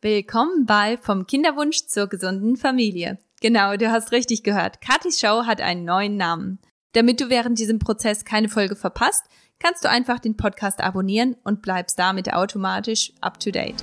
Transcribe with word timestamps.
Willkommen 0.00 0.64
bei 0.64 0.96
Vom 0.98 1.26
Kinderwunsch 1.26 1.86
zur 1.88 2.06
gesunden 2.06 2.56
Familie. 2.56 3.18
Genau, 3.40 3.76
du 3.76 3.90
hast 3.90 4.12
richtig 4.12 4.44
gehört. 4.44 4.80
Katis 4.80 5.18
Show 5.18 5.42
hat 5.44 5.60
einen 5.60 5.84
neuen 5.84 6.16
Namen. 6.16 6.60
Damit 6.92 7.20
du 7.20 7.30
während 7.30 7.58
diesem 7.58 7.80
Prozess 7.80 8.24
keine 8.24 8.48
Folge 8.48 8.76
verpasst, 8.76 9.24
kannst 9.58 9.82
du 9.82 9.90
einfach 9.90 10.20
den 10.20 10.36
Podcast 10.36 10.80
abonnieren 10.80 11.34
und 11.42 11.62
bleibst 11.62 11.98
damit 11.98 12.32
automatisch 12.32 13.12
up 13.20 13.40
to 13.40 13.50
date. 13.50 13.82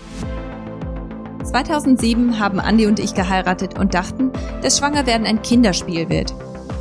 2007 1.44 2.40
haben 2.40 2.62
Andi 2.62 2.86
und 2.86 3.02
ich 3.02 3.14
geheiratet 3.14 3.78
und 3.78 3.94
dachten, 3.94 4.32
dass 4.62 4.78
Schwangerwerden 4.78 5.28
ein 5.28 5.42
Kinderspiel 5.42 6.08
wird. 6.08 6.34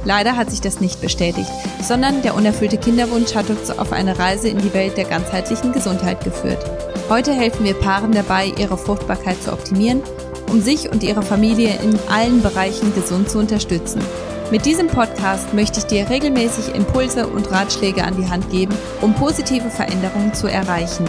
Leider 0.05 0.37
hat 0.37 0.51
sich 0.51 0.61
das 0.61 0.81
nicht 0.81 1.01
bestätigt, 1.01 1.51
sondern 1.83 2.23
der 2.23 2.35
unerfüllte 2.35 2.77
Kinderwunsch 2.77 3.35
hat 3.35 3.49
uns 3.51 3.71
auf 3.71 3.93
eine 3.93 4.19
Reise 4.19 4.49
in 4.49 4.59
die 4.59 4.75
Welt 4.75 4.97
der 4.97 5.05
ganzheitlichen 5.05 5.73
Gesundheit 5.73 6.23
geführt. 6.23 6.65
Heute 7.09 7.33
helfen 7.33 7.65
wir 7.65 7.75
Paaren 7.75 8.13
dabei, 8.13 8.53
ihre 8.59 8.77
Fruchtbarkeit 8.77 9.43
zu 9.43 9.53
optimieren, 9.53 10.03
um 10.51 10.61
sich 10.61 10.91
und 10.91 11.03
ihre 11.03 11.23
Familie 11.23 11.79
in 11.83 11.99
allen 12.09 12.43
Bereichen 12.43 12.95
gesund 12.95 13.31
zu 13.31 13.39
unterstützen. 13.39 14.03
Mit 14.51 14.67
diesem 14.67 14.89
Podcast 14.89 15.55
möchte 15.55 15.81
ich 15.81 15.87
dir 15.87 16.09
regelmäßig 16.09 16.75
Impulse 16.75 17.27
und 17.27 17.51
Ratschläge 17.51 18.05
an 18.05 18.17
die 18.17 18.29
Hand 18.29 18.51
geben, 18.51 18.75
um 19.01 19.15
positive 19.15 19.71
Veränderungen 19.71 20.35
zu 20.35 20.47
erreichen. 20.47 21.07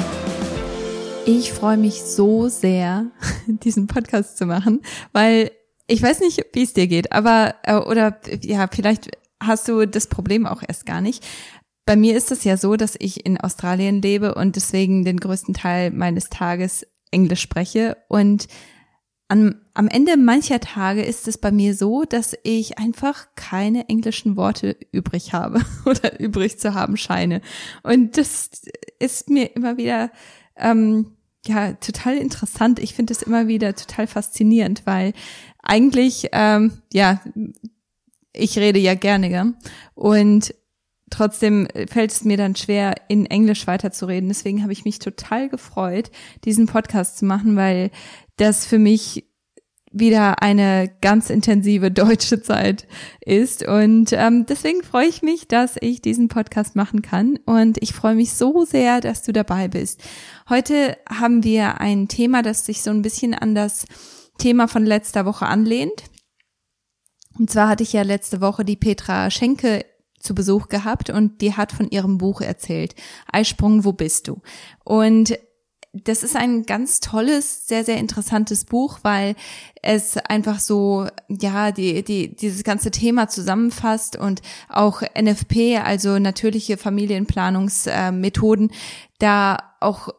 Ich 1.26 1.52
freue 1.52 1.78
mich 1.78 2.02
so 2.04 2.48
sehr, 2.48 3.08
diesen 3.48 3.88
Podcast 3.88 4.38
zu 4.38 4.46
machen, 4.46 4.82
weil 5.12 5.52
ich 5.88 6.02
weiß 6.02 6.20
nicht, 6.22 6.46
wie 6.54 6.64
es 6.64 6.74
dir 6.74 6.88
geht, 6.88 7.12
aber 7.12 7.56
äh, 7.64 7.76
oder 7.76 8.20
ja, 8.42 8.68
vielleicht 8.72 9.12
hast 9.42 9.68
du 9.68 9.86
das 9.86 10.08
Problem 10.08 10.46
auch 10.46 10.64
erst 10.68 10.86
gar 10.86 11.02
nicht. 11.02 11.26
Bei 11.86 11.96
mir 11.96 12.18
ist 12.18 12.32
es 12.32 12.44
ja 12.44 12.58
so, 12.58 12.76
dass 12.76 12.96
ich 12.98 13.26
in 13.26 13.40
Australien 13.40 14.02
lebe 14.02 14.34
und 14.34 14.56
deswegen 14.56 15.06
den 15.06 15.20
größten 15.20 15.54
Teil 15.54 15.92
meines 15.92 16.30
Tages 16.30 16.88
Englisch 17.12 17.42
spreche. 17.42 17.98
Und 18.08 18.48
am, 19.28 19.56
am 19.74 19.88
Ende 19.88 20.18
mancher 20.18 20.60
Tage 20.60 21.04
ist 21.04 21.28
es 21.28 21.38
bei 21.38 21.52
mir 21.52 21.76
so, 21.76 22.04
dass 22.04 22.36
ich 22.44 22.80
einfach 22.80 23.28
keine 23.36 23.88
englischen 23.90 24.36
Worte 24.36 24.78
übrig 24.92 25.34
habe 25.34 25.62
oder 25.86 26.20
übrig 26.20 26.60
zu 26.60 26.74
haben 26.74 26.98
scheine. 26.98 27.42
Und 27.84 28.18
das 28.18 28.50
ist 29.00 29.30
mir 29.30 29.56
immer 29.56 29.78
wieder 29.78 30.12
ähm, 30.56 31.16
ja 31.46 31.74
total 31.74 32.18
interessant. 32.18 32.80
Ich 32.80 32.94
finde 32.94 33.14
es 33.14 33.22
immer 33.22 33.48
wieder 33.48 33.76
total 33.76 34.08
faszinierend, 34.08 34.84
weil 34.86 35.14
eigentlich 35.66 36.30
ähm, 36.32 36.72
ja 36.94 37.22
ich 38.34 38.58
rede 38.58 38.80
ja 38.80 38.96
gerne 38.96 39.30
gell? 39.30 39.54
und 39.94 40.54
trotzdem 41.10 41.68
fällt 41.88 42.12
es 42.12 42.24
mir 42.26 42.38
dann 42.38 42.56
schwer, 42.56 42.96
in 43.08 43.26
Englisch 43.26 43.68
weiterzureden. 43.68 44.28
Deswegen 44.28 44.64
habe 44.64 44.74
ich 44.74 44.86
mich 44.86 45.00
total 45.00 45.50
gefreut, 45.50 46.12
diesen 46.44 46.66
Podcast 46.66 47.18
zu 47.18 47.26
machen, 47.26 47.56
weil 47.56 47.92
das 48.38 48.66
für 48.66 48.80
mich 48.80 49.26
wieder 49.92 50.42
eine 50.42 50.92
ganz 51.02 51.30
intensive 51.30 51.90
deutsche 51.92 52.42
Zeit 52.42 52.86
ist. 53.22 53.66
Und 53.66 54.12
ähm, 54.12 54.46
deswegen 54.46 54.84
freue 54.84 55.08
ich 55.08 55.22
mich, 55.22 55.48
dass 55.48 55.76
ich 55.80 56.02
diesen 56.02 56.28
Podcast 56.28 56.76
machen 56.76 57.02
kann. 57.02 57.40
Und 57.46 57.82
ich 57.82 57.94
freue 57.94 58.16
mich 58.16 58.34
so 58.34 58.66
sehr, 58.66 59.00
dass 59.00 59.24
du 59.24 59.32
dabei 59.32 59.70
bist. 59.70 60.04
Heute 60.50 60.98
haben 61.10 61.44
wir 61.44 61.80
ein 61.80 62.10
Thema, 62.10 62.42
das 62.42 62.66
sich 62.66 62.82
so 62.84 62.92
ein 62.92 63.02
bisschen 63.02 63.34
an 63.34 63.56
das 63.56 63.86
Thema 64.38 64.68
von 64.68 64.86
letzter 64.86 65.26
Woche 65.26 65.46
anlehnt. 65.46 66.04
Und 67.38 67.50
zwar 67.50 67.68
hatte 67.68 67.84
ich 67.84 67.94
ja 67.94 68.02
letzte 68.04 68.42
Woche 68.42 68.64
die 68.64 68.78
Petra 68.78 69.30
Schenke 69.30 69.86
zu 70.20 70.34
Besuch 70.34 70.70
gehabt 70.70 71.10
und 71.10 71.42
die 71.42 71.56
hat 71.56 71.72
von 71.72 71.90
ihrem 71.90 72.18
Buch 72.18 72.42
erzählt. 72.42 72.96
Eisprung, 73.32 73.86
wo 73.86 73.94
bist 73.94 74.28
du? 74.28 74.42
Und 74.84 75.38
das 76.04 76.24
ist 76.24 76.36
ein 76.36 76.64
ganz 76.64 77.00
tolles, 77.00 77.68
sehr, 77.68 77.86
sehr 77.86 77.98
interessantes 77.98 78.66
Buch, 78.66 79.00
weil 79.04 79.36
es 79.82 80.18
einfach 80.18 80.60
so, 80.60 81.08
ja, 81.30 81.72
die, 81.72 82.04
die, 82.04 82.36
dieses 82.36 82.64
ganze 82.64 82.92
Thema 82.92 83.30
zusammenfasst 83.30 84.18
und 84.18 84.42
auch 84.68 85.02
NFP, 85.02 85.78
also 85.84 86.20
natürliche 86.20 86.78
Familienplanungsmethoden, 86.78 88.72
da 89.20 89.58
auch 89.80 90.10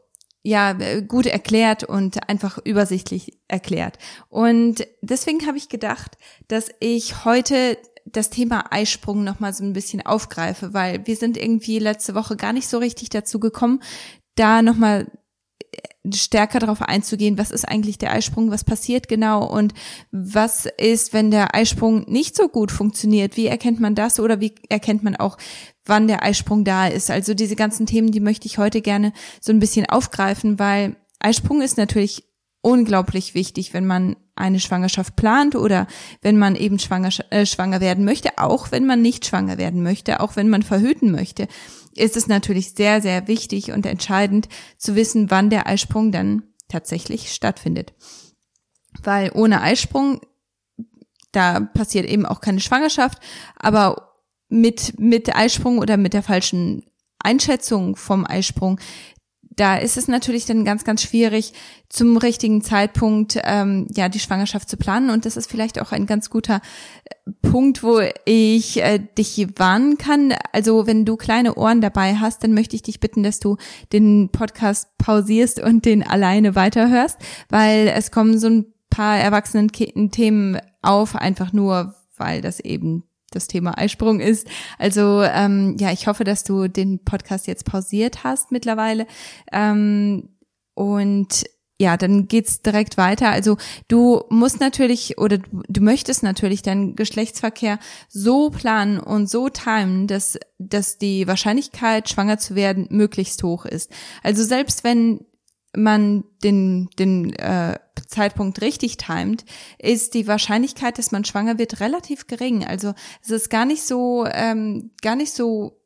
ja 0.46 0.76
gut 1.00 1.26
erklärt 1.26 1.82
und 1.82 2.28
einfach 2.28 2.58
übersichtlich 2.64 3.38
erklärt. 3.48 3.98
Und 4.28 4.86
deswegen 5.02 5.44
habe 5.46 5.58
ich 5.58 5.68
gedacht, 5.68 6.16
dass 6.46 6.70
ich 6.78 7.24
heute 7.24 7.76
das 8.04 8.30
Thema 8.30 8.66
Eisprung 8.70 9.24
noch 9.24 9.40
mal 9.40 9.52
so 9.52 9.64
ein 9.64 9.72
bisschen 9.72 10.06
aufgreife, 10.06 10.72
weil 10.72 11.04
wir 11.04 11.16
sind 11.16 11.36
irgendwie 11.36 11.80
letzte 11.80 12.14
Woche 12.14 12.36
gar 12.36 12.52
nicht 12.52 12.68
so 12.68 12.78
richtig 12.78 13.08
dazu 13.08 13.40
gekommen, 13.40 13.82
da 14.36 14.62
noch 14.62 14.76
mal 14.76 15.10
äh, 15.72 16.12
stärker 16.14 16.60
darauf 16.60 16.80
einzugehen, 16.80 17.38
was 17.38 17.50
ist 17.50 17.66
eigentlich 17.66 17.98
der 17.98 18.12
Eisprung, 18.12 18.52
was 18.52 18.62
passiert 18.62 19.08
genau 19.08 19.44
und 19.44 19.74
was 20.12 20.66
ist, 20.78 21.12
wenn 21.12 21.32
der 21.32 21.56
Eisprung 21.56 22.04
nicht 22.08 22.36
so 22.36 22.48
gut 22.48 22.70
funktioniert, 22.70 23.36
wie 23.36 23.48
erkennt 23.48 23.80
man 23.80 23.96
das 23.96 24.20
oder 24.20 24.40
wie 24.40 24.54
erkennt 24.68 25.02
man 25.02 25.16
auch, 25.16 25.38
wann 25.86 26.08
der 26.08 26.22
Eisprung 26.22 26.64
da 26.64 26.86
ist. 26.86 27.10
Also 27.10 27.34
diese 27.34 27.56
ganzen 27.56 27.86
Themen, 27.86 28.10
die 28.10 28.20
möchte 28.20 28.46
ich 28.46 28.58
heute 28.58 28.82
gerne 28.82 29.12
so 29.40 29.52
ein 29.52 29.60
bisschen 29.60 29.86
aufgreifen, 29.86 30.58
weil 30.58 30.96
Eisprung 31.18 31.62
ist 31.62 31.76
natürlich 31.76 32.24
unglaublich 32.60 33.34
wichtig, 33.34 33.74
wenn 33.74 33.86
man 33.86 34.16
eine 34.34 34.60
Schwangerschaft 34.60 35.16
plant 35.16 35.54
oder 35.54 35.86
wenn 36.20 36.36
man 36.36 36.56
eben 36.56 36.78
schwanger, 36.78 37.10
äh, 37.30 37.46
schwanger 37.46 37.80
werden 37.80 38.04
möchte, 38.04 38.38
auch 38.38 38.72
wenn 38.72 38.86
man 38.86 39.00
nicht 39.00 39.24
schwanger 39.24 39.56
werden 39.56 39.82
möchte, 39.82 40.20
auch 40.20 40.36
wenn 40.36 40.48
man 40.48 40.62
verhüten 40.62 41.10
möchte, 41.10 41.48
ist 41.94 42.16
es 42.16 42.26
natürlich 42.26 42.72
sehr, 42.72 43.00
sehr 43.00 43.28
wichtig 43.28 43.72
und 43.72 43.86
entscheidend 43.86 44.48
zu 44.76 44.94
wissen, 44.94 45.30
wann 45.30 45.48
der 45.48 45.66
Eisprung 45.66 46.12
dann 46.12 46.42
tatsächlich 46.68 47.32
stattfindet. 47.32 47.94
Weil 49.02 49.30
ohne 49.32 49.62
Eisprung, 49.62 50.20
da 51.32 51.60
passiert 51.60 52.06
eben 52.06 52.26
auch 52.26 52.40
keine 52.40 52.60
Schwangerschaft, 52.60 53.22
aber 53.56 54.15
mit, 54.48 54.98
mit 54.98 55.34
Eisprung 55.34 55.78
oder 55.78 55.96
mit 55.96 56.12
der 56.12 56.22
falschen 56.22 56.84
Einschätzung 57.18 57.96
vom 57.96 58.26
Eisprung 58.26 58.78
da 59.56 59.76
ist 59.76 59.96
es 59.96 60.06
natürlich 60.06 60.44
dann 60.44 60.64
ganz, 60.64 60.84
ganz 60.84 61.02
schwierig, 61.02 61.54
zum 61.88 62.18
richtigen 62.18 62.62
Zeitpunkt 62.62 63.38
ähm, 63.42 63.86
ja 63.90 64.08
die 64.08 64.20
Schwangerschaft 64.20 64.68
zu 64.68 64.76
planen. 64.76 65.08
Und 65.08 65.24
das 65.24 65.36
ist 65.36 65.50
vielleicht 65.50 65.80
auch 65.80 65.92
ein 65.92 66.04
ganz 66.04 66.28
guter 66.28 66.60
äh, 67.04 67.32
Punkt, 67.42 67.82
wo 67.82 68.00
ich 68.26 68.82
äh, 68.82 68.98
dich 68.98 69.46
warnen 69.56 69.96
kann. 69.96 70.34
Also 70.52 70.86
wenn 70.86 71.06
du 71.06 71.16
kleine 71.16 71.54
Ohren 71.54 71.80
dabei 71.80 72.16
hast, 72.16 72.44
dann 72.44 72.52
möchte 72.52 72.76
ich 72.76 72.82
dich 72.82 73.00
bitten, 73.00 73.22
dass 73.22 73.40
du 73.40 73.56
den 73.92 74.28
Podcast 74.30 74.88
pausierst 74.98 75.60
und 75.60 75.86
den 75.86 76.06
alleine 76.06 76.54
weiterhörst, 76.54 77.18
weil 77.48 77.88
es 77.88 78.10
kommen 78.10 78.38
so 78.38 78.48
ein 78.48 78.66
paar 78.90 79.18
erwachsenen 79.18 79.70
Themen 80.10 80.58
auf, 80.82 81.16
einfach 81.16 81.52
nur, 81.52 81.94
weil 82.16 82.42
das 82.42 82.60
eben 82.60 83.04
das 83.36 83.46
Thema 83.46 83.78
Eisprung 83.78 84.20
ist. 84.20 84.48
Also 84.78 85.22
ähm, 85.22 85.76
ja, 85.78 85.92
ich 85.92 86.06
hoffe, 86.06 86.24
dass 86.24 86.44
du 86.44 86.68
den 86.68 87.04
Podcast 87.04 87.46
jetzt 87.46 87.64
pausiert 87.64 88.24
hast 88.24 88.50
mittlerweile. 88.52 89.06
Ähm, 89.52 90.30
und 90.74 91.44
ja, 91.78 91.96
dann 91.96 92.26
geht's 92.26 92.62
direkt 92.62 92.96
weiter. 92.96 93.30
Also 93.30 93.58
du 93.88 94.24
musst 94.30 94.60
natürlich 94.60 95.18
oder 95.18 95.38
du 95.38 95.80
möchtest 95.82 96.22
natürlich 96.22 96.62
deinen 96.62 96.96
Geschlechtsverkehr 96.96 97.78
so 98.08 98.50
planen 98.50 98.98
und 98.98 99.28
so 99.28 99.50
timen, 99.50 100.06
dass, 100.06 100.38
dass 100.58 100.96
die 100.96 101.26
Wahrscheinlichkeit, 101.26 102.08
schwanger 102.08 102.38
zu 102.38 102.54
werden, 102.54 102.86
möglichst 102.90 103.42
hoch 103.42 103.66
ist. 103.66 103.92
Also 104.22 104.42
selbst 104.42 104.84
wenn 104.84 105.26
man 105.76 106.24
den, 106.42 106.88
den 106.98 107.34
äh, 107.34 107.78
Zeitpunkt 108.06 108.60
richtig 108.60 108.96
timet, 108.96 109.44
ist 109.78 110.14
die 110.14 110.26
Wahrscheinlichkeit, 110.26 110.98
dass 110.98 111.12
man 111.12 111.24
schwanger 111.24 111.58
wird, 111.58 111.80
relativ 111.80 112.26
gering. 112.26 112.64
Also 112.64 112.94
es 113.22 113.30
ist 113.30 113.50
gar 113.50 113.64
nicht 113.64 113.82
so, 113.82 114.26
ähm, 114.30 114.90
gar 115.02 115.16
nicht 115.16 115.32
so 115.32 115.80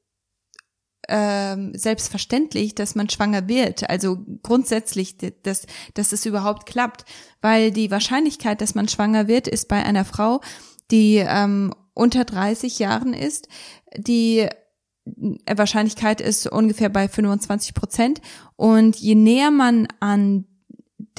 ähm, 1.08 1.72
selbstverständlich, 1.74 2.74
dass 2.74 2.94
man 2.94 3.08
schwanger 3.08 3.48
wird. 3.48 3.90
Also 3.90 4.18
grundsätzlich, 4.42 5.16
dass, 5.42 5.66
dass 5.94 6.12
es 6.12 6.24
überhaupt 6.24 6.66
klappt. 6.66 7.04
Weil 7.40 7.72
die 7.72 7.90
Wahrscheinlichkeit, 7.90 8.60
dass 8.60 8.74
man 8.74 8.88
schwanger 8.88 9.26
wird, 9.26 9.48
ist 9.48 9.68
bei 9.68 9.82
einer 9.82 10.04
Frau, 10.04 10.40
die 10.90 11.16
ähm, 11.16 11.74
unter 11.94 12.24
30 12.24 12.78
Jahren 12.78 13.12
ist, 13.12 13.48
die 13.96 14.48
Wahrscheinlichkeit 15.04 16.20
ist 16.20 16.46
ungefähr 16.46 16.88
bei 16.88 17.08
25 17.08 17.74
Prozent. 17.74 18.20
Und 18.56 18.96
je 18.96 19.14
näher 19.14 19.50
man 19.50 19.88
an 19.98 20.46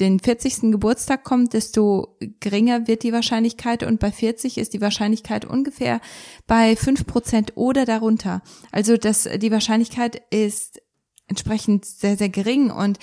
den 0.02 0.18
40. 0.18 0.72
Geburtstag 0.72 1.22
kommt, 1.22 1.52
desto 1.52 2.18
geringer 2.40 2.88
wird 2.88 3.04
die 3.04 3.12
Wahrscheinlichkeit 3.12 3.84
und 3.84 4.00
bei 4.00 4.10
40 4.10 4.58
ist 4.58 4.74
die 4.74 4.80
Wahrscheinlichkeit 4.80 5.44
ungefähr 5.44 6.00
bei 6.46 6.74
5 6.74 7.06
Prozent 7.06 7.52
oder 7.54 7.84
darunter. 7.84 8.42
Also 8.72 8.96
das, 8.96 9.28
die 9.36 9.52
Wahrscheinlichkeit 9.52 10.20
ist 10.30 10.82
entsprechend 11.28 11.84
sehr, 11.84 12.16
sehr 12.16 12.28
gering 12.28 12.70
und 12.70 12.98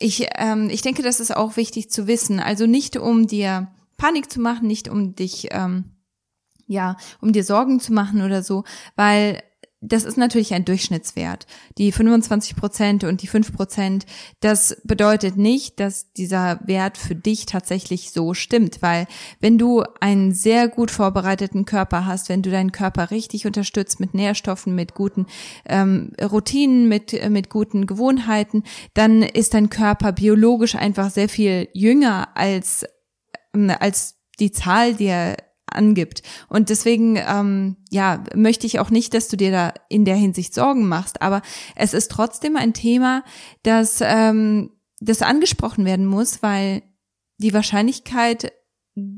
ich, 0.00 0.26
ähm, 0.36 0.70
ich 0.70 0.80
denke, 0.80 1.02
das 1.02 1.20
ist 1.20 1.36
auch 1.36 1.56
wichtig 1.56 1.90
zu 1.90 2.06
wissen. 2.06 2.40
Also 2.40 2.66
nicht 2.66 2.96
um 2.96 3.26
dir 3.26 3.68
Panik 3.98 4.32
zu 4.32 4.40
machen, 4.40 4.66
nicht 4.66 4.88
um 4.88 5.14
dich, 5.14 5.48
ähm, 5.50 5.84
ja, 6.66 6.96
um 7.20 7.32
dir 7.32 7.44
Sorgen 7.44 7.78
zu 7.78 7.92
machen 7.92 8.22
oder 8.22 8.42
so, 8.42 8.64
weil 8.96 9.42
das 9.80 10.04
ist 10.04 10.16
natürlich 10.16 10.54
ein 10.54 10.64
Durchschnittswert. 10.64 11.46
Die 11.78 11.92
25 11.92 12.56
Prozent 12.56 13.04
und 13.04 13.22
die 13.22 13.28
5 13.28 13.52
Prozent, 13.52 14.06
das 14.40 14.80
bedeutet 14.82 15.36
nicht, 15.36 15.78
dass 15.78 16.12
dieser 16.12 16.60
Wert 16.66 16.98
für 16.98 17.14
dich 17.14 17.46
tatsächlich 17.46 18.10
so 18.10 18.34
stimmt, 18.34 18.82
weil 18.82 19.06
wenn 19.40 19.56
du 19.56 19.84
einen 20.00 20.34
sehr 20.34 20.66
gut 20.66 20.90
vorbereiteten 20.90 21.64
Körper 21.64 22.06
hast, 22.06 22.28
wenn 22.28 22.42
du 22.42 22.50
deinen 22.50 22.72
Körper 22.72 23.12
richtig 23.12 23.46
unterstützt 23.46 24.00
mit 24.00 24.14
Nährstoffen, 24.14 24.74
mit 24.74 24.94
guten 24.94 25.26
ähm, 25.64 26.12
Routinen, 26.20 26.88
mit, 26.88 27.12
äh, 27.14 27.30
mit 27.30 27.48
guten 27.48 27.86
Gewohnheiten, 27.86 28.64
dann 28.94 29.22
ist 29.22 29.54
dein 29.54 29.70
Körper 29.70 30.10
biologisch 30.10 30.74
einfach 30.74 31.10
sehr 31.10 31.28
viel 31.28 31.68
jünger 31.72 32.36
als, 32.36 32.84
ähm, 33.54 33.70
als 33.78 34.16
die 34.40 34.50
Zahl, 34.50 34.94
die 34.94 35.06
er 35.06 35.36
angibt. 35.72 36.22
Und 36.48 36.70
deswegen, 36.70 37.16
ähm, 37.16 37.76
ja, 37.90 38.24
möchte 38.34 38.66
ich 38.66 38.78
auch 38.78 38.90
nicht, 38.90 39.14
dass 39.14 39.28
du 39.28 39.36
dir 39.36 39.50
da 39.50 39.74
in 39.88 40.04
der 40.04 40.16
Hinsicht 40.16 40.54
Sorgen 40.54 40.88
machst. 40.88 41.22
Aber 41.22 41.42
es 41.76 41.94
ist 41.94 42.10
trotzdem 42.10 42.56
ein 42.56 42.74
Thema, 42.74 43.24
das, 43.62 44.00
ähm, 44.00 44.70
das 45.00 45.22
angesprochen 45.22 45.84
werden 45.84 46.06
muss, 46.06 46.42
weil 46.42 46.82
die 47.38 47.54
Wahrscheinlichkeit 47.54 48.52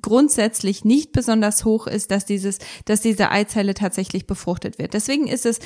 grundsätzlich 0.02 0.84
nicht 0.84 1.12
besonders 1.12 1.64
hoch 1.64 1.86
ist, 1.86 2.10
dass 2.10 2.26
dieses, 2.26 2.58
dass 2.84 3.00
diese 3.00 3.30
Eizelle 3.30 3.74
tatsächlich 3.74 4.26
befruchtet 4.26 4.78
wird. 4.78 4.94
Deswegen 4.94 5.26
ist 5.26 5.46
es 5.46 5.58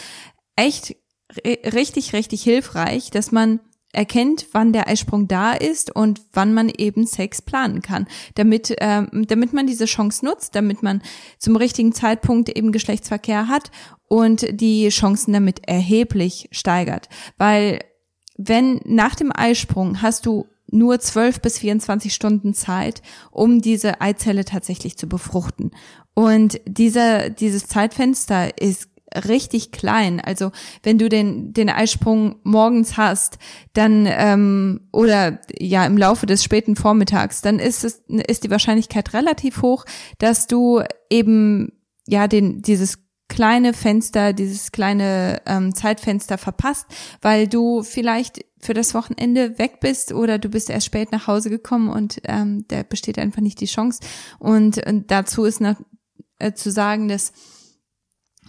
echt 0.56 0.96
richtig, 1.44 2.12
richtig 2.12 2.42
hilfreich, 2.42 3.10
dass 3.10 3.32
man 3.32 3.60
erkennt, 3.94 4.46
wann 4.52 4.72
der 4.72 4.88
Eisprung 4.88 5.28
da 5.28 5.52
ist 5.52 5.94
und 5.94 6.20
wann 6.32 6.54
man 6.54 6.68
eben 6.68 7.06
Sex 7.06 7.42
planen 7.42 7.82
kann, 7.82 8.06
damit 8.34 8.74
ähm, 8.78 9.08
damit 9.26 9.52
man 9.52 9.66
diese 9.66 9.86
Chance 9.86 10.24
nutzt, 10.24 10.54
damit 10.54 10.82
man 10.82 11.02
zum 11.38 11.56
richtigen 11.56 11.92
Zeitpunkt 11.92 12.48
eben 12.48 12.72
Geschlechtsverkehr 12.72 13.48
hat 13.48 13.70
und 14.08 14.46
die 14.60 14.88
Chancen 14.88 15.32
damit 15.32 15.66
erheblich 15.68 16.48
steigert, 16.52 17.08
weil 17.38 17.80
wenn 18.36 18.80
nach 18.84 19.14
dem 19.14 19.30
Eisprung 19.34 20.02
hast 20.02 20.26
du 20.26 20.46
nur 20.70 20.98
12 20.98 21.40
bis 21.40 21.58
24 21.58 22.12
Stunden 22.12 22.52
Zeit, 22.52 23.00
um 23.30 23.60
diese 23.60 24.00
Eizelle 24.00 24.44
tatsächlich 24.44 24.98
zu 24.98 25.06
befruchten. 25.06 25.70
Und 26.14 26.60
dieser, 26.66 27.30
dieses 27.30 27.68
Zeitfenster 27.68 28.60
ist 28.60 28.88
richtig 29.14 29.72
klein. 29.72 30.20
Also 30.20 30.52
wenn 30.82 30.98
du 30.98 31.08
den, 31.08 31.52
den 31.52 31.70
Eisprung 31.70 32.36
morgens 32.42 32.96
hast, 32.96 33.38
dann 33.72 34.06
ähm, 34.08 34.88
oder 34.92 35.40
ja 35.58 35.86
im 35.86 35.96
Laufe 35.96 36.26
des 36.26 36.42
späten 36.44 36.76
Vormittags, 36.76 37.40
dann 37.42 37.58
ist 37.58 37.84
es 37.84 38.02
ist 38.08 38.44
die 38.44 38.50
Wahrscheinlichkeit 38.50 39.12
relativ 39.14 39.62
hoch, 39.62 39.84
dass 40.18 40.46
du 40.46 40.82
eben 41.10 41.72
ja 42.06 42.28
den 42.28 42.62
dieses 42.62 42.98
kleine 43.28 43.72
Fenster, 43.72 44.32
dieses 44.32 44.70
kleine 44.70 45.40
ähm, 45.46 45.74
Zeitfenster 45.74 46.38
verpasst, 46.38 46.86
weil 47.22 47.48
du 47.48 47.82
vielleicht 47.82 48.44
für 48.60 48.74
das 48.74 48.94
Wochenende 48.94 49.58
weg 49.58 49.80
bist 49.80 50.12
oder 50.12 50.38
du 50.38 50.48
bist 50.48 50.70
erst 50.70 50.86
spät 50.86 51.12
nach 51.12 51.26
Hause 51.26 51.50
gekommen 51.50 51.88
und 51.88 52.20
ähm, 52.24 52.64
da 52.68 52.82
besteht 52.82 53.18
einfach 53.18 53.42
nicht 53.42 53.60
die 53.60 53.66
Chance. 53.66 54.00
Und, 54.38 54.86
und 54.86 55.10
dazu 55.10 55.44
ist 55.44 55.60
noch 55.60 55.76
äh, 56.38 56.52
zu 56.52 56.70
sagen, 56.70 57.08
dass 57.08 57.32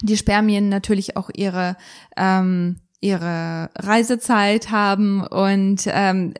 die 0.02 0.16
Spermien 0.16 0.68
natürlich 0.68 1.16
auch 1.16 1.30
ihre 1.34 1.76
ähm, 2.16 2.76
ihre 3.00 3.70
Reisezeit 3.76 4.70
haben 4.70 5.20
und 5.26 5.82
ähm, 5.86 6.34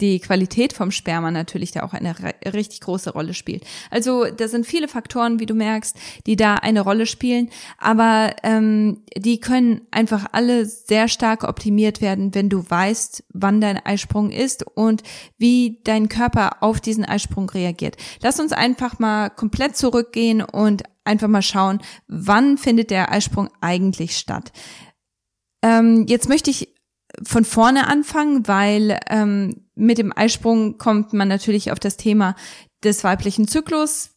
die 0.00 0.18
Qualität 0.18 0.72
vom 0.72 0.90
Sperma 0.90 1.30
natürlich 1.30 1.72
da 1.72 1.82
auch 1.82 1.92
eine 1.92 2.14
richtig 2.52 2.80
große 2.80 3.12
Rolle 3.12 3.34
spielt. 3.34 3.64
Also 3.90 4.24
da 4.24 4.48
sind 4.48 4.66
viele 4.66 4.88
Faktoren, 4.88 5.40
wie 5.40 5.46
du 5.46 5.54
merkst, 5.54 5.96
die 6.26 6.36
da 6.36 6.54
eine 6.54 6.80
Rolle 6.80 7.06
spielen, 7.06 7.50
aber 7.78 8.34
ähm, 8.42 9.02
die 9.16 9.40
können 9.40 9.82
einfach 9.90 10.26
alle 10.32 10.64
sehr 10.64 11.08
stark 11.08 11.44
optimiert 11.44 12.00
werden, 12.00 12.34
wenn 12.34 12.48
du 12.48 12.68
weißt, 12.68 13.24
wann 13.32 13.60
dein 13.60 13.84
Eisprung 13.84 14.30
ist 14.30 14.66
und 14.66 15.02
wie 15.38 15.80
dein 15.84 16.08
Körper 16.08 16.62
auf 16.62 16.80
diesen 16.80 17.04
Eisprung 17.04 17.50
reagiert. 17.50 17.96
Lass 18.22 18.40
uns 18.40 18.52
einfach 18.52 18.98
mal 18.98 19.28
komplett 19.28 19.76
zurückgehen 19.76 20.42
und 20.42 20.82
einfach 21.04 21.28
mal 21.28 21.42
schauen, 21.42 21.80
wann 22.06 22.58
findet 22.58 22.90
der 22.90 23.12
Eisprung 23.12 23.48
eigentlich 23.60 24.16
statt. 24.16 24.52
Ähm, 25.62 26.06
jetzt 26.08 26.28
möchte 26.28 26.50
ich 26.50 26.74
von 27.22 27.44
vorne 27.44 27.86
anfangen, 27.86 28.46
weil 28.46 28.98
ähm, 29.08 29.66
mit 29.74 29.98
dem 29.98 30.16
Eisprung 30.16 30.78
kommt 30.78 31.12
man 31.12 31.28
natürlich 31.28 31.72
auf 31.72 31.80
das 31.80 31.96
Thema 31.96 32.34
des 32.84 33.04
weiblichen 33.04 33.48
Zyklus. 33.48 34.10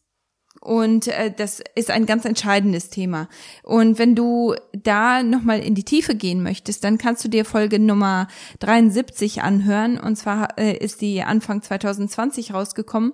Und 0.60 1.08
äh, 1.08 1.30
das 1.30 1.60
ist 1.74 1.90
ein 1.90 2.06
ganz 2.06 2.24
entscheidendes 2.24 2.88
Thema. 2.88 3.28
Und 3.62 3.98
wenn 3.98 4.14
du 4.14 4.54
da 4.72 5.22
nochmal 5.22 5.60
in 5.60 5.74
die 5.74 5.84
Tiefe 5.84 6.14
gehen 6.14 6.42
möchtest, 6.42 6.84
dann 6.84 6.96
kannst 6.96 7.22
du 7.22 7.28
dir 7.28 7.44
Folge 7.44 7.78
Nummer 7.78 8.28
73 8.60 9.42
anhören. 9.42 9.98
Und 9.98 10.16
zwar 10.16 10.58
äh, 10.58 10.74
ist 10.78 11.02
die 11.02 11.22
Anfang 11.22 11.60
2020 11.60 12.54
rausgekommen 12.54 13.12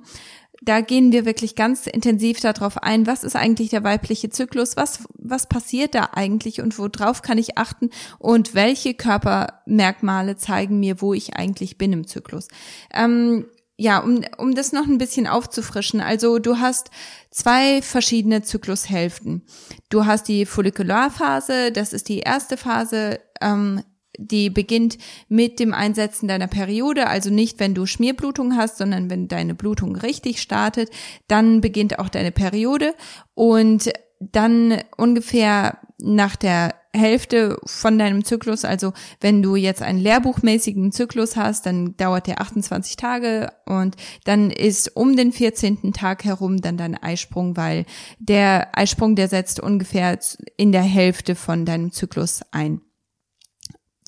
da 0.60 0.82
gehen 0.82 1.10
wir 1.10 1.24
wirklich 1.24 1.54
ganz 1.54 1.86
intensiv 1.86 2.40
darauf 2.40 2.82
ein, 2.82 3.06
was 3.06 3.24
ist 3.24 3.36
eigentlich 3.36 3.70
der 3.70 3.82
weibliche 3.82 4.28
Zyklus, 4.28 4.76
was, 4.76 5.04
was 5.14 5.48
passiert 5.48 5.94
da 5.94 6.10
eigentlich 6.12 6.60
und 6.60 6.78
worauf 6.78 7.22
kann 7.22 7.38
ich 7.38 7.56
achten 7.56 7.90
und 8.18 8.54
welche 8.54 8.94
Körpermerkmale 8.94 10.36
zeigen 10.36 10.78
mir, 10.78 11.00
wo 11.00 11.14
ich 11.14 11.34
eigentlich 11.34 11.78
bin 11.78 11.92
im 11.92 12.06
Zyklus. 12.06 12.48
Ähm, 12.92 13.46
ja, 13.78 14.00
um, 14.00 14.20
um 14.36 14.54
das 14.54 14.72
noch 14.72 14.86
ein 14.86 14.98
bisschen 14.98 15.26
aufzufrischen. 15.26 16.02
Also 16.02 16.38
du 16.38 16.58
hast 16.58 16.90
zwei 17.30 17.80
verschiedene 17.80 18.42
Zyklushälften. 18.42 19.42
Du 19.88 20.04
hast 20.04 20.28
die 20.28 20.44
Follikularphase, 20.44 21.72
das 21.72 21.94
ist 21.94 22.10
die 22.10 22.18
erste 22.18 22.58
Phase, 22.58 23.20
ähm, 23.40 23.82
die 24.20 24.50
beginnt 24.50 24.98
mit 25.28 25.58
dem 25.58 25.72
Einsetzen 25.72 26.28
deiner 26.28 26.46
Periode, 26.46 27.08
also 27.08 27.30
nicht, 27.30 27.58
wenn 27.58 27.74
du 27.74 27.86
Schmierblutung 27.86 28.56
hast, 28.56 28.78
sondern 28.78 29.10
wenn 29.10 29.28
deine 29.28 29.54
Blutung 29.54 29.96
richtig 29.96 30.40
startet, 30.40 30.90
dann 31.26 31.60
beginnt 31.60 31.98
auch 31.98 32.08
deine 32.08 32.32
Periode 32.32 32.94
und 33.34 33.90
dann 34.20 34.78
ungefähr 34.96 35.78
nach 36.02 36.36
der 36.36 36.74
Hälfte 36.92 37.56
von 37.66 37.98
deinem 37.98 38.24
Zyklus, 38.24 38.64
also 38.64 38.92
wenn 39.20 39.42
du 39.42 39.54
jetzt 39.54 39.80
einen 39.80 40.00
lehrbuchmäßigen 40.00 40.90
Zyklus 40.90 41.36
hast, 41.36 41.66
dann 41.66 41.96
dauert 41.96 42.26
der 42.26 42.40
28 42.40 42.96
Tage 42.96 43.52
und 43.64 43.96
dann 44.24 44.50
ist 44.50 44.96
um 44.96 45.14
den 45.14 45.30
14. 45.30 45.92
Tag 45.92 46.24
herum 46.24 46.60
dann 46.60 46.76
dein 46.76 47.00
Eisprung, 47.00 47.56
weil 47.56 47.86
der 48.18 48.76
Eisprung, 48.76 49.14
der 49.14 49.28
setzt 49.28 49.60
ungefähr 49.60 50.18
in 50.56 50.72
der 50.72 50.82
Hälfte 50.82 51.36
von 51.36 51.64
deinem 51.64 51.92
Zyklus 51.92 52.40
ein 52.50 52.80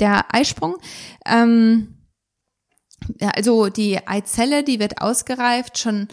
der 0.02 0.34
Eisprung. 0.34 0.76
Ähm, 1.24 1.94
ja, 3.20 3.30
also 3.30 3.68
die 3.68 4.06
Eizelle, 4.06 4.64
die 4.64 4.80
wird 4.80 5.00
ausgereift 5.00 5.78
schon 5.78 6.08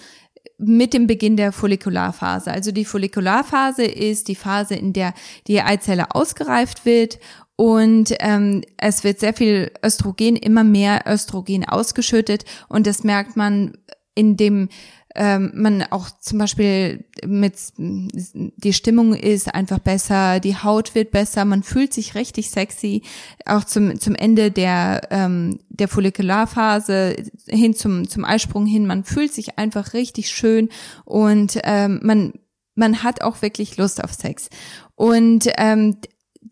mit 0.57 0.93
dem 0.93 1.07
Beginn 1.07 1.37
der 1.37 1.51
Follikularphase. 1.51 2.51
Also 2.51 2.71
die 2.71 2.85
Follikularphase 2.85 3.83
ist 3.83 4.27
die 4.27 4.35
Phase, 4.35 4.75
in 4.75 4.93
der 4.93 5.13
die 5.47 5.61
Eizelle 5.61 6.13
ausgereift 6.13 6.85
wird 6.85 7.19
und 7.55 8.13
ähm, 8.19 8.63
es 8.77 9.03
wird 9.03 9.19
sehr 9.19 9.33
viel 9.33 9.71
Östrogen, 9.83 10.35
immer 10.35 10.63
mehr 10.63 11.03
Östrogen 11.07 11.67
ausgeschüttet 11.67 12.45
und 12.67 12.87
das 12.87 13.03
merkt 13.03 13.35
man 13.35 13.77
in 14.15 14.37
dem 14.37 14.69
ähm, 15.15 15.51
man 15.55 15.83
auch 15.83 16.09
zum 16.19 16.37
Beispiel 16.37 17.05
mit 17.25 17.55
die 17.77 18.73
Stimmung 18.73 19.13
ist 19.13 19.53
einfach 19.53 19.79
besser, 19.79 20.39
die 20.39 20.55
Haut 20.55 20.93
wird 20.95 21.11
besser, 21.11 21.45
man 21.45 21.63
fühlt 21.63 21.93
sich 21.93 22.15
richtig 22.15 22.51
sexy, 22.51 23.03
auch 23.45 23.63
zum 23.63 23.99
zum 23.99 24.15
Ende 24.15 24.51
der 24.51 25.01
ähm, 25.09 25.59
der 25.69 25.87
Follikularphase 25.87 27.15
hin 27.47 27.73
zum 27.73 28.07
zum 28.07 28.23
Eisprung 28.23 28.65
hin, 28.65 28.85
man 28.85 29.03
fühlt 29.03 29.33
sich 29.33 29.57
einfach 29.57 29.93
richtig 29.93 30.29
schön 30.29 30.69
und 31.05 31.59
ähm, 31.63 31.99
man 32.03 32.33
man 32.75 33.03
hat 33.03 33.21
auch 33.21 33.41
wirklich 33.41 33.77
Lust 33.77 34.03
auf 34.03 34.13
Sex. 34.13 34.49
Und 34.95 35.49
ähm, 35.57 35.97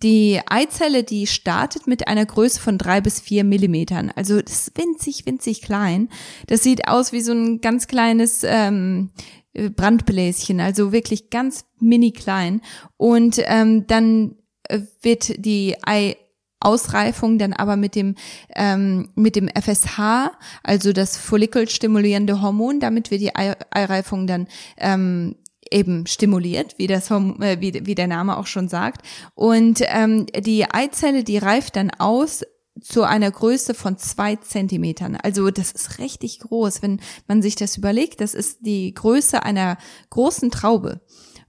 die 0.04 0.40
Eizelle, 0.48 1.04
die 1.04 1.28
startet 1.28 1.88
mit 1.88 2.08
einer 2.08 2.26
Größe 2.26 2.60
von 2.60 2.78
drei 2.78 3.02
bis 3.02 3.20
vier 3.20 3.44
Millimetern. 3.44 4.12
Also 4.16 4.42
das 4.42 4.68
ist 4.68 4.78
winzig, 4.78 5.26
winzig 5.26 5.62
klein. 5.62 6.10
Das 6.48 6.64
sieht 6.64 6.88
aus 6.88 7.12
wie 7.12 7.22
so 7.22 7.34
ein 7.34 7.62
ganz 7.62 7.88
kleines 7.88 8.44
ähm, 8.44 9.12
Brandbläschen, 9.54 10.60
also 10.60 10.92
wirklich 10.92 11.30
ganz 11.30 11.66
mini 11.80 12.12
klein. 12.12 12.62
Und 12.98 13.42
ähm, 13.46 13.88
dann 13.88 14.36
äh, 14.64 14.82
wird 15.02 15.46
die 15.46 15.76
Ei 15.84 16.16
Ausreifung 16.60 17.38
dann 17.38 17.54
aber 17.54 17.76
mit 17.78 17.94
dem 17.94 18.16
ähm, 18.56 19.10
mit 19.14 19.36
dem 19.36 19.48
FSH, 19.48 20.32
also 20.64 20.92
das 20.92 21.16
follikelstimulierende 21.16 22.42
Hormon, 22.42 22.80
damit 22.80 23.12
wir 23.12 23.20
die 23.20 23.36
Eireifung 23.36 24.26
dann 24.26 24.48
ähm, 24.78 25.36
eben 25.72 26.06
stimuliert, 26.08 26.76
wie, 26.78 26.88
das, 26.88 27.12
äh, 27.12 27.58
wie, 27.60 27.96
der 27.96 28.08
Name 28.08 28.38
auch 28.38 28.48
schon 28.48 28.70
sagt. 28.70 29.06
Und 29.36 29.82
ähm, 29.88 30.26
die 30.38 30.66
Eizelle, 30.70 31.24
die 31.24 31.38
reift 31.38 31.76
dann 31.76 31.92
aus 31.92 32.44
zu 32.82 33.04
einer 33.04 33.32
Größe 33.32 33.74
von 33.74 33.98
zwei 33.98 34.36
Zentimetern. 34.36 35.16
Also 35.16 35.50
das 35.50 35.72
ist 35.72 36.00
richtig 36.00 36.40
groß, 36.40 36.82
wenn 36.82 37.00
man 37.28 37.42
sich 37.42 37.56
das 37.56 37.78
überlegt. 37.78 38.22
Das 38.22 38.34
ist 38.34 38.60
die 38.66 38.94
Größe 38.94 39.44
einer 39.44 39.78
großen 40.10 40.52
Traube. 40.52 41.02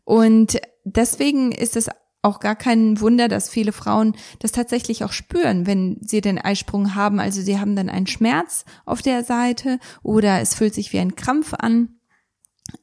Und 0.04 0.58
deswegen 0.84 1.52
ist 1.52 1.76
es 1.76 1.88
auch 2.22 2.40
gar 2.40 2.56
kein 2.56 3.00
Wunder, 3.00 3.28
dass 3.28 3.48
viele 3.48 3.72
Frauen 3.72 4.16
das 4.40 4.52
tatsächlich 4.52 5.04
auch 5.04 5.12
spüren, 5.12 5.66
wenn 5.66 5.98
sie 6.00 6.20
den 6.20 6.38
Eisprung 6.38 6.94
haben. 6.94 7.20
Also 7.20 7.40
sie 7.42 7.58
haben 7.58 7.76
dann 7.76 7.88
einen 7.88 8.06
Schmerz 8.06 8.64
auf 8.84 9.02
der 9.02 9.22
Seite 9.22 9.78
oder 10.02 10.40
es 10.40 10.54
fühlt 10.54 10.75
sich 10.75 10.92
wie 10.92 10.98
ein 10.98 11.14
Krampf 11.14 11.54
an. 11.54 12.00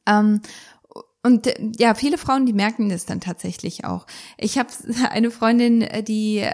Ähm, 0.06 0.40
und 1.26 1.48
ja, 1.78 1.94
viele 1.94 2.18
Frauen, 2.18 2.46
die 2.46 2.52
merken 2.52 2.88
das 2.88 3.04
dann 3.04 3.20
tatsächlich 3.20 3.84
auch. 3.84 4.06
Ich 4.38 4.58
habe 4.58 4.68
eine 5.10 5.30
Freundin, 5.30 5.84
die 6.06 6.46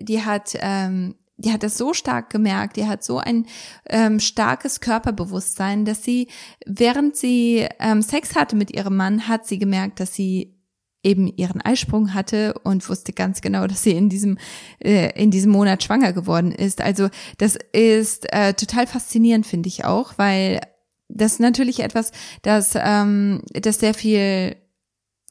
die 0.00 0.24
hat 0.24 0.56
ähm, 0.60 1.14
die 1.36 1.52
hat 1.52 1.62
das 1.62 1.78
so 1.78 1.94
stark 1.94 2.30
gemerkt, 2.30 2.76
die 2.76 2.86
hat 2.86 3.04
so 3.04 3.18
ein 3.18 3.46
ähm, 3.88 4.18
starkes 4.18 4.80
Körperbewusstsein, 4.80 5.84
dass 5.84 6.02
sie, 6.02 6.26
während 6.66 7.16
sie 7.16 7.66
ähm, 7.78 8.02
Sex 8.02 8.34
hatte 8.34 8.56
mit 8.56 8.72
ihrem 8.72 8.96
Mann, 8.96 9.28
hat 9.28 9.46
sie 9.46 9.58
gemerkt, 9.58 10.00
dass 10.00 10.14
sie 10.14 10.56
eben 11.04 11.28
ihren 11.28 11.60
Eisprung 11.60 12.12
hatte 12.12 12.54
und 12.64 12.88
wusste 12.88 13.12
ganz 13.12 13.40
genau, 13.40 13.66
dass 13.68 13.82
sie 13.84 13.92
in 13.92 14.08
diesem 14.08 14.38
äh, 14.80 15.12
in 15.20 15.30
diesem 15.30 15.52
Monat 15.52 15.84
schwanger 15.84 16.12
geworden 16.12 16.50
ist. 16.50 16.80
Also 16.80 17.08
das 17.38 17.56
ist 17.72 18.32
äh, 18.32 18.54
total 18.54 18.86
faszinierend, 18.86 19.46
finde 19.46 19.68
ich 19.68 19.84
auch, 19.84 20.14
weil 20.16 20.60
das 21.08 21.38
natürlich 21.38 21.80
etwas, 21.80 22.12
das 22.42 22.72
ähm, 22.76 23.42
das 23.52 23.80
sehr 23.80 23.94
viel 23.94 24.56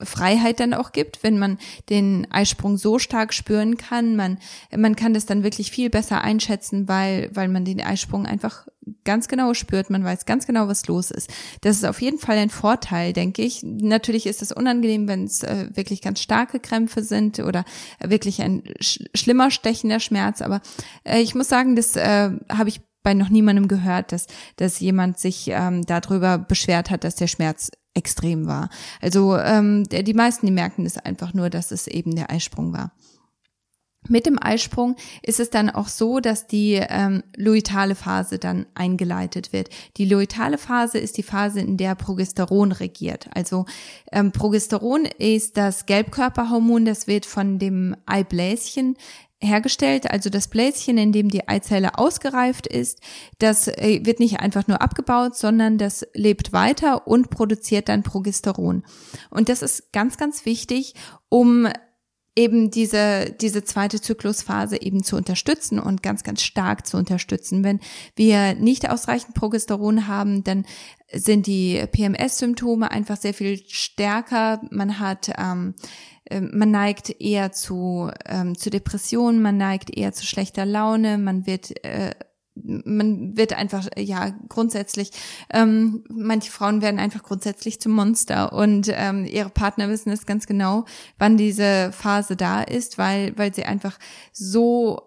Freiheit 0.01 0.59
dann 0.59 0.73
auch 0.73 0.91
gibt, 0.91 1.23
wenn 1.23 1.39
man 1.39 1.57
den 1.89 2.31
Eisprung 2.31 2.77
so 2.77 2.99
stark 2.99 3.33
spüren 3.33 3.77
kann. 3.77 4.15
Man, 4.15 4.37
man 4.75 4.95
kann 4.95 5.13
das 5.13 5.25
dann 5.25 5.43
wirklich 5.43 5.71
viel 5.71 5.89
besser 5.89 6.21
einschätzen, 6.21 6.87
weil, 6.87 7.31
weil 7.33 7.47
man 7.47 7.65
den 7.65 7.81
Eisprung 7.81 8.27
einfach 8.27 8.67
ganz 9.03 9.27
genau 9.27 9.53
spürt. 9.53 9.89
Man 9.89 10.03
weiß 10.03 10.25
ganz 10.25 10.45
genau, 10.45 10.67
was 10.67 10.87
los 10.87 11.11
ist. 11.11 11.29
Das 11.61 11.77
ist 11.77 11.85
auf 11.85 12.01
jeden 12.01 12.19
Fall 12.19 12.37
ein 12.37 12.51
Vorteil, 12.51 13.11
denke 13.11 13.41
ich. 13.41 13.61
Natürlich 13.63 14.27
ist 14.27 14.41
es 14.41 14.51
unangenehm, 14.51 15.07
wenn 15.07 15.25
es 15.25 15.43
äh, 15.43 15.69
wirklich 15.73 16.01
ganz 16.01 16.21
starke 16.21 16.59
Krämpfe 16.59 17.03
sind 17.03 17.39
oder 17.39 17.65
wirklich 17.99 18.41
ein 18.41 18.63
sch 18.79 18.99
schlimmer 19.15 19.49
stechender 19.49 19.99
Schmerz. 19.99 20.41
Aber 20.41 20.61
äh, 21.03 21.21
ich 21.21 21.33
muss 21.33 21.49
sagen, 21.49 21.75
das 21.75 21.95
äh, 21.95 22.29
habe 22.49 22.69
ich 22.69 22.81
bei 23.07 23.13
noch 23.13 23.29
niemandem 23.29 23.69
gehört, 23.69 24.11
dass, 24.11 24.27
dass 24.57 24.81
jemand 24.81 25.17
sich 25.17 25.47
ähm, 25.47 25.85
darüber 25.85 26.37
beschwert 26.37 26.89
hat, 26.89 27.05
dass 27.05 27.15
der 27.15 27.27
Schmerz 27.27 27.71
extrem 27.93 28.47
war. 28.47 28.69
Also 29.01 29.37
ähm, 29.37 29.85
die 29.85 30.13
meisten, 30.13 30.45
die 30.45 30.51
merken 30.51 30.85
es 30.85 30.97
einfach 30.97 31.33
nur, 31.33 31.49
dass 31.49 31.71
es 31.71 31.87
eben 31.87 32.17
der 32.17 32.29
Eisprung 32.29 32.73
war. 32.73 32.91
Mit 34.09 34.25
dem 34.25 34.41
Eisprung 34.41 34.95
ist 35.21 35.39
es 35.39 35.49
dann 35.49 35.69
auch 35.69 35.87
so, 35.87 36.19
dass 36.19 36.47
die 36.47 36.75
ähm, 36.75 37.23
luitale 37.35 37.95
Phase 37.95 38.39
dann 38.39 38.65
eingeleitet 38.73 39.51
wird. 39.51 39.69
Die 39.97 40.05
luitale 40.05 40.57
Phase 40.57 40.97
ist 40.97 41.17
die 41.17 41.23
Phase, 41.23 41.59
in 41.59 41.77
der 41.77 41.95
Progesteron 41.95 42.71
regiert. 42.71 43.27
Also 43.33 43.65
ähm, 44.11 44.31
Progesteron 44.31 45.05
ist 45.05 45.57
das 45.57 45.85
Gelbkörperhormon, 45.85 46.85
das 46.85 47.07
wird 47.07 47.25
von 47.25 47.59
dem 47.59 47.97
Eibläschen 48.05 48.95
hergestellt, 49.39 50.09
also 50.09 50.29
das 50.29 50.47
Bläschen, 50.47 50.97
in 50.97 51.11
dem 51.11 51.29
die 51.29 51.47
Eizelle 51.47 51.97
ausgereift 51.99 52.65
ist, 52.65 53.01
das 53.37 53.67
äh, 53.67 54.01
wird 54.03 54.19
nicht 54.19 54.39
einfach 54.39 54.67
nur 54.67 54.81
abgebaut, 54.81 55.35
sondern 55.35 55.77
das 55.77 56.07
lebt 56.13 56.53
weiter 56.53 57.07
und 57.07 57.29
produziert 57.29 57.89
dann 57.89 58.03
Progesteron. 58.03 58.83
Und 59.29 59.49
das 59.49 59.61
ist 59.61 59.91
ganz, 59.91 60.17
ganz 60.17 60.45
wichtig, 60.45 60.95
um 61.29 61.67
eben 62.37 62.69
diese, 62.69 63.35
diese 63.41 63.63
zweite 63.63 63.99
Zyklusphase 63.99 64.81
eben 64.81 65.03
zu 65.03 65.15
unterstützen 65.15 65.79
und 65.79 66.03
ganz, 66.03 66.23
ganz 66.23 66.43
stark 66.43 66.85
zu 66.85 66.95
unterstützen. 66.95 67.63
Wenn 67.63 67.79
wir 68.15 68.53
nicht 68.53 68.89
ausreichend 68.89 69.33
Progesteron 69.33 70.07
haben, 70.07 70.43
dann 70.43 70.65
sind 71.11 71.47
die 71.47 71.83
PMS-Symptome 71.91 72.91
einfach 72.91 73.17
sehr 73.17 73.33
viel 73.33 73.61
stärker. 73.67 74.61
Man 74.69 74.99
hat 74.99 75.31
ähm, 75.37 75.73
ähm, 76.29 76.51
man 76.53 76.71
neigt 76.71 77.21
eher 77.21 77.51
zu, 77.51 78.11
ähm, 78.25 78.57
zu 78.57 78.69
Depressionen, 78.69 79.41
man 79.41 79.57
neigt 79.57 79.95
eher 79.95 80.13
zu 80.13 80.25
schlechter 80.25 80.65
Laune, 80.65 81.17
man 81.17 81.45
wird 81.47 81.83
äh, 81.83 82.11
man 82.63 83.37
wird 83.37 83.53
einfach 83.53 83.87
ja 83.97 84.31
grundsätzlich 84.49 85.11
ähm, 85.51 86.03
manche 86.09 86.51
Frauen 86.51 86.81
werden 86.81 86.99
einfach 86.99 87.23
grundsätzlich 87.23 87.79
zum 87.79 87.93
Monster 87.93 88.53
und 88.53 88.89
ähm, 88.91 89.25
ihre 89.25 89.49
Partner 89.49 89.89
wissen 89.89 90.11
es 90.11 90.25
ganz 90.25 90.47
genau, 90.47 90.85
wann 91.17 91.37
diese 91.37 91.91
Phase 91.91 92.35
da 92.35 92.61
ist, 92.61 92.97
weil 92.97 93.37
weil 93.37 93.53
sie 93.53 93.65
einfach 93.65 93.97
so 94.31 95.01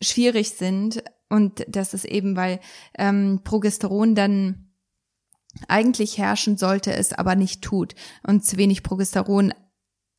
schwierig 0.00 0.50
sind 0.50 1.02
und 1.28 1.64
das 1.68 1.94
ist 1.94 2.04
eben 2.04 2.36
weil 2.36 2.60
ähm, 2.98 3.40
Progesteron 3.44 4.14
dann 4.14 4.66
eigentlich 5.68 6.18
herrschen 6.18 6.56
sollte 6.56 6.92
es 6.92 7.12
aber 7.12 7.34
nicht 7.34 7.62
tut 7.62 7.94
und 8.26 8.44
zu 8.44 8.56
wenig 8.56 8.82
Progesteron 8.82 9.52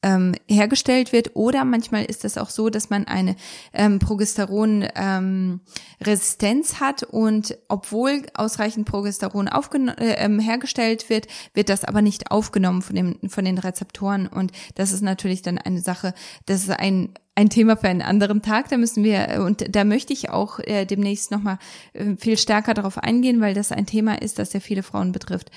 ähm, 0.07 0.33
hergestellt 0.47 1.11
wird. 1.11 1.35
Oder 1.35 1.65
manchmal 1.65 2.05
ist 2.05 2.23
es 2.23 2.37
auch 2.37 2.49
so, 2.49 2.69
dass 2.69 2.89
man 2.89 3.05
eine 3.05 3.35
ähm, 3.73 3.99
Progesteron-Resistenz 3.99 6.71
ähm, 6.71 6.79
hat 6.79 7.03
und 7.03 7.57
obwohl 7.67 8.23
ausreichend 8.33 8.87
Progesteron 8.87 9.47
äh, 9.47 10.13
ähm, 10.17 10.39
hergestellt 10.39 11.09
wird, 11.09 11.27
wird 11.53 11.67
das 11.67 11.83
aber 11.83 12.01
nicht 12.01 12.31
aufgenommen 12.31 12.81
von, 12.81 12.95
dem, 12.95 13.17
von 13.27 13.43
den 13.43 13.57
Rezeptoren. 13.57 14.27
Und 14.27 14.53
das 14.75 14.93
ist 14.93 15.01
natürlich 15.01 15.41
dann 15.41 15.57
eine 15.57 15.81
Sache, 15.81 16.13
das 16.45 16.61
ist 16.61 16.69
ein 16.69 17.09
ein 17.37 17.49
Thema 17.51 17.77
für 17.77 17.87
einen 17.87 18.01
anderen 18.01 18.41
Tag. 18.41 18.67
Da 18.69 18.77
müssen 18.77 19.03
wir, 19.03 19.43
und 19.45 19.75
da 19.75 19.83
möchte 19.83 20.11
ich 20.11 20.31
auch 20.31 20.57
äh, 20.59 20.85
demnächst 20.85 21.29
nochmal 21.29 21.59
äh, 21.93 22.15
viel 22.17 22.35
stärker 22.35 22.73
darauf 22.73 22.97
eingehen, 22.97 23.41
weil 23.41 23.53
das 23.53 23.71
ein 23.71 23.85
Thema 23.85 24.19
ist, 24.19 24.39
das 24.39 24.53
ja 24.53 24.59
viele 24.59 24.81
Frauen 24.81 25.11
betrifft. 25.11 25.51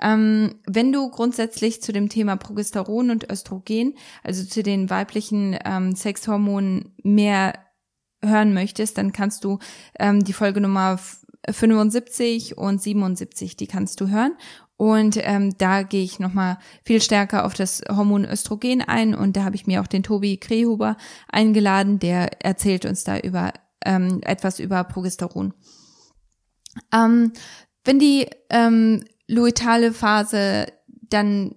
Ähm, 0.00 0.54
wenn 0.66 0.92
du 0.92 1.10
grundsätzlich 1.10 1.82
zu 1.82 1.92
dem 1.92 2.08
Thema 2.08 2.36
Progesteron 2.36 3.10
und 3.10 3.30
Östrogen, 3.30 3.98
also 4.24 4.44
zu 4.44 4.62
den 4.62 4.88
weiblichen 4.88 5.58
ähm, 5.62 5.94
Sexhormonen 5.94 6.94
mehr 7.02 7.52
hören 8.24 8.54
möchtest, 8.54 8.96
dann 8.96 9.12
kannst 9.12 9.44
du 9.44 9.58
ähm, 9.98 10.24
die 10.24 10.32
Folge 10.32 10.62
Nummer 10.62 10.98
75 11.50 12.56
und 12.56 12.80
77, 12.80 13.56
die 13.56 13.66
kannst 13.66 14.00
du 14.00 14.08
hören. 14.08 14.32
Und 14.76 15.18
ähm, 15.22 15.56
da 15.56 15.82
gehe 15.82 16.04
ich 16.04 16.18
nochmal 16.18 16.58
viel 16.84 17.00
stärker 17.00 17.46
auf 17.46 17.54
das 17.54 17.82
Hormon 17.88 18.26
Östrogen 18.26 18.82
ein. 18.82 19.14
Und 19.14 19.36
da 19.36 19.44
habe 19.44 19.56
ich 19.56 19.66
mir 19.66 19.80
auch 19.80 19.86
den 19.86 20.02
Tobi 20.02 20.36
Krehuber 20.36 20.96
eingeladen, 21.28 21.98
der 21.98 22.44
erzählt 22.44 22.84
uns 22.84 23.04
da 23.04 23.18
über 23.18 23.52
ähm, 23.84 24.20
etwas 24.22 24.58
über 24.58 24.84
Progesteron. 24.84 25.54
Ähm, 26.92 27.32
wenn 27.84 27.98
die 27.98 28.26
ähm, 28.50 29.04
luitale 29.28 29.92
Phase 29.92 30.66
dann 31.08 31.54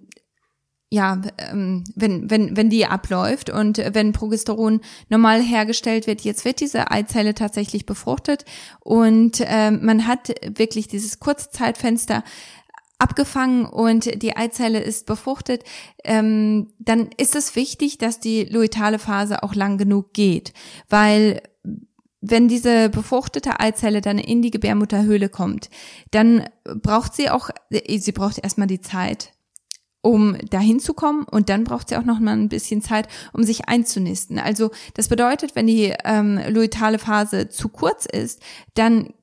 ja, 0.92 1.20
ähm, 1.38 1.84
wenn, 1.94 2.28
wenn, 2.30 2.56
wenn 2.56 2.68
die 2.68 2.84
abläuft 2.84 3.48
und 3.48 3.78
wenn 3.78 4.10
Progesteron 4.10 4.80
normal 5.08 5.40
hergestellt 5.40 6.08
wird, 6.08 6.22
jetzt 6.22 6.44
wird 6.44 6.60
diese 6.60 6.90
Eizelle 6.90 7.34
tatsächlich 7.34 7.86
befruchtet 7.86 8.44
und 8.80 9.40
ähm, 9.42 9.84
man 9.84 10.08
hat 10.08 10.34
wirklich 10.44 10.88
dieses 10.88 11.20
kurze 11.20 11.50
Zeitfenster 11.50 12.24
abgefangen 13.00 13.64
und 13.64 14.22
die 14.22 14.36
Eizelle 14.36 14.80
ist 14.80 15.06
befruchtet, 15.06 15.64
ähm, 16.04 16.72
dann 16.78 17.10
ist 17.16 17.34
es 17.34 17.56
wichtig, 17.56 17.98
dass 17.98 18.20
die 18.20 18.44
luitale 18.44 18.98
Phase 18.98 19.42
auch 19.42 19.54
lang 19.54 19.78
genug 19.78 20.12
geht, 20.12 20.52
weil 20.88 21.42
wenn 22.20 22.48
diese 22.48 22.90
befruchtete 22.90 23.60
Eizelle 23.60 24.00
dann 24.00 24.18
in 24.18 24.42
die 24.42 24.50
Gebärmutterhöhle 24.50 25.28
kommt, 25.28 25.70
dann 26.10 26.44
braucht 26.64 27.14
sie 27.14 27.30
auch, 27.30 27.50
sie 27.70 28.12
braucht 28.12 28.38
erstmal 28.38 28.66
die 28.66 28.82
Zeit, 28.82 29.32
um 30.02 30.36
dahin 30.50 30.80
zu 30.80 30.92
kommen 30.92 31.24
und 31.24 31.48
dann 31.48 31.64
braucht 31.64 31.88
sie 31.88 31.96
auch 31.96 32.04
noch 32.04 32.20
mal 32.20 32.32
ein 32.32 32.48
bisschen 32.48 32.82
Zeit, 32.82 33.08
um 33.32 33.42
sich 33.42 33.68
einzunisten. 33.68 34.38
Also 34.38 34.70
das 34.94 35.08
bedeutet, 35.08 35.56
wenn 35.56 35.66
die 35.66 35.94
ähm, 36.04 36.38
luitale 36.48 36.98
Phase 36.98 37.48
zu 37.48 37.68
kurz 37.70 38.04
ist, 38.04 38.42
dann 38.74 39.14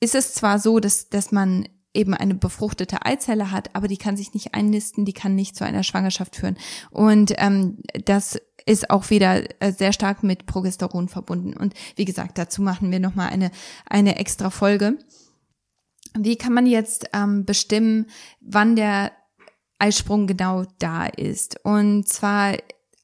ist 0.00 0.14
es 0.14 0.34
zwar 0.34 0.58
so, 0.58 0.80
dass, 0.80 1.08
dass 1.08 1.32
man 1.32 1.68
eben 1.96 2.14
eine 2.14 2.34
befruchtete 2.34 3.04
Eizelle 3.04 3.50
hat, 3.50 3.74
aber 3.74 3.88
die 3.88 3.96
kann 3.96 4.16
sich 4.16 4.34
nicht 4.34 4.54
einnisten, 4.54 5.04
die 5.04 5.12
kann 5.12 5.34
nicht 5.34 5.56
zu 5.56 5.64
einer 5.64 5.82
Schwangerschaft 5.82 6.36
führen. 6.36 6.56
Und 6.90 7.32
ähm, 7.38 7.78
das 8.04 8.38
ist 8.66 8.90
auch 8.90 9.10
wieder 9.10 9.42
äh, 9.60 9.72
sehr 9.72 9.92
stark 9.92 10.22
mit 10.22 10.46
Progesteron 10.46 11.08
verbunden. 11.08 11.56
Und 11.56 11.74
wie 11.96 12.04
gesagt, 12.04 12.38
dazu 12.38 12.62
machen 12.62 12.90
wir 12.90 13.00
nochmal 13.00 13.30
eine, 13.30 13.50
eine 13.88 14.16
extra 14.16 14.50
Folge. 14.50 14.98
Wie 16.18 16.36
kann 16.36 16.52
man 16.52 16.66
jetzt 16.66 17.08
ähm, 17.12 17.44
bestimmen, 17.44 18.06
wann 18.40 18.76
der 18.76 19.12
Eisprung 19.78 20.26
genau 20.26 20.64
da 20.78 21.06
ist? 21.06 21.64
Und 21.64 22.08
zwar 22.08 22.56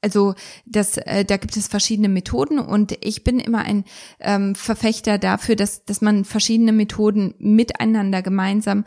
also 0.03 0.35
das, 0.67 0.99
äh, 0.99 1.25
da 1.25 1.37
gibt 1.37 1.57
es 1.57 1.69
verschiedene 1.69 2.09
Methoden 2.09 2.59
und 2.59 2.99
ich 3.01 3.25
bin 3.25 3.39
immer 3.39 3.61
ein 3.61 3.85
ähm, 4.21 4.55
Verfechter 4.55 5.17
dafür, 5.17 5.57
dass, 5.57 5.85
dass 5.85 6.01
man 6.01 6.25
verschiedene 6.25 6.73
Methoden 6.73 7.35
miteinander 7.39 8.21
gemeinsam 8.21 8.85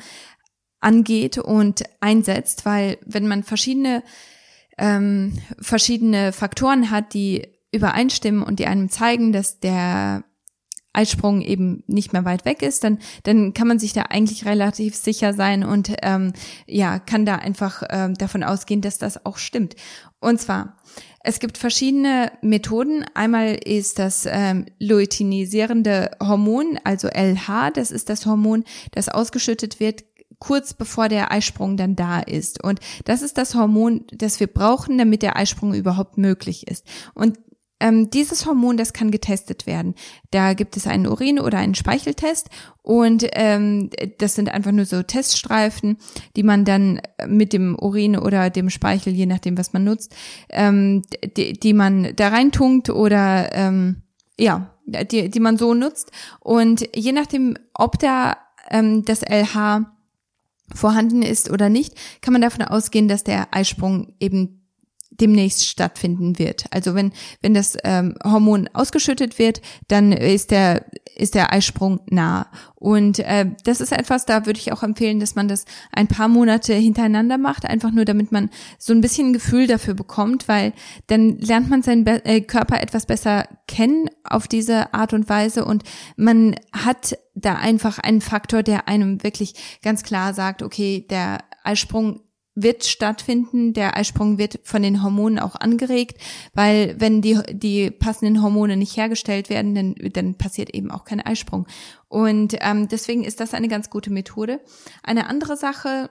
angeht 0.82 1.38
und 1.38 1.84
einsetzt, 2.02 2.66
weil 2.66 2.98
wenn 3.06 3.28
man 3.28 3.44
verschiedene 3.44 4.04
ähm, 4.78 5.40
verschiedene 5.60 6.34
Faktoren 6.34 6.92
hat, 6.92 7.14
die 7.14 7.48
übereinstimmen 7.72 8.44
und 8.44 8.60
die 8.60 8.68
einem 8.68 8.90
zeigen, 8.90 9.32
dass 9.32 9.60
der 9.60 10.26
Eisprung 10.96 11.42
eben 11.42 11.84
nicht 11.88 12.14
mehr 12.14 12.26
weit 12.26 12.46
weg 12.46 12.62
ist, 12.62 12.84
dann, 12.84 13.00
dann 13.24 13.54
kann 13.54 13.68
man 13.68 13.80
sich 13.80 13.94
da 13.94 14.04
eigentlich 14.04 14.46
relativ 14.46 14.96
sicher 14.96 15.34
sein 15.34 15.64
und 15.64 15.94
ähm, 16.02 16.34
ja, 16.68 17.00
kann 17.00 17.26
da 17.26 17.36
einfach 17.36 17.84
ähm, 17.90 18.16
davon 18.16 18.44
ausgehen, 18.44 18.82
dass 18.82 18.98
das 18.98 19.26
auch 19.26 19.38
stimmt. 19.38 19.76
Und 20.20 20.40
zwar, 20.40 20.78
es 21.24 21.40
gibt 21.40 21.58
verschiedene 21.58 22.32
Methoden. 22.42 23.06
Einmal 23.14 23.56
ist 23.56 24.00
das 24.00 24.28
ähm, 24.30 24.66
luiteinisierende 24.80 26.12
Hormon, 26.22 26.80
also 26.84 27.08
LH, 27.08 27.72
das 27.72 27.92
ist 27.92 28.10
das 28.10 28.26
Hormon, 28.26 28.64
das 28.92 29.10
ausgeschüttet 29.10 29.80
wird 29.80 30.04
kurz 30.40 30.74
bevor 30.74 31.08
der 31.10 31.32
Eisprung 31.32 31.78
dann 31.78 31.96
da 31.96 32.20
ist. 32.20 32.64
Und 32.64 32.80
das 33.06 33.22
ist 33.22 33.38
das 33.38 33.56
Hormon, 33.56 34.06
das 34.12 34.40
wir 34.40 34.48
brauchen, 34.48 34.98
damit 34.98 35.22
der 35.22 35.38
Eisprung 35.38 35.74
überhaupt 35.74 36.18
möglich 36.18 36.68
ist. 36.68 36.86
Und 37.14 37.40
ähm, 37.86 38.10
dieses 38.10 38.48
Hormon, 38.48 38.78
das 38.78 38.94
kann 38.94 39.12
getestet 39.12 39.68
werden. 39.68 39.94
Da 40.32 40.54
gibt 40.54 40.76
es 40.76 40.88
einen 40.88 41.06
Urin- 41.06 41.40
oder 41.40 41.60
einen 41.60 41.76
Speicheltest 41.76 42.50
und 42.82 43.28
ähm, 43.34 43.92
das 44.18 44.34
sind 44.34 44.50
einfach 44.50 44.72
nur 44.72 44.86
so 44.86 45.04
Teststreifen, 45.04 45.98
die 46.36 46.42
man 46.42 46.66
dann 46.66 47.00
mit 47.28 47.54
dem 47.54 47.78
Urin 47.78 48.18
oder 48.18 48.50
dem 48.50 48.72
Speichel, 48.72 49.14
je 49.14 49.28
nachdem, 49.28 49.56
was 49.58 49.72
man 49.72 49.84
nutzt, 49.84 50.16
ähm, 50.50 51.04
die, 51.38 51.54
die 51.54 51.74
man 51.74 52.16
da 52.16 52.30
reintunkt 52.30 52.90
oder 52.90 53.54
ähm, 53.54 54.02
ja, 54.40 54.72
die, 54.86 55.30
die 55.30 55.40
man 55.40 55.58
so 55.58 55.76
nutzt. 55.76 56.12
Und 56.40 56.90
je 56.96 57.12
nachdem, 57.12 57.56
ob 57.76 58.00
da 58.00 58.38
ähm, 58.72 59.06
das 59.06 59.22
LH 59.22 59.92
vorhanden 60.74 61.22
ist 61.22 61.52
oder 61.52 61.70
nicht, 61.70 61.94
kann 62.22 62.34
man 62.34 62.42
davon 62.42 62.64
ausgehen, 62.64 63.08
dass 63.08 63.24
der 63.24 63.54
Eisprung 63.54 64.14
eben 64.20 64.65
demnächst 65.12 65.66
stattfinden 65.66 66.40
wird. 66.40 66.66
Also 66.72 66.96
wenn 66.96 67.12
wenn 67.42 67.54
das 67.54 67.78
ähm, 67.84 68.16
Hormon 68.24 68.70
ausgeschüttet 68.74 69.40
wird, 69.40 69.62
dann 69.88 70.12
ist 70.12 70.52
der 70.52 70.86
ist 71.16 71.36
der 71.36 71.54
Eisprung 71.54 72.02
nah. 72.10 72.48
Und 72.76 73.20
äh, 73.20 73.46
das 73.64 73.80
ist 73.82 73.94
etwas, 73.94 74.26
da 74.26 74.46
würde 74.46 74.60
ich 74.60 74.74
auch 74.74 74.84
empfehlen, 74.84 75.20
dass 75.20 75.36
man 75.36 75.48
das 75.48 75.66
ein 75.92 76.08
paar 76.08 76.28
Monate 76.28 76.74
hintereinander 76.74 77.38
macht, 77.38 77.66
einfach 77.66 77.92
nur 77.92 78.06
damit 78.06 78.32
man 78.32 78.50
so 78.78 78.94
ein 78.94 79.02
bisschen 79.02 79.32
Gefühl 79.32 79.66
dafür 79.68 79.94
bekommt, 79.94 80.48
weil 80.48 80.74
dann 81.08 81.38
lernt 81.40 81.70
man 81.70 81.84
seinen 81.84 82.04
Be 82.04 82.24
äh, 82.26 82.42
Körper 82.42 82.82
etwas 82.82 83.06
besser 83.06 83.48
kennen 83.68 84.10
auf 84.24 84.48
diese 84.48 84.94
Art 84.94 85.14
und 85.14 85.30
Weise 85.30 85.66
und 85.66 85.84
man 86.18 86.56
hat 86.74 87.18
da 87.34 87.56
einfach 87.56 88.00
einen 88.00 88.22
Faktor, 88.22 88.64
der 88.64 88.88
einem 88.88 89.24
wirklich 89.24 89.80
ganz 89.82 90.04
klar 90.04 90.34
sagt, 90.34 90.62
okay, 90.62 91.06
der 91.10 91.40
Eisprung 91.64 92.22
wird 92.56 92.86
stattfinden. 92.86 93.74
Der 93.74 93.98
Eisprung 93.98 94.38
wird 94.38 94.60
von 94.64 94.82
den 94.82 95.04
Hormonen 95.04 95.40
auch 95.40 95.56
angeregt, 95.56 96.20
weil 96.54 96.96
wenn 96.98 97.22
die, 97.22 97.40
die 97.52 97.92
passenden 97.92 98.42
Hormone 98.42 98.78
nicht 98.78 98.98
hergestellt 98.98 99.50
werden, 99.50 99.76
dann, 99.76 99.96
dann 100.14 100.36
passiert 100.36 100.74
eben 100.74 100.90
auch 100.90 101.04
kein 101.04 101.22
Eisprung. 101.22 101.68
Und 102.08 102.56
ähm, 102.62 102.88
deswegen 102.88 103.24
ist 103.24 103.40
das 103.42 103.54
eine 103.54 103.68
ganz 103.68 103.90
gute 103.90 104.10
Methode. 104.10 104.62
Eine 105.04 105.28
andere 105.28 105.58
Sache, 105.58 106.10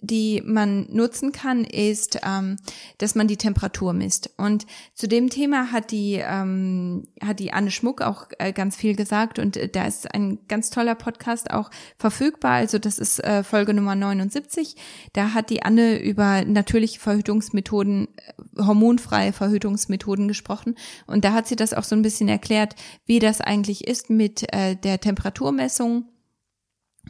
die 0.00 0.42
man 0.44 0.86
nutzen 0.90 1.32
kann, 1.32 1.64
ist, 1.64 2.18
ähm, 2.26 2.56
dass 2.98 3.14
man 3.14 3.28
die 3.28 3.36
Temperatur 3.36 3.92
misst. 3.92 4.30
Und 4.36 4.66
zu 4.94 5.08
dem 5.08 5.30
Thema 5.30 5.72
hat 5.72 5.90
die 5.90 6.14
ähm, 6.14 7.04
hat 7.22 7.38
die 7.38 7.52
Anne 7.52 7.70
Schmuck 7.70 8.02
auch 8.02 8.28
äh, 8.38 8.52
ganz 8.52 8.76
viel 8.76 8.96
gesagt 8.96 9.38
und 9.38 9.56
äh, 9.56 9.68
da 9.68 9.86
ist 9.86 10.12
ein 10.14 10.38
ganz 10.48 10.70
toller 10.70 10.94
Podcast 10.94 11.50
auch 11.50 11.70
verfügbar. 11.98 12.52
Also 12.52 12.78
das 12.78 12.98
ist 12.98 13.22
äh, 13.22 13.42
Folge 13.44 13.74
Nummer 13.74 13.94
79. 13.94 14.76
Da 15.12 15.34
hat 15.34 15.50
die 15.50 15.62
Anne 15.62 16.00
über 16.00 16.44
natürliche 16.44 17.00
Verhütungsmethoden, 17.00 18.08
äh, 18.16 18.62
hormonfreie 18.62 19.32
Verhütungsmethoden 19.32 20.28
gesprochen 20.28 20.76
und 21.06 21.24
da 21.24 21.32
hat 21.32 21.46
sie 21.46 21.56
das 21.56 21.74
auch 21.74 21.84
so 21.84 21.94
ein 21.94 22.02
bisschen 22.02 22.28
erklärt, 22.28 22.74
wie 23.06 23.18
das 23.18 23.40
eigentlich 23.40 23.86
ist 23.86 24.10
mit 24.10 24.52
äh, 24.52 24.76
der 24.76 25.00
Temperaturmessung 25.00 26.04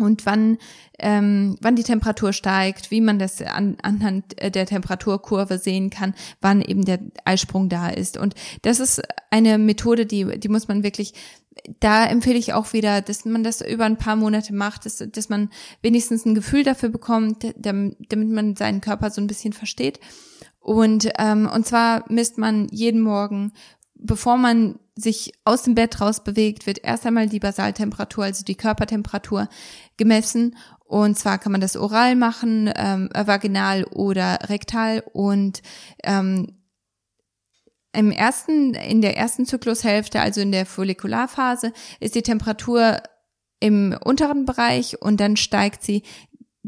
und 0.02 0.26
wann, 0.26 0.58
ähm, 0.98 1.56
wann 1.60 1.76
die 1.76 1.82
Temperatur 1.82 2.32
steigt, 2.32 2.90
wie 2.90 3.00
man 3.00 3.18
das 3.18 3.40
an, 3.42 3.76
anhand 3.82 4.36
der 4.40 4.66
Temperaturkurve 4.66 5.58
sehen 5.58 5.90
kann, 5.90 6.14
wann 6.40 6.62
eben 6.62 6.84
der 6.84 7.00
Eisprung 7.24 7.68
da 7.68 7.88
ist. 7.88 8.16
Und 8.16 8.34
das 8.62 8.80
ist 8.80 9.02
eine 9.30 9.58
Methode, 9.58 10.06
die, 10.06 10.38
die 10.38 10.48
muss 10.48 10.68
man 10.68 10.82
wirklich, 10.82 11.14
da 11.80 12.06
empfehle 12.06 12.38
ich 12.38 12.52
auch 12.52 12.72
wieder, 12.72 13.02
dass 13.02 13.24
man 13.24 13.44
das 13.44 13.60
über 13.60 13.84
ein 13.84 13.98
paar 13.98 14.16
Monate 14.16 14.54
macht, 14.54 14.86
dass, 14.86 14.98
dass 14.98 15.28
man 15.28 15.50
wenigstens 15.82 16.24
ein 16.24 16.34
Gefühl 16.34 16.62
dafür 16.64 16.88
bekommt, 16.88 17.54
damit, 17.56 17.96
damit 18.08 18.30
man 18.30 18.56
seinen 18.56 18.80
Körper 18.80 19.10
so 19.10 19.20
ein 19.20 19.26
bisschen 19.26 19.52
versteht. 19.52 20.00
Und, 20.60 21.10
ähm, 21.18 21.48
und 21.52 21.66
zwar 21.66 22.04
misst 22.08 22.38
man 22.38 22.68
jeden 22.70 23.00
Morgen 23.00 23.52
bevor 24.02 24.36
man 24.36 24.78
sich 24.94 25.32
aus 25.44 25.62
dem 25.62 25.74
Bett 25.74 26.00
raus 26.00 26.22
bewegt, 26.22 26.66
wird 26.66 26.78
erst 26.82 27.06
einmal 27.06 27.28
die 27.28 27.40
Basaltemperatur, 27.40 28.24
also 28.24 28.44
die 28.44 28.54
Körpertemperatur 28.54 29.48
gemessen. 29.96 30.56
Und 30.84 31.18
zwar 31.18 31.38
kann 31.38 31.52
man 31.52 31.60
das 31.60 31.76
oral 31.76 32.16
machen, 32.16 32.70
ähm, 32.74 33.08
vaginal 33.14 33.84
oder 33.84 34.38
rektal. 34.48 35.02
Und 35.12 35.62
ähm, 36.02 36.60
im 37.92 38.10
ersten, 38.10 38.74
in 38.74 39.00
der 39.00 39.16
ersten 39.16 39.46
Zyklushälfte, 39.46 40.20
also 40.20 40.40
in 40.40 40.52
der 40.52 40.66
Follikularphase, 40.66 41.72
ist 41.98 42.14
die 42.14 42.22
Temperatur 42.22 43.02
im 43.60 43.96
unteren 44.04 44.44
Bereich 44.44 45.00
und 45.00 45.20
dann 45.20 45.36
steigt 45.36 45.82
sie 45.82 46.02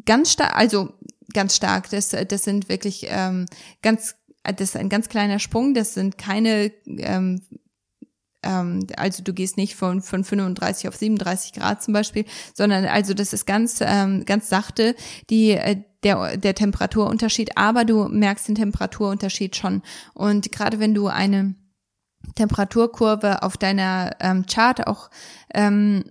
ganz 0.05 0.33
stark, 0.33 0.57
also 0.57 0.93
ganz 1.33 1.57
stark. 1.57 1.91
Das, 1.91 2.11
das 2.11 2.45
sind 2.45 2.69
wirklich 2.69 3.07
ähm, 3.09 3.47
ganz 3.83 4.17
das 4.45 4.61
ist 4.61 4.77
ein 4.77 4.89
ganz 4.89 5.09
kleiner 5.09 5.39
Sprung, 5.39 5.75
das 5.75 5.95
sind 5.95 6.19
keine, 6.19 6.73
ähm, 6.87 7.43
ähm, 8.43 8.87
also 8.97 9.23
du 9.23 9.33
gehst 9.33 9.57
nicht 9.57 9.77
von, 9.77 10.03
von 10.03 10.25
35 10.25 10.89
auf 10.89 10.97
37 10.97 11.53
Grad 11.53 11.83
zum 11.83 11.95
Beispiel, 11.95 12.25
sondern 12.55 12.87
also 12.87 13.15
das 13.15 13.33
ist 13.33 13.47
ganz, 13.47 13.81
ähm, 13.81 14.25
ganz 14.25 14.49
sachte, 14.49 14.97
die, 15.31 15.53
äh, 15.53 15.83
der, 16.03 16.37
der 16.37 16.55
Temperaturunterschied, 16.55 17.57
aber 17.57 17.85
du 17.85 18.09
merkst 18.09 18.49
den 18.49 18.57
Temperaturunterschied 18.57 19.55
schon. 19.55 19.83
Und 20.15 20.51
gerade 20.51 20.81
wenn 20.81 20.95
du 20.95 21.07
eine 21.07 21.55
Temperaturkurve 22.35 23.43
auf 23.43 23.57
deiner 23.57 24.17
ähm, 24.21 24.47
Chart 24.47 24.87
auch 24.87 25.11
ähm, 25.55 26.05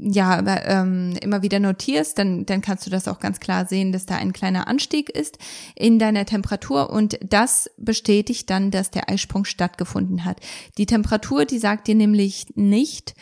ja 0.00 0.40
ähm, 0.64 1.14
immer 1.20 1.42
wieder 1.42 1.60
notierst, 1.60 2.18
dann, 2.18 2.46
dann 2.46 2.62
kannst 2.62 2.86
du 2.86 2.90
das 2.90 3.06
auch 3.06 3.20
ganz 3.20 3.40
klar 3.40 3.66
sehen, 3.66 3.92
dass 3.92 4.06
da 4.06 4.16
ein 4.16 4.32
kleiner 4.32 4.66
Anstieg 4.66 5.10
ist 5.10 5.38
in 5.76 5.98
deiner 5.98 6.24
Temperatur 6.24 6.90
und 6.90 7.18
das 7.22 7.70
bestätigt 7.76 8.48
dann, 8.50 8.70
dass 8.70 8.90
der 8.90 9.10
Eisprung 9.10 9.44
stattgefunden 9.44 10.24
hat. 10.24 10.40
Die 10.78 10.86
Temperatur, 10.86 11.44
die 11.44 11.58
sagt 11.58 11.86
dir 11.86 11.94
nämlich 11.94 12.46
nicht, 12.54 13.14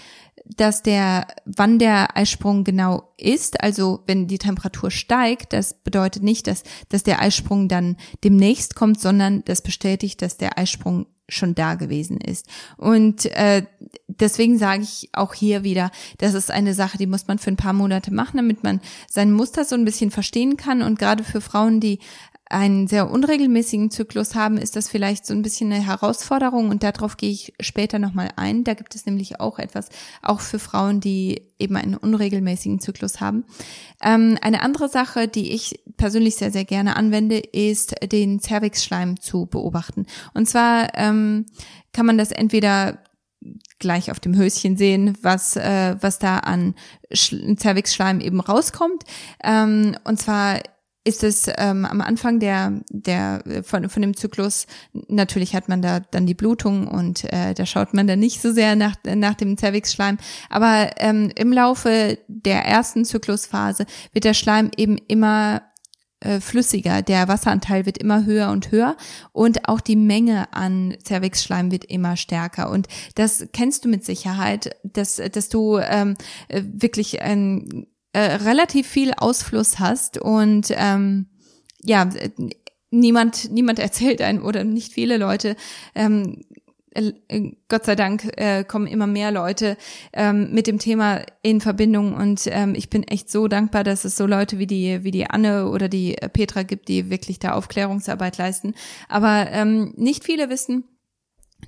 dass 0.57 0.83
der, 0.83 1.27
wann 1.45 1.79
der 1.79 2.17
Eisprung 2.17 2.65
genau 2.65 3.13
ist, 3.19 3.61
also 3.61 4.01
wenn 4.07 4.27
die 4.27 4.39
Temperatur 4.39 4.91
steigt, 4.91 5.53
das 5.53 5.75
bedeutet 5.75 6.23
nicht, 6.23 6.47
dass, 6.47 6.63
dass 6.89 7.03
der 7.03 7.21
Eisprung 7.21 7.69
dann 7.69 7.97
demnächst 8.25 8.75
kommt, 8.75 9.01
sondern 9.01 9.45
das 9.45 9.63
bestätigt, 9.63 10.23
dass 10.23 10.37
der 10.39 10.59
Eisprung 10.59 11.07
schon 11.29 11.55
da 11.55 11.75
gewesen 11.75 12.21
ist. 12.21 12.47
Und 12.77 13.27
äh, 13.27 13.65
deswegen 14.07 14.59
sage 14.59 14.83
ich 14.83 15.11
auch 15.13 15.35
hier 15.35 15.63
wieder, 15.63 15.91
das 16.19 16.35
ist 16.35 16.51
eine 16.51 16.75
Sache, 16.75 16.99
die 16.99 17.07
muss 17.07 17.27
man 17.27 17.39
für 17.39 17.51
ein 17.51 17.57
paar 17.57 17.73
Monate 17.73 18.13
machen, 18.13 18.39
damit 18.39 18.63
man 18.65 18.81
sein 19.09 19.33
Muster 19.33 19.65
so 19.65 19.75
ein 19.75 19.85
bisschen 19.85 20.11
verstehen 20.11 20.57
kann. 20.57 20.83
Und 20.83 20.99
gerade 20.99 21.25
für 21.25 21.41
Frauen, 21.41 21.81
die 21.81 21.99
einen 22.51 22.87
sehr 22.87 23.11
unregelmäßigen 23.11 23.91
Zyklus 23.91 24.35
haben, 24.35 24.57
ist 24.57 24.77
das 24.77 24.89
vielleicht 24.89 25.27
so 25.27 25.35
ein 25.35 25.43
bisschen 25.43 25.73
eine 25.73 25.85
Herausforderung 25.85 26.71
und 26.71 26.83
darauf 26.83 27.17
gehe 27.17 27.31
ich 27.31 27.53
später 27.61 27.99
nochmal 27.99 28.31
ein. 28.37 28.65
Da 28.65 28.75
gibt 28.75 28.95
es 28.95 29.07
nämlich 29.07 29.41
auch 29.41 29.59
etwas, 29.59 29.89
auch 30.23 30.41
für 30.41 30.59
Frauen, 30.59 31.01
die 31.01 31.43
eben 31.59 31.77
einen 31.77 31.97
unregelmäßigen 31.97 32.81
Zyklus 32.81 33.21
haben. 33.21 33.45
Ähm, 34.03 34.39
eine 34.41 34.63
andere 34.63 34.89
Sache, 34.89 35.29
die 35.29 35.53
ich 35.53 35.81
persönlich 35.97 36.37
sehr, 36.37 36.51
sehr 36.51 36.65
gerne 36.65 36.97
anwende, 36.97 37.39
ist 37.39 37.95
den 38.11 38.41
Cervixschleim 38.41 39.21
zu 39.21 39.47
beobachten. 39.47 40.07
Und 40.33 40.49
zwar 40.49 40.95
ähm, 40.95 41.47
kann 41.93 42.07
man 42.07 42.17
das 42.17 42.31
entweder 42.31 42.99
gleich 43.79 44.11
auf 44.11 44.21
dem 44.21 44.37
Höschen 44.37 44.77
sehen, 44.77 45.17
was, 45.23 45.57
äh, 45.57 45.97
was 46.01 46.19
da 46.19 46.39
an 46.39 46.75
Cervixschleim 47.13 48.21
eben 48.21 48.41
rauskommt. 48.41 49.05
Ähm, 49.45 49.97
und 50.05 50.19
zwar 50.19 50.61
ist 51.09 51.25
es 51.25 51.51
ähm, 51.57 51.87
am 51.87 52.03
Anfang 52.03 52.39
der, 52.39 52.83
der 52.91 53.43
von, 53.65 53.89
von 53.89 54.03
dem 54.03 54.15
Zyklus, 54.15 54.67
natürlich 55.09 55.55
hat 55.55 55.69
man 55.69 55.81
da 55.81 56.01
dann 56.01 56.27
die 56.27 56.35
Blutung 56.35 56.87
und 56.87 57.25
äh, 57.33 57.55
da 57.55 57.65
schaut 57.65 57.95
man 57.95 58.07
dann 58.07 58.19
nicht 58.19 58.43
so 58.43 58.53
sehr 58.53 58.77
nach, 58.77 58.95
nach 59.05 59.35
dem 59.35 59.57
Zervixschleim. 59.57 60.19
Aber 60.51 60.91
ähm, 60.99 61.33
im 61.35 61.51
Laufe 61.51 62.19
der 62.29 62.65
ersten 62.67 63.07
Zyklusphase 63.07 63.87
wird 64.13 64.25
der 64.25 64.35
Schleim 64.35 64.71
eben 64.77 64.99
immer 65.09 65.63
äh, 66.21 66.41
flüssiger, 66.41 67.01
der 67.01 67.27
Wasseranteil 67.27 67.87
wird 67.87 67.97
immer 67.97 68.27
höher 68.27 68.51
und 68.51 68.71
höher 68.71 68.97
und 69.33 69.67
auch 69.67 69.81
die 69.81 69.97
Menge 69.97 70.53
an 70.53 70.95
Zervixschleim 71.03 71.71
wird 71.71 71.87
immer 71.87 72.17
stärker. 72.17 72.71
Und 72.71 72.87
das 73.15 73.47
kennst 73.55 73.87
du 73.87 73.89
mit 73.89 74.05
Sicherheit, 74.05 74.77
dass, 74.83 75.23
dass 75.33 75.49
du 75.49 75.79
ähm, 75.79 76.17
wirklich 76.51 77.23
ein 77.23 77.87
äh, 78.19 78.35
relativ 78.37 78.89
viel 78.89 79.13
Ausfluss 79.17 79.79
hast 79.79 80.19
und 80.19 80.73
ähm, 80.77 81.27
ja, 81.85 82.09
niemand, 82.91 83.53
niemand 83.53 83.79
erzählt 83.79 84.21
einem 84.21 84.45
oder 84.45 84.65
nicht 84.65 84.93
viele 84.93 85.19
Leute 85.19 85.55
ähm, 85.95 86.43
äh, 86.91 87.13
Gott 87.69 87.85
sei 87.85 87.95
Dank 87.95 88.29
äh, 88.37 88.65
kommen 88.65 88.89
immer 88.89 89.07
mehr 89.07 89.31
Leute 89.31 89.77
ähm, 90.13 90.53
mit 90.53 90.67
dem 90.67 90.81
Thema 90.81 91.23
in 91.43 91.61
Verbindung 91.61 92.15
und 92.15 92.49
ähm, 92.49 92.75
ich 92.75 92.91
bin 92.91 93.05
echt 93.05 93.31
so 93.31 93.47
dankbar, 93.47 93.85
dass 93.85 94.05
es 94.05 94.17
so 94.17 94.27
Leute 94.27 94.59
wie 94.59 94.67
die 94.67 95.05
wie 95.05 95.13
die 95.13 95.31
Anne 95.31 95.69
oder 95.69 95.89
die 95.89 96.17
Petra 96.33 96.65
gibt, 96.65 96.89
die 96.89 97.11
wirklich 97.11 97.39
da 97.39 97.53
Aufklärungsarbeit 97.53 98.37
leisten. 98.39 98.75
Aber 99.09 99.47
ähm, 99.53 99.93
nicht 99.97 100.25
viele 100.25 100.51
wissen, 100.51 100.85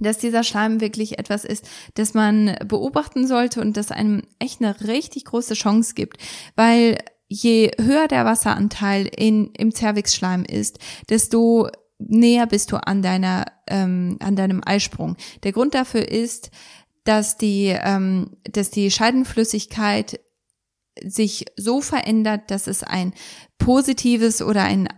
dass 0.00 0.18
dieser 0.18 0.42
Schleim 0.42 0.80
wirklich 0.80 1.18
etwas 1.18 1.44
ist, 1.44 1.68
das 1.94 2.14
man 2.14 2.56
beobachten 2.66 3.26
sollte 3.26 3.60
und 3.60 3.76
das 3.76 3.90
einem 3.90 4.22
echt 4.38 4.62
eine 4.62 4.80
richtig 4.86 5.26
große 5.26 5.54
Chance 5.54 5.94
gibt, 5.94 6.16
weil 6.56 6.98
je 7.28 7.70
höher 7.78 8.08
der 8.08 8.24
Wasseranteil 8.24 9.06
in, 9.06 9.50
im 9.56 9.70
Cervixschleim 9.70 10.44
ist, 10.44 10.78
desto 11.08 11.68
näher 11.98 12.46
bist 12.46 12.72
du 12.72 12.76
an 12.76 13.02
deiner, 13.02 13.46
ähm, 13.68 14.16
an 14.20 14.34
deinem 14.34 14.62
Eisprung. 14.64 15.16
Der 15.44 15.52
Grund 15.52 15.74
dafür 15.74 16.08
ist, 16.08 16.50
dass 17.04 17.36
die, 17.36 17.66
ähm, 17.68 18.36
dass 18.44 18.70
die 18.70 18.90
Scheidenflüssigkeit 18.90 20.20
sich 21.02 21.46
so 21.56 21.80
verändert, 21.80 22.50
dass 22.50 22.66
es 22.66 22.82
ein 22.82 23.14
positives 23.58 24.42
oder 24.42 24.64
ein 24.64 24.88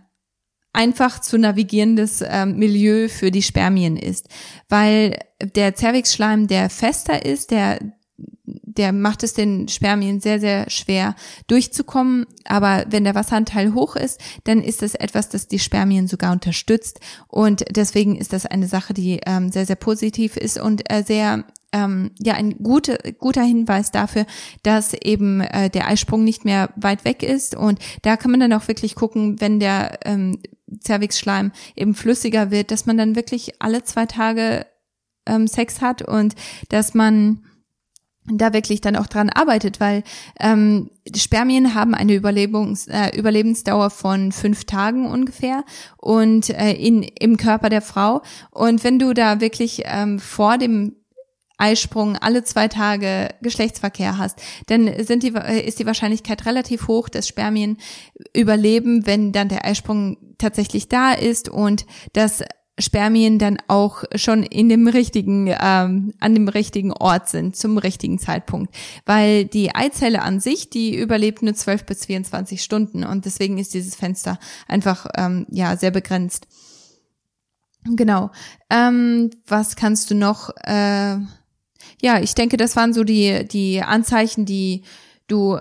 einfach 0.73 1.21
zu 1.21 1.37
navigierendes 1.37 2.23
ähm, 2.27 2.57
Milieu 2.57 3.07
für 3.07 3.31
die 3.31 3.43
Spermien 3.43 3.95
ist, 3.95 4.27
weil 4.69 5.19
der 5.41 5.75
Cervixschleim, 5.75 6.47
der 6.47 6.69
fester 6.69 7.25
ist, 7.25 7.51
der 7.51 7.79
der 8.45 8.91
macht 8.91 9.23
es 9.23 9.33
den 9.33 9.67
Spermien 9.67 10.19
sehr, 10.19 10.39
sehr 10.39 10.69
schwer 10.69 11.15
durchzukommen. 11.47 12.25
Aber 12.45 12.85
wenn 12.89 13.03
der 13.03 13.15
Wasseranteil 13.15 13.73
hoch 13.73 13.95
ist, 13.95 14.19
dann 14.43 14.61
ist 14.61 14.81
das 14.81 14.95
etwas, 14.95 15.29
das 15.29 15.47
die 15.47 15.59
Spermien 15.59 16.07
sogar 16.07 16.31
unterstützt. 16.31 16.99
Und 17.27 17.63
deswegen 17.69 18.15
ist 18.15 18.33
das 18.33 18.45
eine 18.45 18.67
Sache, 18.67 18.93
die 18.93 19.19
ähm, 19.25 19.51
sehr, 19.51 19.65
sehr 19.65 19.75
positiv 19.75 20.37
ist 20.37 20.59
und 20.59 20.91
äh, 20.91 21.03
sehr 21.03 21.45
ähm, 21.73 22.11
ja 22.19 22.35
ein 22.35 22.57
gute, 22.63 22.97
guter 23.19 23.43
Hinweis 23.43 23.91
dafür, 23.91 24.25
dass 24.61 24.93
eben 24.93 25.41
äh, 25.41 25.69
der 25.69 25.87
Eisprung 25.87 26.23
nicht 26.23 26.45
mehr 26.45 26.69
weit 26.75 27.03
weg 27.03 27.23
ist. 27.23 27.55
Und 27.55 27.79
da 28.03 28.15
kann 28.15 28.31
man 28.31 28.39
dann 28.39 28.53
auch 28.53 28.67
wirklich 28.67 28.95
gucken, 28.95 29.41
wenn 29.41 29.59
der 29.59 29.99
ähm, 30.05 30.39
Cervixschleim 30.81 31.51
eben 31.75 31.95
flüssiger 31.95 32.51
wird, 32.51 32.71
dass 32.71 32.85
man 32.85 32.97
dann 32.97 33.15
wirklich 33.15 33.61
alle 33.61 33.83
zwei 33.83 34.05
Tage 34.05 34.65
ähm, 35.25 35.47
Sex 35.47 35.81
hat 35.81 36.01
und 36.01 36.35
dass 36.69 36.93
man 36.93 37.43
da 38.25 38.53
wirklich 38.53 38.79
dann 38.79 38.95
auch 38.95 39.07
dran 39.07 39.29
arbeitet, 39.29 39.81
weil 39.81 40.03
ähm, 40.39 40.89
Spermien 41.13 41.75
haben 41.75 41.93
eine 41.93 42.13
Überlebens, 42.13 42.87
äh, 42.87 43.09
Überlebensdauer 43.17 43.89
von 43.89 44.31
fünf 44.31 44.63
Tagen 44.63 45.07
ungefähr 45.07 45.65
und 45.97 46.49
äh, 46.49 46.71
in 46.71 47.03
im 47.03 47.35
Körper 47.35 47.67
der 47.67 47.81
Frau 47.81 48.21
und 48.51 48.83
wenn 48.85 48.97
du 48.97 49.13
da 49.13 49.41
wirklich 49.41 49.81
ähm, 49.85 50.19
vor 50.19 50.57
dem 50.57 50.95
Eisprung 51.63 52.17
alle 52.17 52.43
zwei 52.43 52.67
Tage 52.67 53.29
Geschlechtsverkehr 53.41 54.17
hast, 54.17 54.41
dann 54.67 54.91
sind 55.03 55.23
die, 55.23 55.33
äh, 55.33 55.65
ist 55.65 55.79
die 55.79 55.85
Wahrscheinlichkeit 55.85 56.45
relativ 56.45 56.89
hoch, 56.89 57.07
dass 57.07 57.27
Spermien 57.27 57.77
überleben, 58.35 59.05
wenn 59.05 59.31
dann 59.31 59.47
der 59.47 59.65
Eisprung 59.65 60.17
tatsächlich 60.37 60.89
da 60.89 61.13
ist 61.13 61.47
und 61.47 61.85
dass 62.11 62.43
Spermien 62.79 63.37
dann 63.37 63.59
auch 63.67 64.03
schon 64.15 64.43
in 64.43 64.67
dem 64.67 64.87
richtigen, 64.87 65.47
ähm, 65.47 66.13
an 66.19 66.33
dem 66.33 66.47
richtigen 66.47 66.91
Ort 66.91 67.29
sind, 67.29 67.55
zum 67.55 67.77
richtigen 67.77 68.17
Zeitpunkt. 68.17 68.75
Weil 69.05 69.45
die 69.45 69.73
Eizelle 69.73 70.23
an 70.23 70.39
sich, 70.39 70.69
die 70.69 70.97
überlebt 70.97 71.43
nur 71.43 71.53
12 71.53 71.85
bis 71.85 72.05
24 72.07 72.63
Stunden 72.63 73.03
und 73.03 73.25
deswegen 73.25 73.57
ist 73.57 73.73
dieses 73.73 73.95
Fenster 73.95 74.39
einfach 74.67 75.05
ähm, 75.15 75.45
ja 75.49 75.77
sehr 75.77 75.91
begrenzt. 75.91 76.47
Genau. 77.85 78.31
Ähm, 78.69 79.29
was 79.45 79.75
kannst 79.75 80.09
du 80.09 80.15
noch? 80.15 80.49
Äh, 80.63 81.17
ja, 82.03 82.19
ich 82.19 82.35
denke, 82.35 82.57
das 82.57 82.75
waren 82.75 82.93
so 82.93 83.03
die 83.03 83.47
die 83.47 83.81
Anzeichen, 83.81 84.45
die 84.45 84.83
du, 85.27 85.57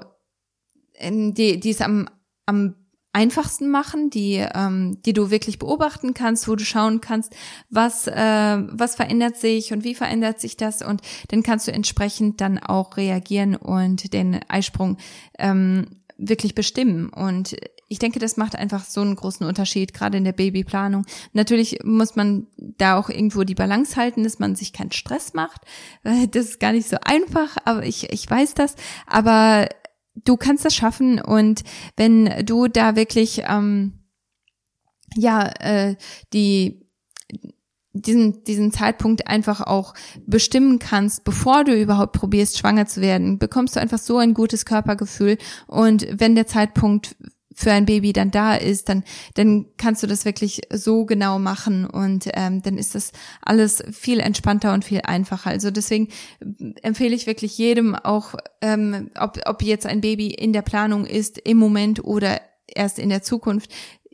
die, 1.00 1.60
die 1.60 1.70
es 1.70 1.80
am 1.80 2.08
am 2.46 2.74
einfachsten 3.12 3.70
machen, 3.70 4.10
die, 4.10 4.44
ähm, 4.54 4.98
die 5.04 5.12
du 5.12 5.30
wirklich 5.30 5.58
beobachten 5.58 6.14
kannst, 6.14 6.48
wo 6.48 6.56
du 6.56 6.64
schauen 6.64 7.02
kannst, 7.02 7.34
was, 7.68 8.06
äh, 8.06 8.14
was 8.16 8.94
verändert 8.94 9.36
sich 9.36 9.72
und 9.72 9.84
wie 9.84 9.94
verändert 9.94 10.40
sich 10.40 10.56
das 10.56 10.80
und 10.80 11.02
dann 11.28 11.42
kannst 11.42 11.68
du 11.68 11.72
entsprechend 11.72 12.40
dann 12.40 12.58
auch 12.58 12.96
reagieren 12.96 13.54
und 13.54 14.14
den 14.14 14.40
Eisprung 14.48 14.96
ähm, 15.38 16.02
wirklich 16.16 16.54
bestimmen. 16.54 17.10
Und 17.10 17.56
ich 17.92 17.98
denke, 17.98 18.18
das 18.18 18.38
macht 18.38 18.56
einfach 18.56 18.84
so 18.84 19.02
einen 19.02 19.16
großen 19.16 19.46
Unterschied, 19.46 19.92
gerade 19.92 20.16
in 20.16 20.24
der 20.24 20.32
Babyplanung. 20.32 21.04
Natürlich 21.34 21.80
muss 21.84 22.16
man 22.16 22.46
da 22.56 22.98
auch 22.98 23.10
irgendwo 23.10 23.44
die 23.44 23.54
Balance 23.54 23.96
halten, 23.96 24.24
dass 24.24 24.38
man 24.38 24.56
sich 24.56 24.72
keinen 24.72 24.92
Stress 24.92 25.34
macht. 25.34 25.60
Das 26.02 26.46
ist 26.46 26.58
gar 26.58 26.72
nicht 26.72 26.88
so 26.88 26.96
einfach, 27.04 27.58
aber 27.66 27.84
ich, 27.84 28.10
ich 28.10 28.28
weiß 28.28 28.54
das. 28.54 28.76
Aber 29.06 29.68
du 30.24 30.38
kannst 30.38 30.64
das 30.64 30.74
schaffen 30.74 31.20
und 31.20 31.64
wenn 31.96 32.46
du 32.46 32.66
da 32.66 32.96
wirklich 32.96 33.42
ähm, 33.46 33.92
ja 35.14 35.48
äh, 35.60 35.96
die 36.32 36.82
diesen, 37.94 38.42
diesen 38.44 38.72
Zeitpunkt 38.72 39.26
einfach 39.26 39.60
auch 39.60 39.92
bestimmen 40.26 40.78
kannst, 40.78 41.24
bevor 41.24 41.64
du 41.64 41.78
überhaupt 41.78 42.12
probierst, 42.12 42.58
schwanger 42.58 42.86
zu 42.86 43.02
werden, 43.02 43.38
bekommst 43.38 43.76
du 43.76 43.80
einfach 43.80 43.98
so 43.98 44.16
ein 44.16 44.32
gutes 44.32 44.64
Körpergefühl. 44.64 45.36
Und 45.66 46.06
wenn 46.10 46.34
der 46.34 46.46
Zeitpunkt 46.46 47.16
für 47.54 47.72
ein 47.72 47.86
Baby 47.86 48.12
dann 48.12 48.30
da 48.30 48.54
ist, 48.54 48.88
dann, 48.88 49.04
dann 49.34 49.66
kannst 49.76 50.02
du 50.02 50.06
das 50.06 50.24
wirklich 50.24 50.62
so 50.72 51.04
genau 51.04 51.38
machen 51.38 51.86
und 51.86 52.28
ähm, 52.34 52.62
dann 52.62 52.78
ist 52.78 52.94
das 52.94 53.12
alles 53.40 53.82
viel 53.90 54.20
entspannter 54.20 54.72
und 54.72 54.84
viel 54.84 55.00
einfacher. 55.02 55.50
Also 55.50 55.70
deswegen 55.70 56.08
empfehle 56.82 57.14
ich 57.14 57.26
wirklich 57.26 57.56
jedem 57.58 57.94
auch, 57.94 58.34
ähm, 58.60 59.10
ob, 59.18 59.38
ob 59.46 59.62
jetzt 59.62 59.86
ein 59.86 60.00
Baby 60.00 60.28
in 60.28 60.52
der 60.52 60.62
Planung 60.62 61.06
ist, 61.06 61.38
im 61.38 61.58
Moment 61.58 62.04
oder 62.04 62.40
erst 62.66 62.98
in 62.98 63.08
der 63.08 63.22
Zukunft, 63.22 63.70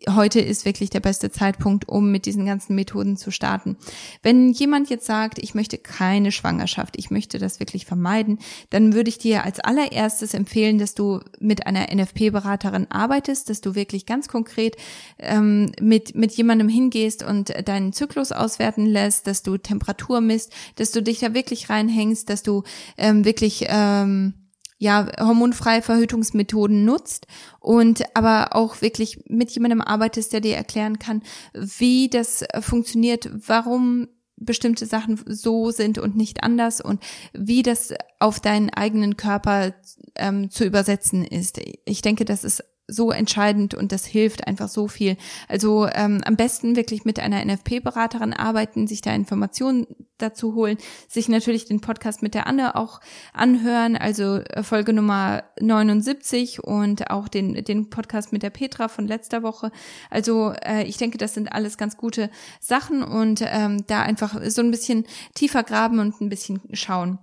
heute 0.09 0.41
ist 0.41 0.65
wirklich 0.65 0.91
der 0.91 1.01
beste 1.01 1.31
Zeitpunkt, 1.31 1.89
um 1.89 2.11
mit 2.11 2.27
diesen 2.27 2.47
ganzen 2.47 2.75
Methoden 2.75 3.17
zu 3.17 3.31
starten. 3.31 3.77
Wenn 4.23 4.53
jemand 4.53 4.91
jetzt 4.91 5.07
sagt, 5.07 5.39
ich 5.39 5.55
möchte 5.55 5.79
keine 5.79 6.33
Schwangerschaft, 6.33 6.97
ich 6.97 7.11
möchte 7.11 7.39
das 7.39 7.61
wirklich 7.61 7.87
vermeiden, 7.87 8.39
dann 8.71 8.93
würde 8.93 9.09
ich 9.09 9.19
dir 9.19 9.45
als 9.45 9.61
allererstes 9.61 10.35
empfehlen, 10.35 10.79
dass 10.79 10.95
du 10.95 11.21
mit 11.41 11.67
einer 11.67 11.93
NFP-Beraterin 11.93 12.87
arbeitest, 12.91 13.51
dass 13.51 13.61
du 13.61 13.75
wirklich 13.75 14.07
ganz 14.07 14.29
konkret 14.29 14.77
ähm, 15.19 15.73
mit, 15.81 16.15
mit 16.15 16.33
jemandem 16.33 16.69
hingehst 16.69 17.23
und 17.23 17.53
deinen 17.67 17.93
Zyklus 17.93 18.33
auswerten 18.33 18.87
lässt, 18.87 19.27
dass 19.27 19.43
du 19.43 19.59
Temperatur 19.59 20.21
misst, 20.21 20.53
dass 20.77 20.93
du 20.93 21.03
dich 21.03 21.19
da 21.19 21.35
wirklich 21.35 21.71
reinhängst, 21.71 22.29
dass 22.31 22.43
du 22.43 22.63
ähm, 22.97 23.25
wirklich 23.25 23.67
ähm, 23.69 24.35
ja, 24.79 25.09
hormonfreie 25.19 25.83
Verhütungsmethoden 25.83 26.85
nutzt 26.85 27.27
und 27.61 28.05
aber 28.14 28.55
auch 28.55 28.81
wirklich 28.81 29.25
mit 29.29 29.51
jemandem 29.51 29.81
arbeitest, 29.81 30.33
der 30.33 30.41
dir 30.41 30.57
erklären 30.57 30.99
kann, 30.99 31.23
wie 31.53 32.09
das 32.09 32.45
funktioniert, 32.61 33.29
warum 33.47 34.09
bestimmte 34.37 34.87
Sachen 34.87 35.21
so 35.27 35.71
sind 35.73 35.99
und 35.99 36.17
nicht 36.17 36.45
anders 36.45 36.81
und 36.81 37.03
wie 37.33 37.62
das 37.62 37.93
auf 38.21 38.38
deinen 38.38 38.71
eigenen 38.71 39.17
Körper 39.17 39.75
ähm, 40.14 40.51
zu 40.51 40.64
übersetzen 40.64 41.25
ist. 41.25 41.61
Ich 41.85 42.03
denke, 42.03 42.25
das 42.25 42.45
ist 42.45 42.62
so 42.88 43.11
entscheidend 43.12 43.74
und 43.74 43.92
das 43.92 44.07
hilft 44.07 44.46
einfach 44.46 44.68
so 44.68 44.88
viel. 44.88 45.16
Also 45.46 45.87
ähm, 45.92 46.22
am 46.24 46.37
besten 46.37 46.74
wirklich 46.74 47.05
mit 47.05 47.20
einer 47.20 47.44
NFP-Beraterin 47.44 48.33
arbeiten, 48.33 48.87
sich 48.87 49.03
da 49.03 49.14
Informationen 49.14 49.87
dazu 50.16 50.55
holen, 50.55 50.79
sich 51.07 51.29
natürlich 51.29 51.66
den 51.66 51.81
Podcast 51.81 52.22
mit 52.22 52.35
der 52.35 52.46
Anne 52.46 52.74
auch 52.74 53.01
anhören, 53.33 53.96
also 53.96 54.37
äh, 54.37 54.62
Folge 54.62 54.92
Nummer 54.92 55.44
79 55.61 56.64
und 56.64 57.11
auch 57.11 57.29
den, 57.29 57.62
den 57.64 57.90
Podcast 57.90 58.33
mit 58.33 58.42
der 58.42 58.51
Petra 58.51 58.88
von 58.88 59.07
letzter 59.07 59.42
Woche. 59.42 59.70
Also 60.11 60.53
äh, 60.64 60.85
ich 60.85 60.96
denke, 60.96 61.18
das 61.18 61.35
sind 61.35 61.53
alles 61.53 61.77
ganz 61.77 61.96
gute 61.96 62.31
Sachen 62.59 63.03
und 63.03 63.42
ähm, 63.44 63.85
da 63.87 64.03
einfach 64.03 64.40
so 64.46 64.62
ein 64.62 64.70
bisschen 64.70 65.05
tiefer 65.35 65.62
graben 65.62 65.98
und 66.01 66.20
ein 66.20 66.31
bisschen 66.31 66.61
schauen. 66.72 67.18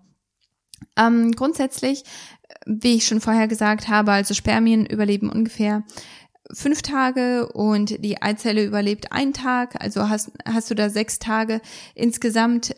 Ähm, 0.98 1.32
grundsätzlich 1.34 2.04
wie 2.66 2.96
ich 2.96 3.08
schon 3.08 3.22
vorher 3.22 3.48
gesagt 3.48 3.88
habe, 3.88 4.12
also 4.12 4.34
Spermien 4.34 4.86
überleben 4.86 5.30
ungefähr 5.30 5.84
fünf 6.54 6.82
Tage 6.82 7.48
und 7.52 8.04
die 8.04 8.22
Eizelle 8.22 8.64
überlebt 8.64 9.12
einen 9.12 9.34
Tag. 9.34 9.82
Also 9.82 10.10
hast, 10.10 10.32
hast 10.46 10.70
du 10.70 10.76
da 10.76 10.90
sechs 10.90 11.20
Tage 11.20 11.62
insgesamt, 11.96 12.76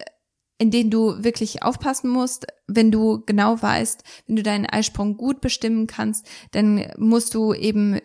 in 0.57 0.71
denen 0.71 0.89
du 0.89 1.23
wirklich 1.23 1.63
aufpassen 1.63 2.09
musst. 2.09 2.47
Wenn 2.67 2.91
du 2.91 3.23
genau 3.25 3.61
weißt, 3.61 4.03
wenn 4.25 4.35
du 4.35 4.43
deinen 4.43 4.65
Eisprung 4.65 5.17
gut 5.17 5.41
bestimmen 5.41 5.87
kannst, 5.87 6.27
dann 6.51 6.85
musst 6.97 7.33
du 7.33 7.53
eben 7.53 7.99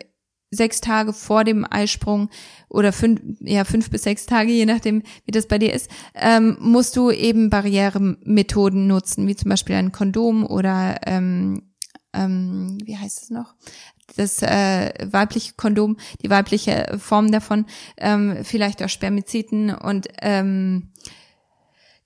sechs 0.52 0.80
Tage 0.80 1.12
vor 1.12 1.42
dem 1.42 1.66
Eisprung 1.68 2.28
oder 2.68 2.92
fünf, 2.92 3.20
ja, 3.40 3.64
fünf 3.64 3.90
bis 3.90 4.04
sechs 4.04 4.26
Tage, 4.26 4.52
je 4.52 4.66
nachdem, 4.66 5.02
wie 5.24 5.32
das 5.32 5.48
bei 5.48 5.58
dir 5.58 5.72
ist, 5.72 5.90
ähm, 6.14 6.56
musst 6.60 6.96
du 6.96 7.10
eben 7.10 7.50
Barrieremethoden 7.50 8.86
nutzen, 8.86 9.26
wie 9.26 9.34
zum 9.34 9.48
Beispiel 9.48 9.74
ein 9.74 9.92
Kondom 9.92 10.46
oder 10.46 11.00
ähm, 11.06 11.62
ähm, 12.14 12.78
wie 12.84 12.96
heißt 12.96 13.22
es 13.22 13.30
noch? 13.30 13.54
Das 14.16 14.42
äh, 14.42 14.92
weibliche 15.10 15.54
Kondom, 15.56 15.96
die 16.22 16.28
weibliche 16.28 16.98
Form 16.98 17.32
davon, 17.32 17.64
ähm, 17.96 18.38
vielleicht 18.42 18.82
auch 18.82 18.90
Spermiziden 18.90 19.74
und 19.74 20.08
ähm, 20.20 20.90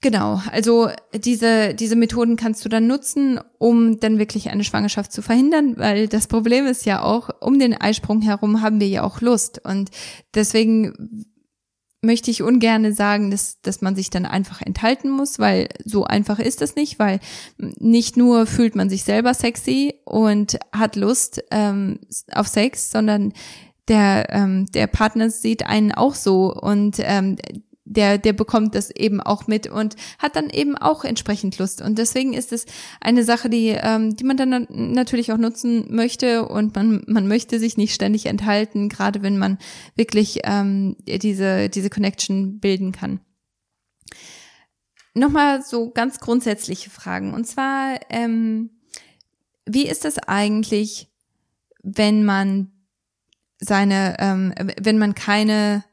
Genau, 0.03 0.41
also 0.53 0.91
diese, 1.15 1.75
diese 1.75 1.97
Methoden 1.97 2.37
kannst 2.37 2.65
du 2.65 2.69
dann 2.69 2.87
nutzen, 2.87 3.41
um 3.59 3.99
dann 3.99 4.19
wirklich 4.19 4.51
eine 4.51 4.63
Schwangerschaft 4.63 5.11
zu 5.11 5.23
verhindern, 5.23 5.79
weil 5.79 6.07
das 6.07 6.27
Problem 6.27 6.67
ist 6.67 6.85
ja 6.85 7.03
auch, 7.03 7.31
um 7.41 7.59
den 7.59 7.75
Eisprung 7.75 8.21
herum 8.21 8.61
haben 8.61 8.79
wir 8.79 8.89
ja 8.89 9.03
auch 9.03 9.21
Lust. 9.21 9.61
Und 9.65 9.91
deswegen 10.35 11.27
möchte 12.03 12.31
ich 12.31 12.43
ungerne 12.43 12.93
sagen, 12.93 13.31
dass, 13.31 13.61
dass 13.63 13.81
man 13.81 13.97
sich 13.97 14.11
dann 14.11 14.27
einfach 14.27 14.61
enthalten 14.63 15.11
muss, 15.11 15.39
weil 15.39 15.69
so 15.85 16.05
einfach 16.05 16.39
ist 16.39 16.63
es 16.63 16.77
nicht, 16.77 16.99
weil 16.99 17.19
nicht 17.59 18.17
nur 18.17 18.47
fühlt 18.47 18.77
man 18.77 18.91
sich 18.91 19.03
selber 19.03 19.35
sexy 19.35 19.95
und 20.05 20.59
hat 20.73 20.97
Lust 20.97 21.43
ähm, 21.51 22.01
auf 22.33 22.49
Sex, 22.49 22.91
sondern 22.91 23.33
der, 23.89 24.29
ähm, 24.31 24.67
der 24.73 24.87
Partner 24.87 25.31
sieht 25.31 25.67
einen 25.67 25.93
auch 25.93 26.15
so 26.15 26.53
und 26.53 26.97
ähm, 27.01 27.37
der, 27.87 28.19
der 28.19 28.33
bekommt 28.33 28.75
das 28.75 28.91
eben 28.91 29.21
auch 29.21 29.47
mit 29.47 29.69
und 29.69 29.97
hat 30.19 30.37
dann 30.37 30.51
eben 30.51 30.77
auch 30.77 31.05
entsprechend 31.05 31.57
Lust. 31.59 31.81
Und 31.81 31.99
deswegen 31.99 32.35
ist 32.35 32.53
es 32.53 32.67
eine 33.01 33.25
Sache, 33.25 33.49
die, 33.49 33.69
ähm, 33.69 34.17
die 34.17 34.25
man 34.25 34.37
dann 34.37 34.67
natürlich 34.69 35.33
auch 35.33 35.39
nutzen 35.39 35.87
möchte 35.95 36.47
und 36.47 36.75
man, 36.75 37.05
man 37.07 37.29
möchte 37.29 37.59
sich 37.59 37.77
nicht 37.77 37.95
ständig 37.95 38.27
enthalten, 38.27 38.89
gerade 38.89 39.23
wenn 39.23 39.39
man 39.39 39.59
wirklich 39.95 40.41
ähm, 40.45 40.97
diese, 41.07 41.69
diese 41.71 41.89
Connection 41.89 42.59
bilden 42.59 42.93
kann. 42.93 43.21
Nochmal 45.15 45.63
so 45.63 45.91
ganz 45.91 46.21
grundsätzliche 46.21 46.91
Fragen. 46.91 47.33
Und 47.33 47.47
zwar, 47.47 47.99
ähm, 48.11 48.71
wie 49.65 49.87
ist 49.87 50.05
es 50.05 50.19
eigentlich, 50.19 51.09
wenn 51.83 52.25
man 52.25 52.73
seine, 53.59 54.17
ähm, 54.19 54.53
wenn 54.79 54.99
man 54.99 55.15
keine 55.15 55.85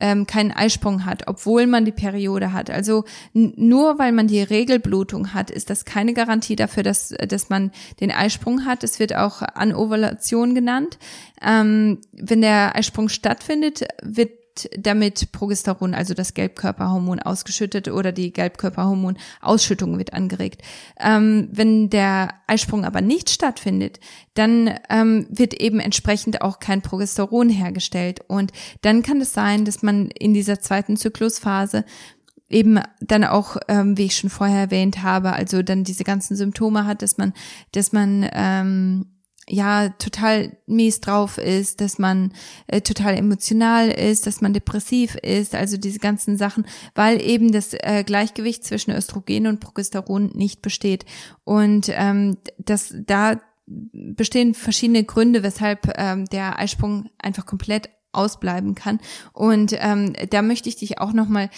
ähm, 0.00 0.26
keinen 0.26 0.52
Eisprung 0.52 1.04
hat, 1.04 1.26
obwohl 1.26 1.66
man 1.66 1.84
die 1.84 1.92
Periode 1.92 2.52
hat. 2.52 2.70
Also 2.70 3.04
nur 3.32 3.98
weil 3.98 4.12
man 4.12 4.26
die 4.26 4.42
Regelblutung 4.42 5.32
hat, 5.32 5.50
ist 5.50 5.70
das 5.70 5.84
keine 5.84 6.12
Garantie 6.12 6.56
dafür, 6.56 6.82
dass, 6.82 7.14
dass 7.28 7.48
man 7.48 7.70
den 8.00 8.10
Eisprung 8.10 8.64
hat. 8.64 8.84
Es 8.84 8.98
wird 8.98 9.14
auch 9.14 9.42
Anovulation 9.42 10.54
genannt. 10.54 10.98
Ähm, 11.42 12.00
wenn 12.12 12.40
der 12.40 12.76
Eisprung 12.76 13.08
stattfindet, 13.08 13.86
wird 14.02 14.30
damit 14.78 15.32
Progesteron, 15.32 15.94
also 15.94 16.14
das 16.14 16.34
Gelbkörperhormon, 16.34 17.20
ausgeschüttet 17.20 17.88
oder 17.88 18.12
die 18.12 18.32
Gelbkörperhormonausschüttung 18.32 19.98
wird 19.98 20.12
angeregt. 20.12 20.62
Ähm, 20.98 21.48
wenn 21.52 21.90
der 21.90 22.34
Eisprung 22.46 22.84
aber 22.84 23.00
nicht 23.00 23.30
stattfindet, 23.30 24.00
dann 24.34 24.74
ähm, 24.90 25.26
wird 25.30 25.54
eben 25.54 25.80
entsprechend 25.80 26.42
auch 26.42 26.58
kein 26.60 26.82
Progesteron 26.82 27.48
hergestellt. 27.48 28.20
Und 28.28 28.52
dann 28.82 29.02
kann 29.02 29.20
es 29.20 29.32
sein, 29.32 29.64
dass 29.64 29.82
man 29.82 30.10
in 30.10 30.34
dieser 30.34 30.60
zweiten 30.60 30.96
Zyklusphase 30.96 31.84
eben 32.48 32.80
dann 33.00 33.24
auch, 33.24 33.56
ähm, 33.68 33.98
wie 33.98 34.04
ich 34.04 34.16
schon 34.16 34.30
vorher 34.30 34.60
erwähnt 34.60 35.02
habe, 35.02 35.32
also 35.32 35.62
dann 35.62 35.84
diese 35.84 36.04
ganzen 36.04 36.36
Symptome 36.36 36.86
hat, 36.86 37.02
dass 37.02 37.18
man, 37.18 37.32
dass 37.72 37.92
man 37.92 38.28
ähm, 38.32 39.06
ja 39.48 39.90
total 39.90 40.56
mies 40.66 41.00
drauf 41.00 41.38
ist, 41.38 41.80
dass 41.80 41.98
man 41.98 42.32
äh, 42.66 42.80
total 42.80 43.16
emotional 43.16 43.88
ist, 43.90 44.26
dass 44.26 44.40
man 44.40 44.52
depressiv 44.52 45.14
ist, 45.16 45.54
also 45.54 45.76
diese 45.76 46.00
ganzen 46.00 46.36
Sachen, 46.36 46.66
weil 46.94 47.22
eben 47.22 47.52
das 47.52 47.72
äh, 47.72 48.02
Gleichgewicht 48.04 48.64
zwischen 48.64 48.90
Östrogen 48.90 49.46
und 49.46 49.60
Progesteron 49.60 50.32
nicht 50.34 50.62
besteht. 50.62 51.04
Und 51.44 51.90
ähm, 51.92 52.38
das 52.58 52.94
da 53.06 53.40
bestehen 53.66 54.54
verschiedene 54.54 55.04
Gründe, 55.04 55.42
weshalb 55.42 55.92
ähm, 55.96 56.24
der 56.26 56.58
Eisprung 56.58 57.10
einfach 57.18 57.46
komplett 57.46 57.90
ausbleiben 58.16 58.74
kann. 58.74 59.00
Und 59.32 59.74
ähm, 59.78 60.14
da 60.30 60.42
möchte 60.42 60.68
ich 60.68 60.76
dich 60.76 60.98
auch 60.98 61.12
nochmal 61.12 61.50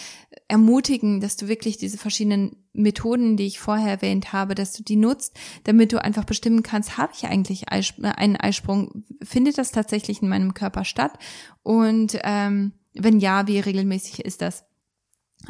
ermutigen, 0.48 1.20
dass 1.20 1.36
du 1.36 1.48
wirklich 1.48 1.76
diese 1.76 1.98
verschiedenen 1.98 2.56
Methoden, 2.72 3.36
die 3.36 3.46
ich 3.46 3.58
vorher 3.58 3.90
erwähnt 3.90 4.32
habe, 4.32 4.54
dass 4.54 4.72
du 4.72 4.82
die 4.82 4.96
nutzt, 4.96 5.36
damit 5.64 5.92
du 5.92 6.02
einfach 6.02 6.24
bestimmen 6.24 6.62
kannst, 6.62 6.96
habe 6.96 7.12
ich 7.14 7.26
eigentlich 7.26 7.68
einen 7.68 8.36
Eisprung? 8.36 9.04
Findet 9.22 9.58
das 9.58 9.72
tatsächlich 9.72 10.22
in 10.22 10.28
meinem 10.28 10.54
Körper 10.54 10.84
statt? 10.84 11.18
Und 11.62 12.18
ähm, 12.22 12.72
wenn 12.94 13.20
ja, 13.20 13.46
wie 13.46 13.60
regelmäßig 13.60 14.24
ist 14.24 14.42
das? 14.42 14.64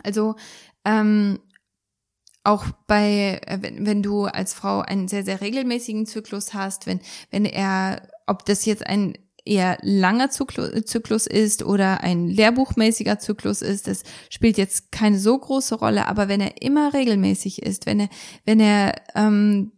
Also 0.03 0.37
ähm, 0.85 1.39
auch 2.45 2.67
bei, 2.87 3.41
äh, 3.47 3.59
wenn, 3.61 3.87
wenn 3.87 4.03
du 4.03 4.25
als 4.25 4.55
Frau 4.55 4.81
einen 4.81 5.09
sehr, 5.09 5.25
sehr 5.25 5.41
regelmäßigen 5.41 6.07
Zyklus 6.07 6.55
hast, 6.55 6.87
wenn, 6.87 7.01
wenn 7.31 7.45
er, 7.45 8.09
ob 8.27 8.45
das 8.45 8.65
jetzt 8.65 8.87
ein 8.87 9.19
eher 9.49 9.79
langer 9.83 10.31
Zyklus 10.31 11.27
ist 11.27 11.65
oder 11.65 12.03
ein 12.03 12.29
lehrbuchmäßiger 12.29 13.19
Zyklus 13.19 13.63
ist, 13.63 13.89
das 13.89 14.03
spielt 14.31 14.59
jetzt 14.59 14.93
keine 14.93 15.19
so 15.19 15.39
große 15.39 15.77
Rolle. 15.77 16.07
Aber 16.07 16.29
wenn 16.29 16.41
er 16.41 16.63
immer 16.63 16.93
regelmäßig 16.95 17.63
ist, 17.63 17.87
wenn 17.87 18.01
er, 18.01 18.09
wenn 18.45 18.61
er, 18.61 18.95
ähm, 19.15 19.73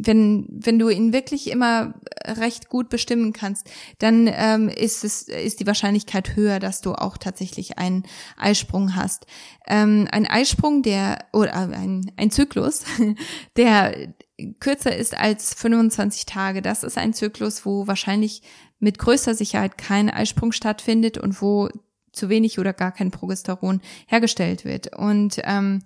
wenn, 0.00 0.46
wenn 0.48 0.78
du 0.78 0.88
ihn 0.88 1.12
wirklich 1.12 1.50
immer 1.50 1.94
recht 2.24 2.68
gut 2.68 2.88
bestimmen 2.88 3.32
kannst, 3.32 3.68
dann 3.98 4.30
ähm, 4.32 4.68
ist 4.68 5.02
es, 5.02 5.22
ist 5.22 5.58
die 5.58 5.66
Wahrscheinlichkeit 5.66 6.36
höher, 6.36 6.60
dass 6.60 6.80
du 6.80 6.92
auch 6.94 7.18
tatsächlich 7.18 7.78
einen 7.78 8.04
Eisprung 8.36 8.94
hast. 8.94 9.26
Ähm, 9.66 10.06
ein 10.12 10.26
Eisprung, 10.26 10.82
der, 10.82 11.18
oder 11.32 11.54
ein, 11.54 12.12
ein 12.16 12.30
Zyklus, 12.30 12.84
der 13.56 14.14
kürzer 14.60 14.94
ist 14.94 15.16
als 15.18 15.52
25 15.54 16.26
Tage, 16.26 16.62
das 16.62 16.84
ist 16.84 16.96
ein 16.96 17.12
Zyklus, 17.12 17.66
wo 17.66 17.88
wahrscheinlich 17.88 18.42
mit 18.78 18.98
größter 18.98 19.34
Sicherheit 19.34 19.78
kein 19.78 20.10
Eisprung 20.10 20.52
stattfindet 20.52 21.18
und 21.18 21.40
wo 21.42 21.68
zu 22.12 22.28
wenig 22.28 22.58
oder 22.58 22.72
gar 22.72 22.92
kein 22.92 23.10
Progesteron 23.10 23.80
hergestellt 24.06 24.64
wird. 24.64 24.96
Und 24.96 25.40
ähm, 25.44 25.82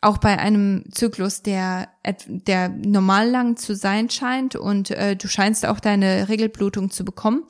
auch 0.00 0.18
bei 0.18 0.38
einem 0.38 0.84
Zyklus, 0.92 1.42
der, 1.42 1.88
der 2.26 2.68
normal 2.68 3.28
lang 3.28 3.56
zu 3.56 3.74
sein 3.74 4.10
scheint 4.10 4.54
und 4.54 4.90
äh, 4.90 5.16
du 5.16 5.26
scheinst 5.28 5.66
auch 5.66 5.80
deine 5.80 6.28
Regelblutung 6.28 6.90
zu 6.90 7.04
bekommen, 7.04 7.44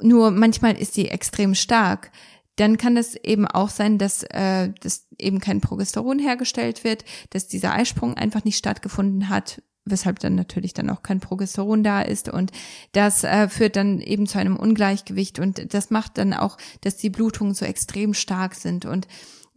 nur 0.00 0.30
manchmal 0.30 0.76
ist 0.80 0.94
sie 0.94 1.08
extrem 1.08 1.54
stark, 1.54 2.10
dann 2.56 2.76
kann 2.76 2.96
es 2.96 3.14
eben 3.16 3.46
auch 3.46 3.68
sein, 3.68 3.98
dass, 3.98 4.24
äh, 4.24 4.70
dass 4.80 5.06
eben 5.18 5.38
kein 5.38 5.60
Progesteron 5.60 6.18
hergestellt 6.18 6.84
wird, 6.84 7.04
dass 7.30 7.48
dieser 7.48 7.72
Eisprung 7.72 8.14
einfach 8.14 8.44
nicht 8.44 8.58
stattgefunden 8.58 9.28
hat, 9.28 9.62
weshalb 9.84 10.18
dann 10.20 10.34
natürlich 10.34 10.74
dann 10.74 10.90
auch 10.90 11.02
kein 11.02 11.20
Progesteron 11.20 11.82
da 11.82 12.02
ist. 12.02 12.28
Und 12.28 12.52
das 12.92 13.24
äh, 13.24 13.48
führt 13.48 13.76
dann 13.76 14.00
eben 14.00 14.26
zu 14.26 14.38
einem 14.38 14.56
Ungleichgewicht. 14.56 15.38
Und 15.38 15.74
das 15.74 15.90
macht 15.90 16.18
dann 16.18 16.32
auch, 16.34 16.58
dass 16.82 16.96
die 16.96 17.10
Blutungen 17.10 17.54
so 17.54 17.64
extrem 17.64 18.14
stark 18.14 18.54
sind. 18.54 18.84
Und 18.84 19.08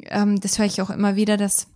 ähm, 0.05 0.39
das 0.39 0.57
höre 0.57 0.65
ich 0.65 0.81
auch 0.81 0.89
immer 0.89 1.15
wieder, 1.15 1.37
dass 1.37 1.67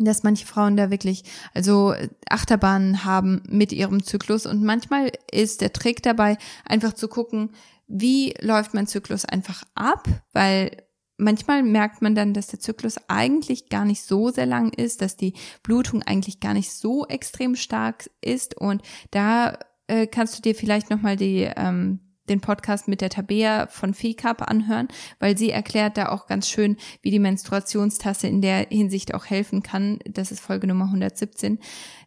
dass 0.00 0.22
manche 0.22 0.46
Frauen 0.46 0.76
da 0.76 0.90
wirklich 0.90 1.24
also 1.54 1.94
Achterbahnen 2.28 3.04
haben 3.04 3.42
mit 3.48 3.72
ihrem 3.72 4.04
Zyklus. 4.04 4.46
Und 4.46 4.62
manchmal 4.62 5.10
ist 5.30 5.60
der 5.60 5.72
Trick 5.72 6.02
dabei 6.02 6.36
einfach 6.64 6.92
zu 6.92 7.08
gucken, 7.08 7.50
wie 7.88 8.34
läuft 8.40 8.74
mein 8.74 8.86
Zyklus 8.86 9.24
einfach 9.24 9.64
ab, 9.74 10.06
weil 10.32 10.70
manchmal 11.18 11.62
merkt 11.62 12.00
man 12.00 12.14
dann, 12.14 12.32
dass 12.32 12.46
der 12.46 12.60
Zyklus 12.60 12.96
eigentlich 13.08 13.68
gar 13.68 13.84
nicht 13.84 14.02
so 14.02 14.30
sehr 14.30 14.46
lang 14.46 14.72
ist, 14.72 15.02
dass 15.02 15.16
die 15.16 15.34
Blutung 15.62 16.02
eigentlich 16.02 16.40
gar 16.40 16.54
nicht 16.54 16.72
so 16.72 17.06
extrem 17.06 17.56
stark 17.56 18.08
ist. 18.22 18.56
Und 18.56 18.82
da 19.10 19.58
äh, 19.88 20.06
kannst 20.06 20.38
du 20.38 20.42
dir 20.42 20.54
vielleicht 20.54 20.88
nochmal 20.88 21.16
die, 21.16 21.50
ähm, 21.56 22.00
den 22.28 22.40
Podcast 22.40 22.88
mit 22.88 23.00
der 23.00 23.10
Tabea 23.10 23.66
von 23.66 23.94
FICAP 23.94 24.42
anhören, 24.42 24.88
weil 25.18 25.36
sie 25.36 25.50
erklärt 25.50 25.96
da 25.96 26.10
auch 26.10 26.26
ganz 26.26 26.48
schön, 26.48 26.76
wie 27.02 27.10
die 27.10 27.18
Menstruationstasse 27.18 28.28
in 28.28 28.40
der 28.40 28.68
Hinsicht 28.68 29.14
auch 29.14 29.26
helfen 29.26 29.62
kann. 29.62 29.98
Das 30.04 30.30
ist 30.30 30.40
Folge 30.40 30.66
Nummer 30.66 30.84
117. 30.86 31.58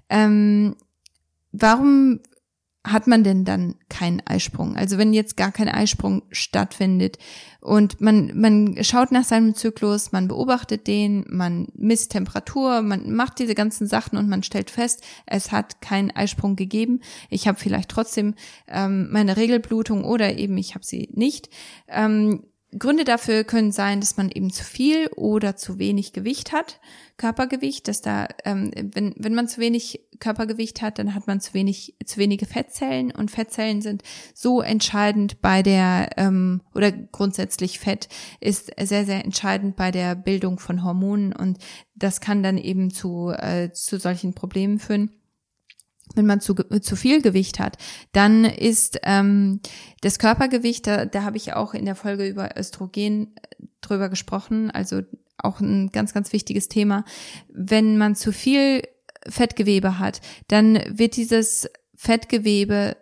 Ähm, 0.09 0.75
warum 1.51 2.19
hat 2.83 3.05
man 3.05 3.23
denn 3.23 3.45
dann 3.45 3.75
keinen 3.89 4.21
Eisprung? 4.25 4.75
Also 4.75 4.97
wenn 4.97 5.13
jetzt 5.13 5.37
gar 5.37 5.51
kein 5.51 5.69
Eisprung 5.69 6.23
stattfindet 6.31 7.19
und 7.59 8.01
man, 8.01 8.31
man 8.33 8.83
schaut 8.83 9.11
nach 9.11 9.23
seinem 9.23 9.53
Zyklus, 9.53 10.11
man 10.11 10.27
beobachtet 10.27 10.87
den, 10.87 11.23
man 11.29 11.67
misst 11.75 12.11
Temperatur, 12.11 12.81
man 12.81 13.13
macht 13.13 13.37
diese 13.37 13.53
ganzen 13.53 13.85
Sachen 13.85 14.17
und 14.17 14.27
man 14.27 14.41
stellt 14.41 14.71
fest, 14.71 15.03
es 15.27 15.51
hat 15.51 15.81
keinen 15.81 16.09
Eisprung 16.09 16.55
gegeben. 16.55 17.01
Ich 17.29 17.47
habe 17.47 17.59
vielleicht 17.59 17.89
trotzdem 17.89 18.33
ähm, 18.67 19.11
meine 19.11 19.37
Regelblutung 19.37 20.03
oder 20.03 20.37
eben 20.37 20.57
ich 20.57 20.73
habe 20.73 20.85
sie 20.85 21.09
nicht. 21.13 21.49
Ähm, 21.87 22.43
Gründe 22.77 23.03
dafür 23.03 23.43
können 23.43 23.71
sein, 23.71 23.99
dass 23.99 24.15
man 24.17 24.29
eben 24.29 24.49
zu 24.49 24.63
viel 24.63 25.07
oder 25.15 25.57
zu 25.57 25.77
wenig 25.77 26.13
Gewicht 26.13 26.53
hat, 26.53 26.79
Körpergewicht, 27.17 27.87
dass 27.87 28.01
da, 28.01 28.27
ähm, 28.45 28.71
wenn, 28.93 29.13
wenn 29.17 29.35
man 29.35 29.47
zu 29.47 29.59
wenig 29.59 30.07
Körpergewicht 30.19 30.81
hat, 30.81 30.97
dann 30.97 31.13
hat 31.13 31.27
man 31.27 31.41
zu 31.41 31.53
wenig, 31.53 31.95
zu 32.05 32.17
wenige 32.17 32.45
Fettzellen 32.45 33.11
und 33.11 33.29
Fettzellen 33.29 33.81
sind 33.81 34.03
so 34.33 34.61
entscheidend 34.61 35.41
bei 35.41 35.61
der, 35.63 36.11
ähm, 36.17 36.61
oder 36.73 36.91
grundsätzlich 36.91 37.79
Fett 37.79 38.07
ist 38.39 38.71
sehr, 38.79 39.05
sehr 39.05 39.25
entscheidend 39.25 39.75
bei 39.75 39.91
der 39.91 40.15
Bildung 40.15 40.57
von 40.57 40.83
Hormonen 40.83 41.33
und 41.33 41.57
das 41.95 42.21
kann 42.21 42.41
dann 42.41 42.57
eben 42.57 42.89
zu, 42.89 43.31
äh, 43.31 43.71
zu 43.73 43.99
solchen 43.99 44.33
Problemen 44.33 44.79
führen 44.79 45.11
wenn 46.15 46.25
man 46.25 46.41
zu, 46.41 46.55
zu 46.55 46.95
viel 46.95 47.21
Gewicht 47.21 47.59
hat, 47.59 47.77
dann 48.11 48.45
ist 48.45 48.99
ähm, 49.03 49.61
das 50.01 50.19
Körpergewicht, 50.19 50.87
da, 50.87 51.05
da 51.05 51.23
habe 51.23 51.37
ich 51.37 51.53
auch 51.53 51.73
in 51.73 51.85
der 51.85 51.95
Folge 51.95 52.27
über 52.27 52.57
Östrogen 52.57 53.35
äh, 53.35 53.65
drüber 53.81 54.09
gesprochen, 54.09 54.71
also 54.71 55.01
auch 55.37 55.59
ein 55.59 55.89
ganz, 55.91 56.13
ganz 56.13 56.33
wichtiges 56.33 56.67
Thema. 56.67 57.03
Wenn 57.49 57.97
man 57.97 58.15
zu 58.15 58.31
viel 58.31 58.83
Fettgewebe 59.27 59.99
hat, 59.99 60.21
dann 60.47 60.81
wird 60.87 61.15
dieses 61.15 61.69
Fettgewebe 61.95 62.95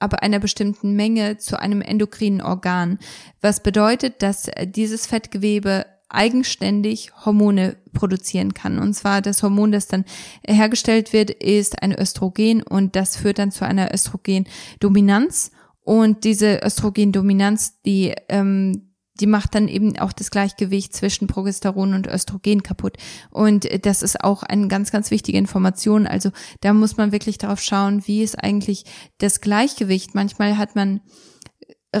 aber 0.00 0.22
einer 0.22 0.38
bestimmten 0.38 0.94
Menge 0.94 1.38
zu 1.38 1.58
einem 1.58 1.80
endokrinen 1.80 2.42
Organ, 2.42 2.98
was 3.40 3.62
bedeutet, 3.62 4.22
dass 4.22 4.50
dieses 4.66 5.06
Fettgewebe 5.06 5.86
eigenständig 6.14 7.12
Hormone 7.24 7.76
produzieren 7.92 8.54
kann. 8.54 8.78
Und 8.78 8.94
zwar 8.94 9.22
das 9.22 9.42
Hormon, 9.42 9.72
das 9.72 9.86
dann 9.86 10.04
hergestellt 10.46 11.12
wird, 11.12 11.30
ist 11.30 11.82
ein 11.82 11.92
Östrogen 11.92 12.62
und 12.62 12.96
das 12.96 13.16
führt 13.16 13.38
dann 13.38 13.50
zu 13.50 13.64
einer 13.66 13.92
Östrogendominanz. 13.92 15.50
Und 15.82 16.24
diese 16.24 16.60
Östrogendominanz, 16.64 17.80
die 17.82 18.14
ähm, 18.28 18.94
die 19.20 19.26
macht 19.26 19.54
dann 19.54 19.68
eben 19.68 19.96
auch 19.98 20.12
das 20.12 20.30
Gleichgewicht 20.30 20.92
zwischen 20.94 21.28
Progesteron 21.28 21.94
und 21.94 22.06
Östrogen 22.08 22.62
kaputt. 22.62 22.96
Und 23.30 23.68
das 23.86 24.02
ist 24.02 24.22
auch 24.24 24.42
eine 24.42 24.68
ganz, 24.68 24.90
ganz 24.90 25.10
wichtige 25.10 25.38
Information. 25.38 26.06
Also 26.06 26.30
da 26.60 26.72
muss 26.72 26.96
man 26.96 27.12
wirklich 27.12 27.38
darauf 27.38 27.60
schauen, 27.60 28.06
wie 28.06 28.22
ist 28.22 28.42
eigentlich 28.42 28.84
das 29.18 29.40
Gleichgewicht. 29.40 30.14
Manchmal 30.14 30.58
hat 30.58 30.74
man 30.74 31.00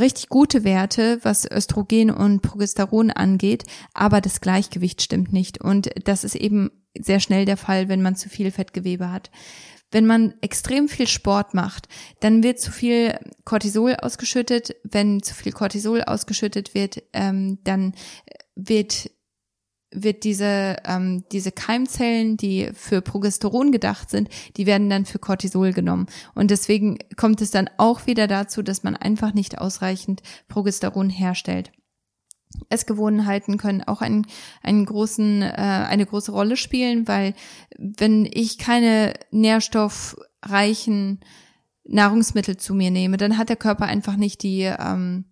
richtig 0.00 0.28
gute 0.28 0.64
Werte, 0.64 1.18
was 1.22 1.50
Östrogen 1.50 2.10
und 2.10 2.42
Progesteron 2.42 3.10
angeht, 3.10 3.64
aber 3.92 4.20
das 4.20 4.40
Gleichgewicht 4.40 5.02
stimmt 5.02 5.32
nicht. 5.32 5.60
Und 5.60 5.90
das 6.04 6.24
ist 6.24 6.34
eben 6.34 6.70
sehr 6.98 7.20
schnell 7.20 7.44
der 7.44 7.56
Fall, 7.56 7.88
wenn 7.88 8.02
man 8.02 8.16
zu 8.16 8.28
viel 8.28 8.50
Fettgewebe 8.50 9.10
hat. 9.10 9.30
Wenn 9.90 10.06
man 10.06 10.34
extrem 10.40 10.88
viel 10.88 11.06
Sport 11.06 11.54
macht, 11.54 11.88
dann 12.20 12.42
wird 12.42 12.58
zu 12.58 12.72
viel 12.72 13.16
Cortisol 13.44 13.94
ausgeschüttet. 13.94 14.74
Wenn 14.82 15.22
zu 15.22 15.34
viel 15.34 15.52
Cortisol 15.52 16.02
ausgeschüttet 16.02 16.74
wird, 16.74 17.02
ähm, 17.12 17.58
dann 17.62 17.94
wird 18.56 19.10
wird 19.94 20.24
diese, 20.24 20.76
ähm, 20.84 21.24
diese 21.32 21.52
Keimzellen, 21.52 22.36
die 22.36 22.70
für 22.74 23.00
Progesteron 23.00 23.72
gedacht 23.72 24.10
sind, 24.10 24.28
die 24.56 24.66
werden 24.66 24.90
dann 24.90 25.06
für 25.06 25.18
Cortisol 25.18 25.72
genommen. 25.72 26.06
Und 26.34 26.50
deswegen 26.50 26.98
kommt 27.16 27.40
es 27.40 27.50
dann 27.50 27.70
auch 27.78 28.06
wieder 28.06 28.26
dazu, 28.26 28.62
dass 28.62 28.82
man 28.82 28.96
einfach 28.96 29.32
nicht 29.32 29.58
ausreichend 29.58 30.22
Progesteron 30.48 31.08
herstellt. 31.10 31.72
Essgewohnheiten 32.68 33.56
können 33.56 33.82
auch 33.82 34.00
einen, 34.00 34.26
einen 34.62 34.84
großen, 34.84 35.42
äh, 35.42 35.46
eine 35.46 36.06
große 36.06 36.32
Rolle 36.32 36.56
spielen, 36.56 37.08
weil 37.08 37.34
wenn 37.78 38.28
ich 38.32 38.58
keine 38.58 39.14
nährstoffreichen 39.30 41.20
Nahrungsmittel 41.84 42.56
zu 42.56 42.74
mir 42.74 42.90
nehme, 42.90 43.16
dann 43.16 43.38
hat 43.38 43.48
der 43.48 43.56
Körper 43.56 43.86
einfach 43.86 44.16
nicht 44.16 44.42
die 44.42 44.62
ähm, 44.62 45.24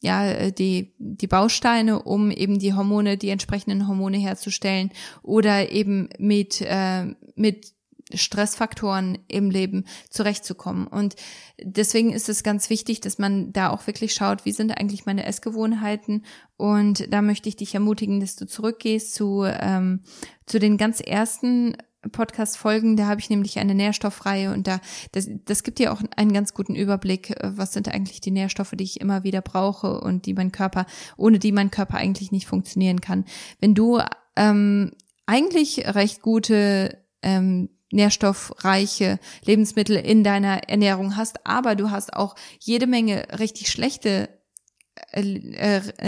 ja, 0.00 0.26
äh, 0.26 0.52
die, 0.52 0.94
die 0.98 1.26
Bausteine, 1.26 2.02
um 2.02 2.30
eben 2.30 2.58
die 2.58 2.74
Hormone, 2.74 3.16
die 3.16 3.30
entsprechenden 3.30 3.88
Hormone 3.88 4.18
herzustellen 4.18 4.90
oder 5.22 5.70
eben 5.70 6.08
mit, 6.18 6.60
äh, 6.60 7.14
mit 7.34 7.76
Stressfaktoren 8.14 9.18
im 9.26 9.50
Leben 9.50 9.84
zurechtzukommen. 10.10 10.86
Und 10.86 11.16
deswegen 11.60 12.12
ist 12.12 12.28
es 12.28 12.44
ganz 12.44 12.70
wichtig, 12.70 13.00
dass 13.00 13.18
man 13.18 13.52
da 13.52 13.70
auch 13.70 13.86
wirklich 13.88 14.14
schaut, 14.14 14.44
wie 14.44 14.52
sind 14.52 14.70
eigentlich 14.70 15.06
meine 15.06 15.26
Essgewohnheiten. 15.26 16.24
Und 16.56 17.12
da 17.12 17.20
möchte 17.20 17.48
ich 17.48 17.56
dich 17.56 17.74
ermutigen, 17.74 18.20
dass 18.20 18.36
du 18.36 18.46
zurückgehst 18.46 19.14
zu, 19.14 19.44
ähm, 19.44 20.02
zu 20.46 20.60
den 20.60 20.76
ganz 20.76 21.00
ersten 21.00 21.76
Podcast-Folgen, 22.08 22.96
da 22.96 23.06
habe 23.06 23.20
ich 23.20 23.30
nämlich 23.30 23.58
eine 23.58 23.74
Nährstoffreihe 23.74 24.52
und 24.52 24.66
da, 24.66 24.80
das, 25.12 25.28
das 25.44 25.62
gibt 25.62 25.78
dir 25.78 25.92
auch 25.92 26.02
einen 26.16 26.32
ganz 26.32 26.54
guten 26.54 26.74
Überblick, 26.74 27.30
äh, 27.30 27.52
was 27.56 27.72
sind 27.72 27.88
eigentlich 27.88 28.20
die 28.20 28.30
Nährstoffe, 28.30 28.72
die 28.74 28.84
ich 28.84 29.00
immer 29.00 29.24
wieder 29.24 29.42
brauche 29.42 30.00
und 30.00 30.26
die 30.26 30.34
mein 30.34 30.52
Körper, 30.52 30.86
ohne 31.16 31.38
die 31.38 31.52
mein 31.52 31.70
Körper 31.70 31.96
eigentlich 31.96 32.32
nicht 32.32 32.46
funktionieren 32.46 33.00
kann. 33.00 33.24
Wenn 33.60 33.74
du 33.74 34.00
ähm, 34.36 34.92
eigentlich 35.26 35.86
recht 35.86 36.22
gute 36.22 37.02
ähm, 37.22 37.70
nährstoffreiche 37.92 39.18
Lebensmittel 39.44 39.96
in 39.96 40.24
deiner 40.24 40.68
Ernährung 40.68 41.16
hast, 41.16 41.46
aber 41.46 41.74
du 41.74 41.90
hast 41.90 42.14
auch 42.14 42.34
jede 42.60 42.86
Menge 42.86 43.26
richtig 43.38 43.70
schlechte 43.70 44.28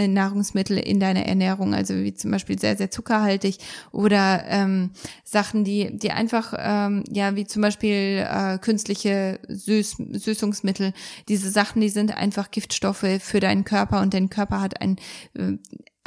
Nahrungsmittel 0.07 0.77
in 0.77 0.99
deiner 0.99 1.25
Ernährung, 1.25 1.73
also 1.73 1.95
wie 1.95 2.13
zum 2.13 2.31
Beispiel 2.31 2.59
sehr, 2.59 2.77
sehr 2.77 2.91
zuckerhaltig 2.91 3.57
oder 3.91 4.43
ähm, 4.47 4.91
Sachen, 5.23 5.63
die, 5.63 5.97
die 5.97 6.11
einfach, 6.11 6.53
ähm, 6.57 7.03
ja, 7.09 7.35
wie 7.35 7.45
zum 7.45 7.61
Beispiel 7.61 8.25
äh, 8.29 8.57
künstliche 8.59 9.39
Süß, 9.47 9.97
Süßungsmittel, 10.11 10.93
diese 11.27 11.49
Sachen, 11.49 11.81
die 11.81 11.89
sind 11.89 12.15
einfach 12.15 12.51
Giftstoffe 12.51 13.05
für 13.19 13.39
deinen 13.39 13.63
Körper 13.63 14.01
und 14.01 14.13
dein 14.13 14.29
Körper 14.29 14.61
hat 14.61 14.81
ein 14.81 14.97
äh, 15.35 15.57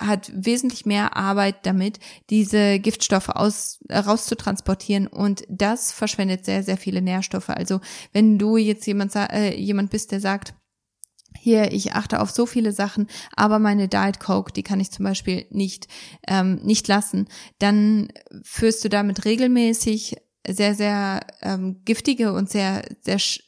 hat 0.01 0.33
wesentlich 0.35 0.87
mehr 0.87 1.17
Arbeit 1.17 1.65
damit, 1.65 2.01
diese 2.31 2.81
Giftstoffe 2.81 3.29
aus, 3.29 3.81
rauszutransportieren 3.91 5.07
und 5.07 5.45
das 5.49 5.93
verschwendet 5.93 6.45
sehr, 6.45 6.63
sehr 6.63 6.77
viele 6.77 7.03
Nährstoffe. 7.03 7.51
Also 7.51 7.81
wenn 8.13 8.39
du 8.39 8.57
jetzt 8.57 8.87
jemand, 8.87 9.15
äh, 9.15 9.55
jemand 9.55 9.91
bist, 9.91 10.11
der 10.11 10.21
sagt, 10.21 10.55
hier, 11.43 11.73
ich 11.73 11.93
achte 11.95 12.21
auf 12.21 12.31
so 12.31 12.47
viele 12.47 12.71
Sachen, 12.71 13.09
aber 13.35 13.59
meine 13.59 13.89
Diet 13.89 14.21
Coke, 14.21 14.53
die 14.53 14.63
kann 14.63 14.79
ich 14.79 14.93
zum 14.93 15.05
Beispiel 15.05 15.45
nicht, 15.51 15.89
ähm, 16.29 16.61
nicht 16.63 16.87
lassen, 16.87 17.27
dann 17.59 18.13
führst 18.45 18.85
du 18.85 18.89
damit 18.89 19.25
regelmäßig 19.25 20.19
sehr, 20.47 20.77
sehr 20.77 21.27
ähm, 21.41 21.81
giftige 21.85 22.33
und 22.33 22.49
sehr, 22.49 22.85
sehr 23.01 23.19
sch 23.19 23.43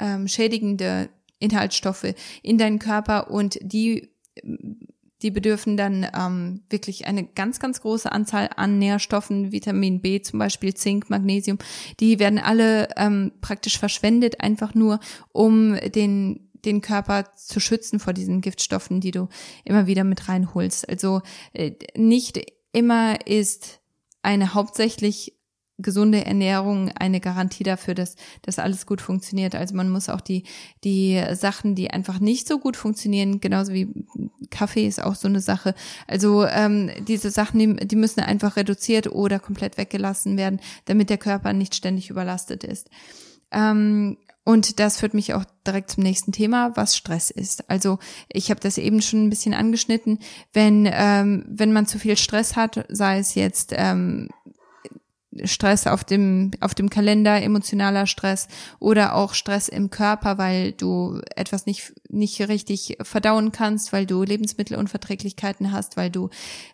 ähm, 0.00 0.26
schädigende 0.26 1.10
Inhaltsstoffe 1.38 2.12
in 2.42 2.58
deinen 2.58 2.80
Körper 2.80 3.30
und 3.30 3.56
die 3.62 4.10
die 5.22 5.30
bedürfen 5.32 5.76
dann 5.76 6.06
ähm, 6.16 6.62
wirklich 6.70 7.06
eine 7.06 7.24
ganz, 7.24 7.58
ganz 7.58 7.80
große 7.80 8.10
Anzahl 8.10 8.50
an 8.54 8.78
Nährstoffen, 8.78 9.50
Vitamin 9.50 10.00
B 10.00 10.22
zum 10.22 10.38
Beispiel, 10.38 10.74
Zink, 10.74 11.10
Magnesium. 11.10 11.58
Die 11.98 12.20
werden 12.20 12.38
alle 12.38 12.88
ähm, 12.96 13.32
praktisch 13.40 13.78
verschwendet, 13.78 14.40
einfach 14.40 14.74
nur 14.74 15.00
um 15.32 15.74
den 15.74 16.47
den 16.64 16.80
Körper 16.80 17.34
zu 17.36 17.60
schützen 17.60 18.00
vor 18.00 18.12
diesen 18.12 18.40
Giftstoffen, 18.40 19.00
die 19.00 19.10
du 19.10 19.28
immer 19.64 19.86
wieder 19.86 20.04
mit 20.04 20.28
reinholst. 20.28 20.88
Also 20.88 21.22
äh, 21.52 21.72
nicht 21.96 22.40
immer 22.72 23.26
ist 23.26 23.80
eine 24.22 24.54
hauptsächlich 24.54 25.34
gesunde 25.78 26.24
Ernährung 26.24 26.90
eine 26.98 27.20
Garantie 27.20 27.62
dafür, 27.62 27.94
dass 27.94 28.16
das 28.42 28.58
alles 28.58 28.84
gut 28.84 29.00
funktioniert. 29.00 29.54
Also 29.54 29.76
man 29.76 29.88
muss 29.88 30.08
auch 30.08 30.20
die 30.20 30.42
die 30.82 31.22
Sachen, 31.34 31.76
die 31.76 31.90
einfach 31.90 32.18
nicht 32.18 32.48
so 32.48 32.58
gut 32.58 32.76
funktionieren, 32.76 33.40
genauso 33.40 33.72
wie 33.72 33.88
Kaffee 34.50 34.86
ist 34.86 35.02
auch 35.02 35.14
so 35.14 35.28
eine 35.28 35.40
Sache. 35.40 35.74
Also 36.08 36.44
ähm, 36.46 36.90
diese 37.06 37.30
Sachen, 37.30 37.58
die, 37.60 37.86
die 37.86 37.96
müssen 37.96 38.20
einfach 38.20 38.56
reduziert 38.56 39.06
oder 39.12 39.38
komplett 39.38 39.78
weggelassen 39.78 40.36
werden, 40.36 40.60
damit 40.86 41.10
der 41.10 41.18
Körper 41.18 41.52
nicht 41.52 41.76
ständig 41.76 42.10
überlastet 42.10 42.64
ist. 42.64 42.90
Ähm, 43.52 44.18
und 44.48 44.80
das 44.80 44.98
führt 44.98 45.12
mich 45.12 45.34
auch 45.34 45.44
direkt 45.66 45.90
zum 45.90 46.04
nächsten 46.04 46.32
Thema, 46.32 46.74
was 46.74 46.96
Stress 46.96 47.28
ist. 47.28 47.68
Also 47.68 47.98
ich 48.32 48.48
habe 48.48 48.60
das 48.60 48.78
eben 48.78 49.02
schon 49.02 49.26
ein 49.26 49.28
bisschen 49.28 49.52
angeschnitten. 49.52 50.20
Wenn 50.54 50.88
ähm, 50.90 51.44
wenn 51.46 51.74
man 51.74 51.84
zu 51.84 51.98
viel 51.98 52.16
Stress 52.16 52.56
hat, 52.56 52.86
sei 52.88 53.18
es 53.18 53.34
jetzt 53.34 53.74
ähm, 53.76 54.30
Stress 55.44 55.86
auf 55.86 56.02
dem 56.02 56.52
auf 56.60 56.74
dem 56.74 56.88
Kalender, 56.88 57.42
emotionaler 57.42 58.06
Stress 58.06 58.48
oder 58.78 59.16
auch 59.16 59.34
Stress 59.34 59.68
im 59.68 59.90
Körper, 59.90 60.38
weil 60.38 60.72
du 60.72 61.20
etwas 61.36 61.66
nicht 61.66 61.92
nicht 62.08 62.40
richtig 62.48 62.96
verdauen 63.02 63.52
kannst, 63.52 63.92
weil 63.92 64.06
du 64.06 64.22
Lebensmittelunverträglichkeiten 64.22 65.72
hast, 65.72 65.98
weil 65.98 66.08
du 66.08 66.30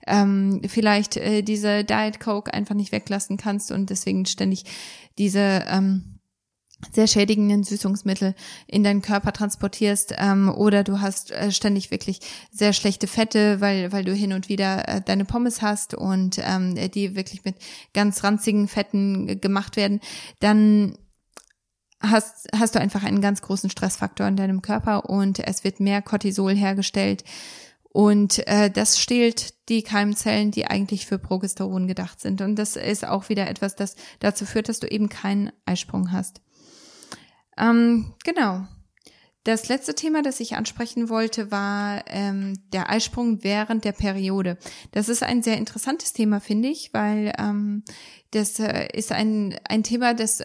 ähm, 0.06 0.62
vielleicht 0.68 1.16
äh, 1.16 1.42
diese 1.42 1.82
Diet 1.82 2.20
Coke 2.20 2.54
einfach 2.54 2.76
nicht 2.76 2.92
weglassen 2.92 3.37
kannst 3.37 3.72
und 3.72 3.90
deswegen 3.90 4.26
ständig 4.26 4.64
diese 5.18 5.64
ähm, 5.66 6.13
sehr 6.92 7.06
schädigenden 7.06 7.64
Süßungsmittel 7.64 8.34
in 8.66 8.84
deinen 8.84 9.02
Körper 9.02 9.32
transportierst 9.32 10.14
ähm, 10.18 10.48
oder 10.48 10.84
du 10.84 11.00
hast 11.00 11.30
äh, 11.30 11.50
ständig 11.50 11.90
wirklich 11.90 12.20
sehr 12.50 12.72
schlechte 12.72 13.06
Fette, 13.06 13.60
weil 13.60 13.92
weil 13.92 14.04
du 14.04 14.12
hin 14.12 14.32
und 14.32 14.48
wieder 14.48 14.88
äh, 14.88 15.00
deine 15.00 15.24
Pommes 15.24 15.62
hast 15.62 15.94
und 15.94 16.38
ähm, 16.42 16.74
die 16.92 17.16
wirklich 17.16 17.44
mit 17.44 17.56
ganz 17.92 18.22
ranzigen 18.24 18.68
Fetten 18.68 19.40
gemacht 19.40 19.76
werden, 19.76 20.00
dann 20.40 20.96
hast 22.00 22.48
hast 22.54 22.74
du 22.74 22.80
einfach 22.80 23.02
einen 23.02 23.20
ganz 23.20 23.42
großen 23.42 23.70
Stressfaktor 23.70 24.26
in 24.26 24.36
deinem 24.36 24.62
Körper 24.62 25.08
und 25.08 25.38
es 25.40 25.64
wird 25.64 25.80
mehr 25.80 26.02
Cortisol 26.02 26.54
hergestellt 26.54 27.24
und 27.90 28.46
äh, 28.48 28.70
das 28.70 28.98
stehlt 28.98 29.54
die 29.68 29.82
Keimzellen, 29.82 30.50
die 30.50 30.66
eigentlich 30.66 31.06
für 31.06 31.18
Progesteron 31.18 31.86
gedacht 31.86 32.20
sind 32.20 32.40
und 32.40 32.56
das 32.56 32.76
ist 32.76 33.06
auch 33.06 33.28
wieder 33.28 33.48
etwas, 33.48 33.76
das 33.76 33.96
dazu 34.20 34.44
führt, 34.44 34.68
dass 34.68 34.80
du 34.80 34.88
eben 34.88 35.08
keinen 35.08 35.52
Eisprung 35.64 36.12
hast. 36.12 36.40
Ähm, 37.59 38.15
genau. 38.25 38.67
Das 39.44 39.69
letzte 39.69 39.94
Thema, 39.94 40.23
das 40.23 40.40
ich 40.40 40.57
ansprechen 40.57 41.11
wollte, 41.11 41.50
war 41.50 42.02
ähm, 42.07 42.59
der 42.73 42.88
Eisprung 42.88 43.44
während 43.44 43.85
der 43.85 43.92
Periode. 43.92 44.57
Das 44.92 45.11
ist 45.11 45.23
ein 45.23 45.42
sehr 45.42 45.59
interessantes 45.59 46.15
Thema, 46.15 46.40
finde 46.40 46.69
ich, 46.69 46.94
weil 46.94 47.35
ähm, 47.38 47.85
das 48.31 48.59
äh, 48.59 48.88
ist 48.94 49.13
ein, 49.13 49.55
ein 49.69 49.83
Thema, 49.83 50.15
das 50.15 50.42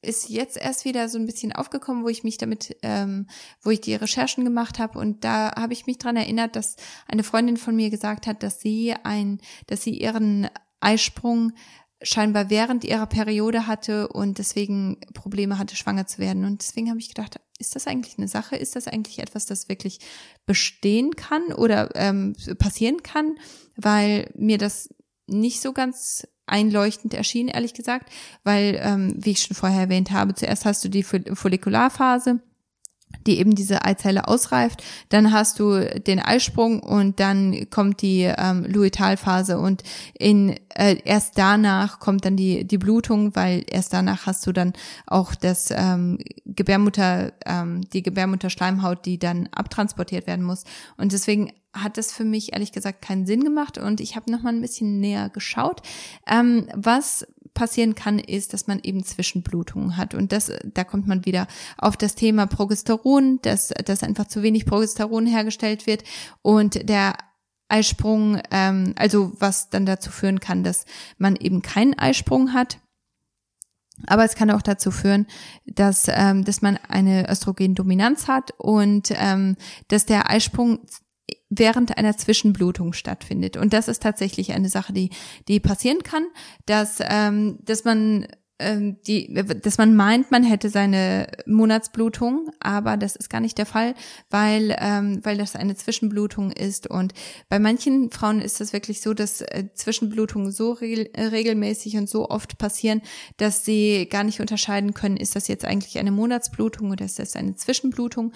ist 0.00 0.28
jetzt 0.28 0.56
erst 0.56 0.84
wieder 0.84 1.08
so 1.08 1.18
ein 1.18 1.26
bisschen 1.26 1.52
aufgekommen, 1.52 2.04
wo 2.04 2.08
ich 2.08 2.22
mich 2.22 2.38
damit, 2.38 2.76
ähm, 2.82 3.26
wo 3.62 3.70
ich 3.70 3.80
die 3.80 3.94
Recherchen 3.94 4.44
gemacht 4.44 4.78
habe 4.78 4.98
und 4.98 5.24
da 5.24 5.52
habe 5.56 5.72
ich 5.72 5.86
mich 5.86 5.98
dran 5.98 6.16
erinnert, 6.16 6.54
dass 6.54 6.76
eine 7.08 7.24
Freundin 7.24 7.56
von 7.56 7.74
mir 7.74 7.90
gesagt 7.90 8.26
hat, 8.28 8.42
dass 8.42 8.60
sie 8.60 8.94
ein, 9.02 9.40
dass 9.66 9.82
sie 9.82 9.98
ihren 9.98 10.48
Eisprung 10.80 11.52
scheinbar 12.04 12.50
während 12.50 12.84
ihrer 12.84 13.06
Periode 13.06 13.66
hatte 13.66 14.08
und 14.08 14.38
deswegen 14.38 14.98
Probleme 15.14 15.58
hatte, 15.58 15.74
schwanger 15.74 16.06
zu 16.06 16.18
werden. 16.18 16.44
Und 16.44 16.62
deswegen 16.62 16.90
habe 16.90 17.00
ich 17.00 17.08
gedacht, 17.08 17.40
ist 17.58 17.74
das 17.74 17.86
eigentlich 17.86 18.18
eine 18.18 18.28
Sache? 18.28 18.56
Ist 18.56 18.76
das 18.76 18.86
eigentlich 18.86 19.18
etwas, 19.18 19.46
das 19.46 19.68
wirklich 19.68 19.98
bestehen 20.46 21.16
kann 21.16 21.52
oder 21.52 21.90
ähm, 21.94 22.36
passieren 22.58 23.02
kann? 23.02 23.36
Weil 23.76 24.30
mir 24.36 24.58
das 24.58 24.94
nicht 25.26 25.60
so 25.60 25.72
ganz 25.72 26.26
einleuchtend 26.46 27.14
erschien, 27.14 27.48
ehrlich 27.48 27.74
gesagt, 27.74 28.10
weil, 28.42 28.78
ähm, 28.82 29.14
wie 29.16 29.30
ich 29.30 29.40
schon 29.40 29.56
vorher 29.56 29.82
erwähnt 29.82 30.10
habe, 30.10 30.34
zuerst 30.34 30.64
hast 30.66 30.84
du 30.84 30.88
die 30.88 31.02
Follikularphase, 31.02 32.40
die 33.26 33.38
eben 33.38 33.54
diese 33.54 33.84
Eizelle 33.84 34.28
ausreift. 34.28 34.82
Dann 35.08 35.32
hast 35.32 35.58
du 35.58 35.80
den 36.00 36.20
Eisprung 36.20 36.80
und 36.80 37.20
dann 37.20 37.68
kommt 37.70 38.02
die 38.02 38.22
ähm, 38.22 38.64
Luitalphase 38.64 39.58
und 39.58 39.82
in 40.18 40.56
äh, 40.74 40.96
erst 41.04 41.38
danach 41.38 42.00
kommt 42.00 42.24
dann 42.24 42.36
die 42.36 42.64
die 42.64 42.78
Blutung, 42.78 43.34
weil 43.36 43.64
erst 43.70 43.92
danach 43.92 44.26
hast 44.26 44.46
du 44.46 44.52
dann 44.52 44.72
auch 45.06 45.34
das 45.34 45.70
ähm, 45.70 46.18
Gebärmutter 46.44 47.32
ähm, 47.46 47.82
die 47.92 48.02
Gebärmutterschleimhaut, 48.02 49.04
die 49.06 49.18
dann 49.18 49.48
abtransportiert 49.52 50.26
werden 50.26 50.44
muss. 50.44 50.64
Und 50.96 51.12
deswegen 51.12 51.52
hat 51.74 51.98
das 51.98 52.12
für 52.12 52.24
mich 52.24 52.52
ehrlich 52.52 52.72
gesagt 52.72 53.02
keinen 53.02 53.26
Sinn 53.26 53.42
gemacht 53.42 53.78
und 53.78 54.00
ich 54.00 54.16
habe 54.16 54.30
noch 54.30 54.42
mal 54.42 54.52
ein 54.52 54.60
bisschen 54.60 55.00
näher 55.00 55.28
geschaut, 55.28 55.82
ähm, 56.26 56.68
was 56.74 57.26
passieren 57.54 57.94
kann, 57.94 58.18
ist, 58.18 58.52
dass 58.52 58.66
man 58.66 58.80
eben 58.82 59.04
Zwischenblutungen 59.04 59.96
hat. 59.96 60.14
Und 60.14 60.32
das, 60.32 60.52
da 60.64 60.84
kommt 60.84 61.06
man 61.06 61.24
wieder 61.24 61.46
auf 61.78 61.96
das 61.96 62.14
Thema 62.14 62.46
Progesteron, 62.46 63.38
dass, 63.42 63.68
dass 63.68 64.02
einfach 64.02 64.26
zu 64.26 64.42
wenig 64.42 64.66
Progesteron 64.66 65.26
hergestellt 65.26 65.86
wird 65.86 66.04
und 66.42 66.88
der 66.88 67.14
Eisprung, 67.68 68.40
ähm, 68.50 68.92
also 68.96 69.32
was 69.38 69.70
dann 69.70 69.86
dazu 69.86 70.10
führen 70.10 70.40
kann, 70.40 70.64
dass 70.64 70.84
man 71.16 71.36
eben 71.36 71.62
keinen 71.62 71.98
Eisprung 71.98 72.52
hat. 72.52 72.78
Aber 74.06 74.24
es 74.24 74.34
kann 74.34 74.50
auch 74.50 74.62
dazu 74.62 74.90
führen, 74.90 75.26
dass, 75.66 76.06
ähm, 76.08 76.44
dass 76.44 76.62
man 76.62 76.78
eine 76.88 77.30
Östrogendominanz 77.30 78.26
hat 78.26 78.50
und 78.58 79.12
ähm, 79.12 79.56
dass 79.88 80.04
der 80.04 80.30
Eisprung 80.30 80.80
während 81.48 81.96
einer 81.96 82.16
Zwischenblutung 82.16 82.92
stattfindet. 82.92 83.56
Und 83.56 83.72
das 83.72 83.88
ist 83.88 84.02
tatsächlich 84.02 84.52
eine 84.52 84.68
Sache, 84.68 84.92
die, 84.92 85.10
die 85.48 85.60
passieren 85.60 86.02
kann, 86.02 86.26
dass, 86.66 86.98
ähm, 87.00 87.58
dass 87.62 87.84
man 87.84 88.26
ähm, 88.60 88.98
die, 89.06 89.34
dass 89.34 89.78
man 89.78 89.96
meint, 89.96 90.30
man 90.30 90.44
hätte 90.44 90.68
seine 90.68 91.26
Monatsblutung, 91.44 92.50
aber 92.60 92.96
das 92.96 93.16
ist 93.16 93.28
gar 93.28 93.40
nicht 93.40 93.58
der 93.58 93.66
Fall, 93.66 93.94
weil, 94.30 94.76
ähm, 94.78 95.20
weil 95.24 95.36
das 95.36 95.56
eine 95.56 95.74
Zwischenblutung 95.74 96.52
ist. 96.52 96.86
Und 96.86 97.14
bei 97.48 97.58
manchen 97.58 98.12
Frauen 98.12 98.40
ist 98.40 98.60
es 98.60 98.72
wirklich 98.72 99.00
so, 99.00 99.12
dass 99.12 99.40
äh, 99.40 99.64
Zwischenblutungen 99.74 100.52
so 100.52 100.70
regel 100.72 101.10
regelmäßig 101.16 101.96
und 101.96 102.08
so 102.08 102.30
oft 102.30 102.56
passieren, 102.56 103.02
dass 103.38 103.64
sie 103.64 104.06
gar 104.08 104.22
nicht 104.22 104.40
unterscheiden 104.40 104.94
können, 104.94 105.16
ist 105.16 105.34
das 105.34 105.48
jetzt 105.48 105.64
eigentlich 105.64 105.98
eine 105.98 106.12
Monatsblutung 106.12 106.92
oder 106.92 107.04
ist 107.04 107.18
das 107.18 107.34
eine 107.34 107.56
Zwischenblutung. 107.56 108.32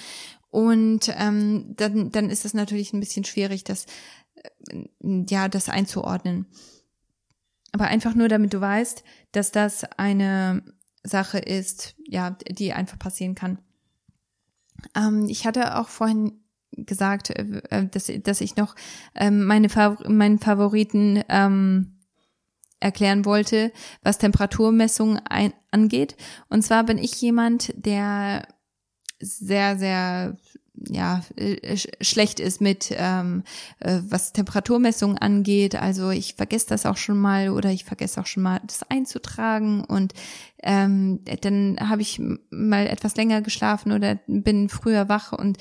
Und 0.51 1.13
ähm, 1.17 1.75
dann, 1.77 2.11
dann 2.11 2.31
ist 2.31 2.45
es 2.45 2.55
natürlich 2.55 2.93
ein 2.93 3.01
bisschen 3.01 3.25
schwierig, 3.25 3.65
das, 3.65 3.87
äh, 4.71 4.85
ja, 5.29 5.49
das 5.49 5.69
einzuordnen. 5.69 6.47
Aber 7.73 7.85
einfach 7.85 8.15
nur, 8.15 8.29
damit 8.29 8.55
du 8.55 8.61
weißt, 8.61 9.05
dass 9.33 9.53
das 9.53 9.85
eine 9.99 10.63
Sache 11.03 11.39
ist, 11.39 11.95
ja, 12.07 12.31
die 12.31 12.73
einfach 12.73 12.99
passieren 12.99 13.35
kann. 13.35 13.59
Ähm, 14.95 15.27
ich 15.29 15.47
hatte 15.47 15.79
auch 15.79 15.89
vorhin 15.89 16.41
gesagt, 16.73 17.31
äh, 17.31 17.61
äh 17.71 17.87
dass, 17.89 18.11
dass 18.23 18.41
ich 18.41 18.57
noch 18.57 18.75
ähm, 19.15 19.45
meine 19.45 19.69
Favor 19.69 20.09
meinen 20.09 20.39
Favoriten 20.39 21.23
ähm, 21.29 21.99
erklären 22.81 23.25
wollte, 23.25 23.73
was 24.03 24.19
Temperaturmessung 24.19 25.19
ein 25.19 25.53
angeht. 25.71 26.17
Und 26.49 26.63
zwar 26.63 26.85
bin 26.85 26.97
ich 26.99 27.21
jemand, 27.21 27.73
der 27.77 28.47
sehr, 29.21 29.79
sehr 29.79 30.37
ja 30.89 31.23
äh, 31.37 31.77
schlecht 32.01 32.41
ist 32.41 32.61
mit 32.61 32.93
ähm, 32.97 33.43
äh, 33.81 34.01
was 34.09 34.33
Temperaturmessungen 34.33 35.19
angeht. 35.19 35.75
Also 35.75 36.11
ich 36.11 36.35
vergesse 36.35 36.69
das 36.69 36.87
auch 36.87 36.97
schon 36.97 37.19
mal 37.19 37.51
oder 37.51 37.71
ich 37.71 37.85
vergesse 37.85 38.21
auch 38.21 38.27
schon 38.27 38.43
mal 38.43 38.61
das 38.67 38.83
einzutragen 38.89 39.85
und 39.85 40.15
ähm, 40.63 41.21
dann 41.43 41.77
habe 41.81 42.03
ich 42.03 42.21
mal 42.51 42.87
etwas 42.87 43.17
länger 43.17 43.43
geschlafen 43.43 43.93
oder 43.93 44.19
bin 44.27 44.69
früher 44.69 45.09
wach 45.09 45.33
und 45.33 45.59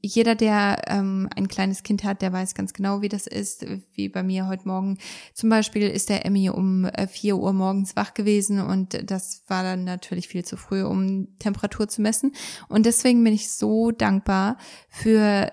jeder, 0.00 0.34
der 0.34 0.82
ähm, 0.88 1.28
ein 1.36 1.48
kleines 1.48 1.82
Kind 1.84 2.02
hat, 2.02 2.22
der 2.22 2.32
weiß 2.32 2.54
ganz 2.54 2.72
genau, 2.72 3.02
wie 3.02 3.08
das 3.08 3.26
ist. 3.26 3.66
Wie 3.92 4.08
bei 4.08 4.22
mir 4.22 4.48
heute 4.48 4.66
Morgen 4.66 4.98
zum 5.32 5.48
Beispiel 5.48 5.88
ist 5.88 6.08
der 6.08 6.26
Emmy 6.26 6.50
um 6.50 6.86
äh, 6.86 7.06
vier 7.06 7.36
Uhr 7.36 7.52
morgens 7.52 7.94
wach 7.94 8.14
gewesen 8.14 8.60
und 8.60 9.10
das 9.10 9.44
war 9.46 9.62
dann 9.62 9.84
natürlich 9.84 10.28
viel 10.28 10.44
zu 10.44 10.56
früh, 10.56 10.82
um 10.82 11.38
Temperatur 11.38 11.88
zu 11.88 12.02
messen. 12.02 12.34
Und 12.68 12.86
deswegen 12.86 13.22
bin 13.22 13.32
ich 13.32 13.50
so 13.50 13.92
dankbar 13.92 14.56
für 14.88 15.52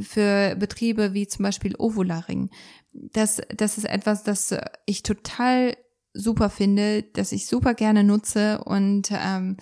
für 0.00 0.54
Betriebe 0.54 1.14
wie 1.14 1.26
zum 1.26 1.42
Beispiel 1.42 1.74
Ovularing. 1.76 2.50
Das, 2.92 3.40
das 3.48 3.76
ist 3.76 3.86
etwas, 3.86 4.22
das 4.22 4.54
ich 4.86 5.02
total 5.02 5.74
super 6.12 6.50
finde, 6.50 7.04
dass 7.04 7.30
ich 7.30 7.46
super 7.46 7.74
gerne 7.74 8.02
nutze 8.02 8.62
und 8.64 9.10
ähm, 9.12 9.56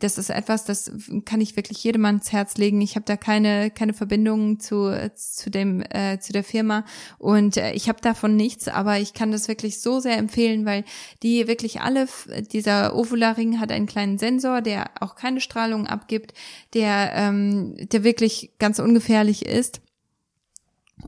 das 0.00 0.18
ist 0.18 0.30
etwas, 0.30 0.64
das 0.64 0.90
kann 1.24 1.40
ich 1.40 1.54
wirklich 1.56 1.82
jedem 1.84 2.04
ans 2.06 2.32
Herz 2.32 2.56
legen. 2.56 2.80
Ich 2.80 2.96
habe 2.96 3.04
da 3.06 3.16
keine 3.16 3.70
keine 3.70 3.94
Verbindung 3.94 4.58
zu 4.58 4.92
zu 5.14 5.50
dem 5.50 5.82
äh, 5.82 6.18
zu 6.18 6.32
der 6.32 6.42
Firma 6.42 6.84
und 7.18 7.56
äh, 7.56 7.72
ich 7.72 7.88
habe 7.88 8.00
davon 8.00 8.34
nichts, 8.34 8.66
aber 8.66 8.98
ich 8.98 9.14
kann 9.14 9.30
das 9.30 9.46
wirklich 9.46 9.80
so 9.80 10.00
sehr 10.00 10.18
empfehlen, 10.18 10.66
weil 10.66 10.84
die 11.22 11.46
wirklich 11.46 11.80
alle 11.80 12.08
dieser 12.52 12.96
Ovularing 12.96 13.60
hat 13.60 13.70
einen 13.70 13.86
kleinen 13.86 14.18
Sensor, 14.18 14.62
der 14.62 14.90
auch 15.00 15.14
keine 15.14 15.40
Strahlung 15.40 15.86
abgibt, 15.86 16.34
der 16.74 17.12
ähm, 17.14 17.76
der 17.76 18.02
wirklich 18.02 18.52
ganz 18.58 18.80
ungefährlich 18.80 19.46
ist. 19.46 19.80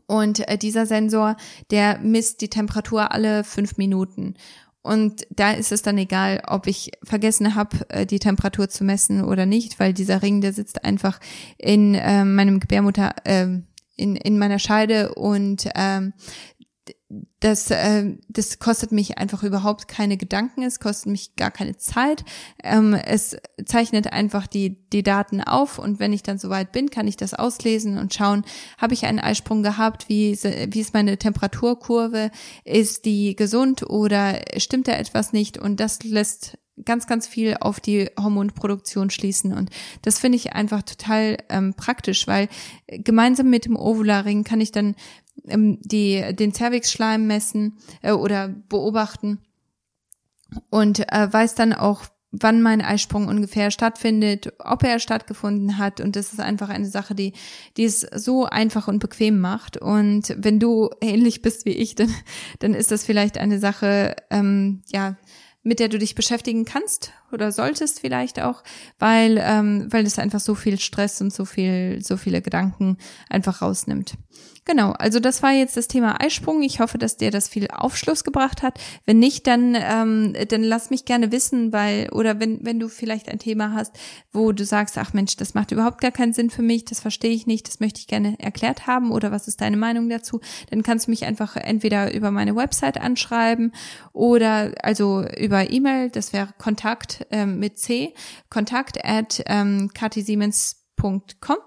Und 0.06 0.46
äh, 0.48 0.58
dieser 0.58 0.86
Sensor, 0.86 1.36
der 1.70 1.98
misst 1.98 2.40
die 2.40 2.50
Temperatur 2.50 3.12
alle 3.12 3.44
fünf 3.44 3.76
Minuten. 3.76 4.34
Und 4.82 5.26
da 5.30 5.52
ist 5.52 5.72
es 5.72 5.82
dann 5.82 5.98
egal, 5.98 6.42
ob 6.46 6.66
ich 6.66 6.92
vergessen 7.02 7.54
habe, 7.54 7.88
äh, 7.90 8.06
die 8.06 8.18
Temperatur 8.18 8.68
zu 8.68 8.84
messen 8.84 9.24
oder 9.24 9.44
nicht, 9.44 9.78
weil 9.80 9.92
dieser 9.92 10.22
Ring, 10.22 10.40
der 10.40 10.52
sitzt 10.52 10.84
einfach 10.84 11.20
in 11.58 11.94
äh, 11.94 12.24
meinem 12.24 12.60
Gebärmutter, 12.60 13.14
äh, 13.24 13.48
in, 13.96 14.16
in 14.16 14.38
meiner 14.38 14.58
Scheide. 14.58 15.14
Und 15.14 15.68
ähm, 15.74 16.14
das, 17.40 17.70
äh, 17.70 18.16
das 18.28 18.58
kostet 18.58 18.92
mich 18.92 19.16
einfach 19.16 19.42
überhaupt 19.42 19.88
keine 19.88 20.18
Gedanken, 20.18 20.62
es 20.62 20.78
kostet 20.78 21.10
mich 21.10 21.36
gar 21.36 21.50
keine 21.50 21.76
Zeit. 21.76 22.24
Ähm, 22.62 22.92
es 22.92 23.36
zeichnet 23.64 24.12
einfach 24.12 24.46
die, 24.46 24.76
die 24.92 25.02
Daten 25.02 25.40
auf 25.40 25.78
und 25.78 26.00
wenn 26.00 26.12
ich 26.12 26.22
dann 26.22 26.38
soweit 26.38 26.70
bin, 26.72 26.90
kann 26.90 27.08
ich 27.08 27.16
das 27.16 27.32
auslesen 27.32 27.96
und 27.96 28.12
schauen, 28.12 28.44
habe 28.76 28.92
ich 28.92 29.06
einen 29.06 29.20
Eisprung 29.20 29.62
gehabt, 29.62 30.08
wie, 30.08 30.36
wie 30.36 30.80
ist 30.80 30.92
meine 30.92 31.16
Temperaturkurve, 31.16 32.30
ist 32.64 33.06
die 33.06 33.34
gesund 33.36 33.88
oder 33.88 34.40
stimmt 34.58 34.88
da 34.88 34.92
etwas 34.92 35.32
nicht 35.32 35.56
und 35.56 35.80
das 35.80 36.02
lässt 36.02 36.58
ganz, 36.84 37.06
ganz 37.06 37.26
viel 37.26 37.56
auf 37.60 37.80
die 37.80 38.08
Hormonproduktion 38.18 39.10
schließen. 39.10 39.52
Und 39.52 39.70
das 40.02 40.18
finde 40.18 40.36
ich 40.36 40.52
einfach 40.52 40.82
total 40.82 41.38
ähm, 41.48 41.74
praktisch, 41.74 42.26
weil 42.28 42.48
gemeinsam 42.86 43.50
mit 43.50 43.64
dem 43.64 43.76
Ovularing 43.76 44.44
kann 44.44 44.60
ich 44.60 44.70
dann 44.70 44.94
die, 45.44 46.34
den 46.34 46.52
Cervixschleim 46.52 47.26
messen 47.26 47.78
äh, 48.02 48.12
oder 48.12 48.48
beobachten 48.48 49.38
und 50.70 51.00
äh, 51.12 51.32
weiß 51.32 51.54
dann 51.54 51.72
auch, 51.72 52.04
wann 52.30 52.60
mein 52.60 52.82
Eisprung 52.82 53.26
ungefähr 53.26 53.70
stattfindet, 53.70 54.52
ob 54.58 54.84
er 54.84 54.98
stattgefunden 54.98 55.78
hat. 55.78 56.00
Und 56.00 56.14
das 56.14 56.32
ist 56.32 56.40
einfach 56.40 56.68
eine 56.68 56.86
Sache, 56.86 57.14
die, 57.14 57.32
die 57.76 57.84
es 57.84 58.00
so 58.00 58.44
einfach 58.44 58.86
und 58.86 58.98
bequem 58.98 59.40
macht. 59.40 59.78
Und 59.78 60.34
wenn 60.36 60.60
du 60.60 60.90
ähnlich 61.00 61.40
bist 61.40 61.64
wie 61.64 61.72
ich, 61.72 61.94
dann, 61.94 62.14
dann 62.58 62.74
ist 62.74 62.90
das 62.90 63.04
vielleicht 63.04 63.38
eine 63.38 63.58
Sache, 63.58 64.14
ähm, 64.30 64.82
ja, 64.86 65.16
mit 65.62 65.80
der 65.80 65.88
du 65.88 65.98
dich 65.98 66.14
beschäftigen 66.14 66.64
kannst 66.64 67.12
oder 67.32 67.52
solltest 67.52 68.00
vielleicht 68.00 68.40
auch, 68.40 68.62
weil 68.98 69.38
ähm, 69.42 69.86
weil 69.90 70.06
es 70.06 70.18
einfach 70.18 70.40
so 70.40 70.54
viel 70.54 70.78
Stress 70.78 71.20
und 71.20 71.32
so 71.32 71.44
viel 71.44 72.00
so 72.02 72.16
viele 72.16 72.42
Gedanken 72.42 72.98
einfach 73.28 73.62
rausnimmt. 73.62 74.14
Genau, 74.68 74.90
also 74.92 75.18
das 75.18 75.42
war 75.42 75.52
jetzt 75.52 75.78
das 75.78 75.88
Thema 75.88 76.20
Eisprung. 76.22 76.62
Ich 76.62 76.78
hoffe, 76.78 76.98
dass 76.98 77.16
dir 77.16 77.30
das 77.30 77.48
viel 77.48 77.68
Aufschluss 77.68 78.22
gebracht 78.22 78.62
hat. 78.62 78.78
Wenn 79.06 79.18
nicht, 79.18 79.46
dann, 79.46 79.74
ähm, 79.74 80.36
dann 80.46 80.62
lass 80.62 80.90
mich 80.90 81.06
gerne 81.06 81.32
wissen, 81.32 81.72
weil, 81.72 82.10
oder 82.10 82.38
wenn, 82.38 82.62
wenn 82.66 82.78
du 82.78 82.88
vielleicht 82.88 83.30
ein 83.30 83.38
Thema 83.38 83.72
hast, 83.72 83.98
wo 84.30 84.52
du 84.52 84.66
sagst, 84.66 84.98
ach 84.98 85.14
Mensch, 85.14 85.36
das 85.36 85.54
macht 85.54 85.72
überhaupt 85.72 86.02
gar 86.02 86.10
keinen 86.10 86.34
Sinn 86.34 86.50
für 86.50 86.60
mich, 86.60 86.84
das 86.84 87.00
verstehe 87.00 87.30
ich 87.30 87.46
nicht, 87.46 87.66
das 87.66 87.80
möchte 87.80 88.00
ich 88.00 88.08
gerne 88.08 88.38
erklärt 88.38 88.86
haben 88.86 89.10
oder 89.10 89.32
was 89.32 89.48
ist 89.48 89.62
deine 89.62 89.78
Meinung 89.78 90.10
dazu, 90.10 90.42
dann 90.68 90.82
kannst 90.82 91.06
du 91.06 91.12
mich 91.12 91.24
einfach 91.24 91.56
entweder 91.56 92.12
über 92.12 92.30
meine 92.30 92.54
Website 92.54 93.00
anschreiben 93.00 93.72
oder 94.12 94.74
also 94.82 95.24
über 95.38 95.70
E-Mail, 95.70 96.10
das 96.10 96.34
wäre 96.34 96.48
Kontakt 96.58 97.17
Kontakt 97.18 97.26
äh, 97.30 97.46
mit 97.46 97.78
C, 97.78 98.14
Kontakt 98.50 99.04
at 99.04 99.42
ähm, 99.46 99.90
katisiemens.com 99.94 101.58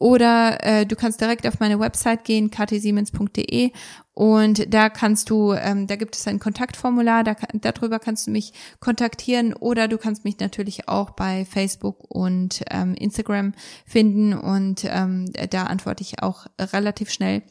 oder 0.00 0.64
äh, 0.64 0.86
du 0.86 0.94
kannst 0.94 1.20
direkt 1.20 1.46
auf 1.46 1.58
meine 1.58 1.80
Website 1.80 2.24
gehen, 2.24 2.50
ktsiemens.de 2.50 3.72
und 4.14 4.72
da 4.72 4.90
kannst 4.90 5.30
du, 5.30 5.52
ähm, 5.52 5.88
da 5.88 5.96
gibt 5.96 6.16
es 6.16 6.26
ein 6.28 6.38
Kontaktformular, 6.38 7.24
da, 7.24 7.34
darüber 7.54 7.98
kannst 7.98 8.28
du 8.28 8.30
mich 8.30 8.52
kontaktieren 8.78 9.54
oder 9.54 9.88
du 9.88 9.98
kannst 9.98 10.24
mich 10.24 10.38
natürlich 10.38 10.88
auch 10.88 11.10
bei 11.10 11.44
Facebook 11.44 12.04
und 12.08 12.62
ähm, 12.70 12.94
Instagram 12.94 13.54
finden 13.86 14.34
und 14.34 14.84
ähm, 14.84 15.32
da 15.50 15.64
antworte 15.64 16.02
ich 16.02 16.22
auch 16.22 16.46
relativ 16.60 17.10
schnell. 17.10 17.42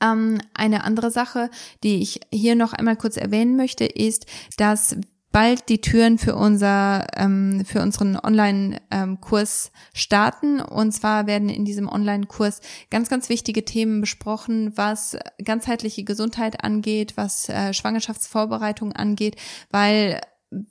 Ähm, 0.00 0.40
eine 0.54 0.84
andere 0.84 1.10
Sache, 1.10 1.50
die 1.82 2.02
ich 2.02 2.20
hier 2.32 2.54
noch 2.54 2.72
einmal 2.72 2.96
kurz 2.96 3.16
erwähnen 3.16 3.56
möchte, 3.56 3.84
ist, 3.84 4.26
dass 4.56 4.96
bald 5.32 5.68
die 5.68 5.80
Türen 5.80 6.18
für 6.18 6.34
unser 6.34 7.06
ähm, 7.16 7.64
für 7.66 7.82
unseren 7.82 8.16
Online-Kurs 8.16 9.70
ähm, 9.72 9.80
starten. 9.92 10.60
Und 10.60 10.92
zwar 10.92 11.26
werden 11.26 11.48
in 11.48 11.64
diesem 11.64 11.88
Online-Kurs 11.88 12.60
ganz 12.90 13.08
ganz 13.08 13.28
wichtige 13.28 13.64
Themen 13.64 14.00
besprochen, 14.00 14.72
was 14.76 15.16
ganzheitliche 15.44 16.04
Gesundheit 16.04 16.64
angeht, 16.64 17.16
was 17.16 17.48
äh, 17.48 17.74
Schwangerschaftsvorbereitung 17.74 18.92
angeht, 18.92 19.36
weil 19.70 20.20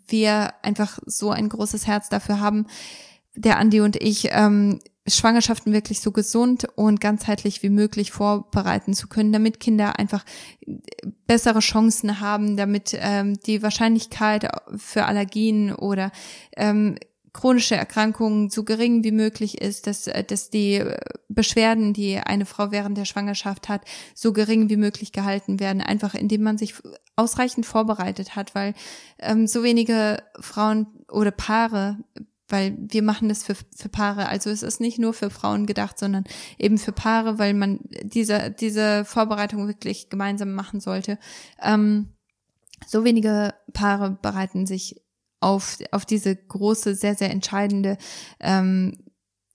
wir 0.07 0.53
einfach 0.63 0.99
so 1.05 1.31
ein 1.31 1.49
großes 1.49 1.85
Herz 1.85 2.09
dafür 2.09 2.39
haben, 2.39 2.67
der 3.35 3.57
Andi 3.57 3.81
und 3.81 3.95
ich. 3.97 4.29
Ähm, 4.31 4.79
Schwangerschaften 5.07 5.71
wirklich 5.71 5.99
so 5.99 6.11
gesund 6.11 6.67
und 6.75 6.99
ganzheitlich 6.99 7.61
wie 7.61 7.69
möglich 7.69 8.11
vorbereiten 8.11 8.93
zu 8.93 9.07
können, 9.07 9.31
damit 9.31 9.59
Kinder 9.59 9.99
einfach 9.99 10.25
bessere 11.27 11.59
Chancen 11.59 12.19
haben, 12.19 12.57
damit 12.57 12.97
ähm, 12.99 13.39
die 13.45 13.61
Wahrscheinlichkeit 13.61 14.49
für 14.75 15.05
Allergien 15.05 15.73
oder 15.75 16.11
ähm, 16.55 16.97
chronische 17.33 17.75
Erkrankungen 17.75 18.49
so 18.49 18.63
gering 18.63 19.03
wie 19.03 19.11
möglich 19.11 19.61
ist, 19.61 19.87
dass, 19.87 20.09
dass 20.27 20.49
die 20.49 20.81
Beschwerden, 21.27 21.91
die 21.91 22.17
eine 22.17 22.45
Frau 22.45 22.71
während 22.71 22.97
der 22.97 23.05
Schwangerschaft 23.05 23.67
hat, 23.67 23.81
so 24.15 24.31
gering 24.31 24.69
wie 24.69 24.77
möglich 24.77 25.11
gehalten 25.11 25.59
werden, 25.59 25.81
einfach 25.81 26.15
indem 26.15 26.43
man 26.43 26.57
sich 26.57 26.75
ausreichend 27.17 27.65
vorbereitet 27.65 28.37
hat, 28.37 28.55
weil 28.55 28.73
ähm, 29.19 29.47
so 29.47 29.63
wenige 29.63 30.23
Frauen 30.39 30.87
oder 31.11 31.31
Paare 31.31 31.97
weil 32.55 32.77
wir 32.79 33.03
machen 33.03 33.27
das 33.27 33.43
für, 33.43 33.55
für 33.75 33.89
Paare. 33.89 34.29
Also 34.29 34.49
es 34.49 34.63
ist 34.63 34.79
nicht 34.79 34.97
nur 34.97 35.13
für 35.13 35.29
Frauen 35.29 35.65
gedacht, 35.65 35.99
sondern 35.99 36.23
eben 36.57 36.77
für 36.77 36.93
Paare, 36.93 37.37
weil 37.37 37.53
man 37.53 37.81
diese, 38.01 38.49
diese 38.49 39.03
Vorbereitung 39.03 39.67
wirklich 39.67 40.09
gemeinsam 40.09 40.53
machen 40.53 40.79
sollte. 40.79 41.19
Ähm, 41.61 42.13
so 42.87 43.03
wenige 43.03 43.53
Paare 43.73 44.17
bereiten 44.21 44.65
sich 44.65 45.01
auf, 45.41 45.79
auf 45.91 46.05
diese 46.05 46.33
große, 46.33 46.95
sehr, 46.95 47.15
sehr 47.15 47.29
entscheidende 47.29 47.97
ähm, 48.39 49.03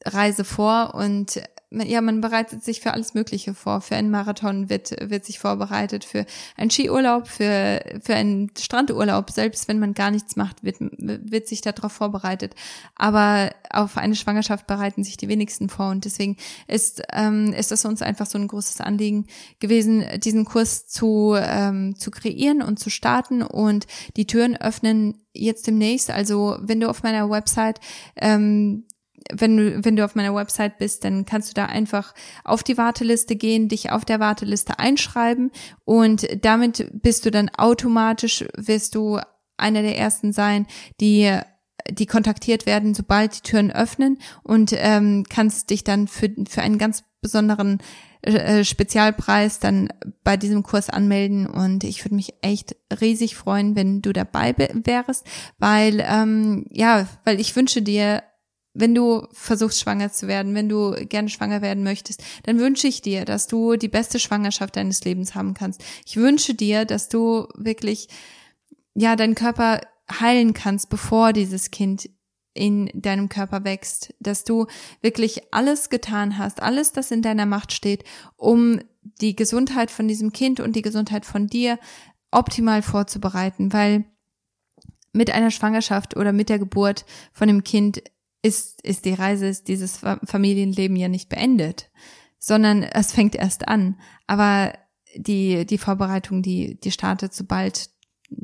Reise 0.05 0.45
vor 0.45 0.95
und 0.95 1.41
ja, 1.73 2.01
man 2.01 2.21
bereitet 2.21 2.65
sich 2.65 2.81
für 2.81 2.93
alles 2.93 3.15
Mögliche 3.15 3.55
vor. 3.55 3.81
Für 3.81 3.95
einen 3.95 4.11
Marathon 4.11 4.69
wird, 4.69 4.91
wird 5.09 5.25
sich 5.25 5.39
vorbereitet, 5.39 6.05
für 6.05 6.27
einen 6.57 6.71
Skiurlaub, 6.71 7.29
für, 7.29 7.81
für 8.03 8.15
einen 8.15 8.51
Strandurlaub. 8.59 9.31
Selbst 9.31 9.69
wenn 9.69 9.79
man 9.79 9.95
gar 9.95 10.11
nichts 10.11 10.35
macht, 10.35 10.65
wird, 10.65 10.79
wird 10.81 11.47
sich 11.47 11.61
darauf 11.61 11.93
vorbereitet. 11.93 12.55
Aber 12.97 13.53
auf 13.71 13.97
eine 13.97 14.17
Schwangerschaft 14.17 14.67
bereiten 14.67 15.05
sich 15.05 15.17
die 15.17 15.29
wenigsten 15.29 15.69
vor. 15.69 15.91
Und 15.91 16.05
deswegen 16.05 16.37
ist, 16.67 17.03
ähm, 17.13 17.53
ist 17.53 17.71
es 17.71 17.85
uns 17.85 18.03
einfach 18.03 18.27
so 18.27 18.37
ein 18.37 18.49
großes 18.49 18.81
Anliegen 18.81 19.27
gewesen, 19.61 20.05
diesen 20.19 20.45
Kurs 20.45 20.89
zu, 20.89 21.37
ähm, 21.39 21.95
zu 21.97 22.11
kreieren 22.11 22.63
und 22.63 22.81
zu 22.81 22.91
starten. 22.91 23.43
Und 23.43 23.87
die 24.17 24.27
Türen 24.27 24.57
öffnen 24.57 25.21
jetzt 25.33 25.69
demnächst. 25.69 26.11
Also 26.11 26.57
wenn 26.61 26.81
du 26.81 26.89
auf 26.89 27.05
meiner 27.05 27.31
Website 27.31 27.79
ähm, 28.17 28.87
wenn 29.33 29.57
du, 29.57 29.85
wenn 29.85 29.97
du 29.97 30.05
auf 30.05 30.15
meiner 30.15 30.35
Website 30.35 30.79
bist, 30.79 31.05
dann 31.05 31.25
kannst 31.25 31.51
du 31.51 31.55
da 31.55 31.67
einfach 31.67 32.15
auf 32.45 32.63
die 32.63 32.79
Warteliste 32.79 33.37
gehen, 33.37 33.69
dich 33.69 33.91
auf 33.91 34.05
der 34.05 34.21
Warteliste 34.21 34.79
einschreiben 34.79 35.51
und 35.85 36.27
damit 36.45 36.91
bist 37.03 37.27
du 37.27 37.31
dann 37.31 37.51
automatisch, 37.51 38.45
wirst 38.57 38.95
du 38.95 39.19
einer 39.57 39.83
der 39.83 39.99
ersten 39.99 40.33
sein, 40.33 40.67
die 41.01 41.39
die 41.89 42.07
kontaktiert 42.07 42.67
werden, 42.67 42.95
sobald 42.95 43.37
die 43.37 43.51
Türen 43.51 43.71
öffnen 43.71 44.19
und 44.43 44.75
ähm, 44.77 45.25
kannst 45.29 45.71
dich 45.71 45.83
dann 45.83 46.09
für, 46.09 46.31
für 46.49 46.63
einen 46.63 46.79
ganz 46.79 47.05
besonderen 47.21 47.79
äh, 48.23 48.65
Spezialpreis 48.65 49.61
dann 49.61 49.89
bei 50.23 50.37
diesem 50.37 50.63
Kurs 50.63 50.91
anmelden 50.91 51.47
und 51.47 51.85
ich 51.85 52.05
würde 52.05 52.15
mich 52.15 52.35
echt 52.43 52.77
riesig 53.01 53.37
freuen, 53.37 53.77
wenn 53.77 54.03
du 54.03 54.13
dabei 54.13 54.55
wärst, 54.57 55.27
weil 55.59 56.05
ähm, 56.07 56.67
ja, 56.71 57.07
weil 57.25 57.41
ich 57.41 57.57
wünsche 57.57 57.83
dir 57.83 58.23
wenn 58.73 58.95
du 58.95 59.27
versuchst, 59.33 59.81
schwanger 59.81 60.13
zu 60.13 60.29
werden, 60.29 60.55
wenn 60.55 60.69
du 60.69 60.93
gerne 61.07 61.29
schwanger 61.29 61.61
werden 61.61 61.83
möchtest, 61.83 62.23
dann 62.45 62.59
wünsche 62.59 62.87
ich 62.87 63.03
dir, 63.03 63.25
dass 63.25 63.47
du 63.47 63.77
die 63.77 63.89
beste 63.89 64.19
Schwangerschaft 64.19 64.77
deines 64.77 65.05
Lebens 65.05 65.35
haben 65.35 65.55
kannst. 65.55 65.83
Ich 66.07 66.17
wünsche 66.17 66.55
dir, 66.55 66.85
dass 66.85 67.09
du 67.09 67.49
wirklich, 67.55 68.09
ja, 68.95 69.17
deinen 69.17 69.35
Körper 69.35 69.81
heilen 70.21 70.55
kannst, 70.55 70.89
bevor 70.89 71.33
dieses 71.33 71.71
Kind 71.71 72.11
in 72.53 72.91
deinem 72.95 73.29
Körper 73.29 73.65
wächst, 73.65 74.15
dass 74.19 74.45
du 74.45 74.67
wirklich 75.03 75.53
alles 75.53 75.89
getan 75.89 76.39
hast, 76.39 76.63
alles, 76.63 76.93
das 76.93 77.11
in 77.11 77.23
deiner 77.23 77.47
Macht 77.47 77.73
steht, 77.73 78.05
um 78.37 78.81
die 79.21 79.37
Gesundheit 79.37 79.91
von 79.91 80.09
diesem 80.09 80.33
Kind 80.33 80.61
und 80.61 80.75
die 80.75 80.83
Gesundheit 80.83 81.25
von 81.27 81.47
dir 81.47 81.79
optimal 82.31 82.83
vorzubereiten, 82.83 83.73
weil 83.73 84.05
mit 85.13 85.31
einer 85.31 85.51
Schwangerschaft 85.51 86.17
oder 86.17 86.33
mit 86.33 86.49
der 86.49 86.59
Geburt 86.59 87.05
von 87.33 87.49
dem 87.49 87.65
Kind 87.65 88.03
ist, 88.43 88.83
ist 88.83 89.05
die 89.05 89.15
Reise, 89.15 89.47
ist 89.47 89.69
dieses 89.69 90.01
Familienleben 90.25 90.97
ja 90.97 91.09
nicht 91.09 91.29
beendet, 91.29 91.91
sondern 92.39 92.83
es 92.83 93.13
fängt 93.13 93.35
erst 93.35 93.69
an. 93.69 93.99
Aber 94.27 94.73
die, 95.15 95.67
die 95.67 95.79
Vorbereitung, 95.79 96.43
die, 96.43 96.81
die 96.81 96.91
startet, 96.91 97.35
sobald, 97.35 97.91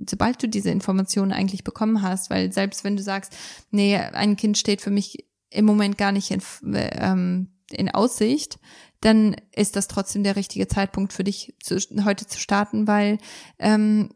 sobald 0.09 0.43
du 0.43 0.49
diese 0.49 0.71
Informationen 0.71 1.33
eigentlich 1.33 1.65
bekommen 1.65 2.03
hast, 2.03 2.31
weil 2.31 2.53
selbst 2.53 2.85
wenn 2.85 2.97
du 2.97 3.03
sagst, 3.03 3.37
nee, 3.71 3.97
ein 3.97 4.37
Kind 4.37 4.59
steht 4.59 4.83
für 4.83 4.91
mich 4.91 5.27
im 5.51 5.65
Moment 5.65 5.97
gar 5.97 6.13
nicht 6.13 6.31
in, 6.31 6.43
ähm, 6.75 7.49
in 7.71 7.91
Aussicht, 7.91 8.59
dann 9.01 9.37
ist 9.55 9.77
das 9.77 9.89
trotzdem 9.89 10.25
der 10.25 10.37
richtige 10.37 10.69
Zeitpunkt 10.69 11.13
für 11.13 11.25
dich 11.25 11.55
zu, 11.63 11.79
heute 12.05 12.27
zu 12.27 12.39
starten, 12.39 12.87
weil 12.87 13.19
ähm, 13.59 14.11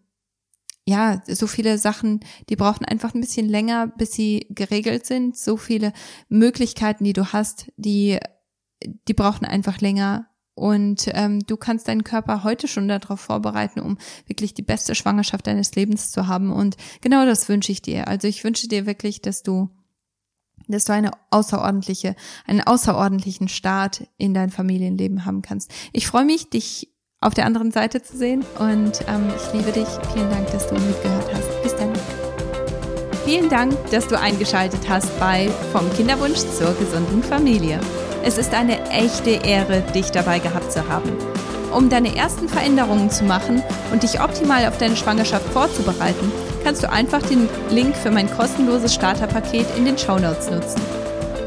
ja, 0.86 1.22
so 1.26 1.46
viele 1.46 1.78
Sachen, 1.78 2.20
die 2.48 2.56
brauchen 2.56 2.84
einfach 2.84 3.14
ein 3.14 3.20
bisschen 3.20 3.48
länger, 3.48 3.86
bis 3.86 4.12
sie 4.12 4.46
geregelt 4.50 5.06
sind. 5.06 5.36
So 5.36 5.56
viele 5.56 5.92
Möglichkeiten, 6.28 7.04
die 7.04 7.12
du 7.12 7.32
hast, 7.32 7.70
die, 7.76 8.18
die 9.06 9.14
brauchen 9.14 9.44
einfach 9.44 9.80
länger. 9.80 10.26
Und 10.54 11.08
ähm, 11.14 11.40
du 11.46 11.56
kannst 11.56 11.88
deinen 11.88 12.04
Körper 12.04 12.44
heute 12.44 12.68
schon 12.68 12.88
darauf 12.88 13.20
vorbereiten, 13.20 13.80
um 13.80 13.98
wirklich 14.26 14.52
die 14.52 14.62
beste 14.62 14.94
Schwangerschaft 14.94 15.46
deines 15.46 15.74
Lebens 15.74 16.10
zu 16.10 16.26
haben. 16.26 16.52
Und 16.52 16.76
genau 17.00 17.24
das 17.24 17.48
wünsche 17.48 17.72
ich 17.72 17.82
dir. 17.82 18.08
Also 18.08 18.28
ich 18.28 18.44
wünsche 18.44 18.68
dir 18.68 18.84
wirklich, 18.86 19.22
dass 19.22 19.42
du 19.42 19.70
dass 20.68 20.84
du 20.84 20.92
eine 20.92 21.10
außerordentliche, 21.30 22.14
einen 22.46 22.60
außerordentlichen 22.60 23.48
Start 23.48 24.06
in 24.18 24.34
dein 24.34 24.50
Familienleben 24.50 25.24
haben 25.24 25.42
kannst. 25.42 25.72
Ich 25.92 26.06
freue 26.06 26.24
mich, 26.24 26.50
dich 26.50 26.92
auf 27.20 27.34
der 27.34 27.46
anderen 27.46 27.70
Seite 27.70 28.02
zu 28.02 28.16
sehen. 28.16 28.44
Und 28.58 29.00
ähm, 29.08 29.30
ich 29.36 29.52
liebe 29.52 29.72
dich. 29.72 29.88
Vielen 30.12 30.30
Dank, 30.30 30.50
dass 30.50 30.66
du 30.68 30.74
mitgehört 30.74 31.28
hast. 31.32 31.62
Bis 31.62 31.76
dann. 31.76 31.92
Vielen 33.24 33.48
Dank, 33.48 33.74
dass 33.90 34.08
du 34.08 34.18
eingeschaltet 34.18 34.88
hast 34.88 35.18
bei 35.20 35.48
Vom 35.72 35.92
Kinderwunsch 35.92 36.38
zur 36.38 36.74
gesunden 36.74 37.22
Familie. 37.22 37.78
Es 38.24 38.38
ist 38.38 38.54
eine 38.54 38.88
echte 38.90 39.30
Ehre, 39.30 39.82
dich 39.94 40.10
dabei 40.10 40.38
gehabt 40.38 40.72
zu 40.72 40.86
haben. 40.88 41.10
Um 41.72 41.88
deine 41.88 42.16
ersten 42.16 42.48
Veränderungen 42.48 43.10
zu 43.10 43.24
machen 43.24 43.62
und 43.92 44.02
dich 44.02 44.20
optimal 44.20 44.66
auf 44.66 44.78
deine 44.78 44.96
Schwangerschaft 44.96 45.46
vorzubereiten, 45.52 46.32
kannst 46.64 46.82
du 46.82 46.90
einfach 46.90 47.22
den 47.22 47.48
Link 47.70 47.94
für 47.94 48.10
mein 48.10 48.28
kostenloses 48.28 48.94
Starterpaket 48.94 49.66
in 49.76 49.84
den 49.84 49.96
Show 49.96 50.18
Notes 50.18 50.50
nutzen. 50.50 50.99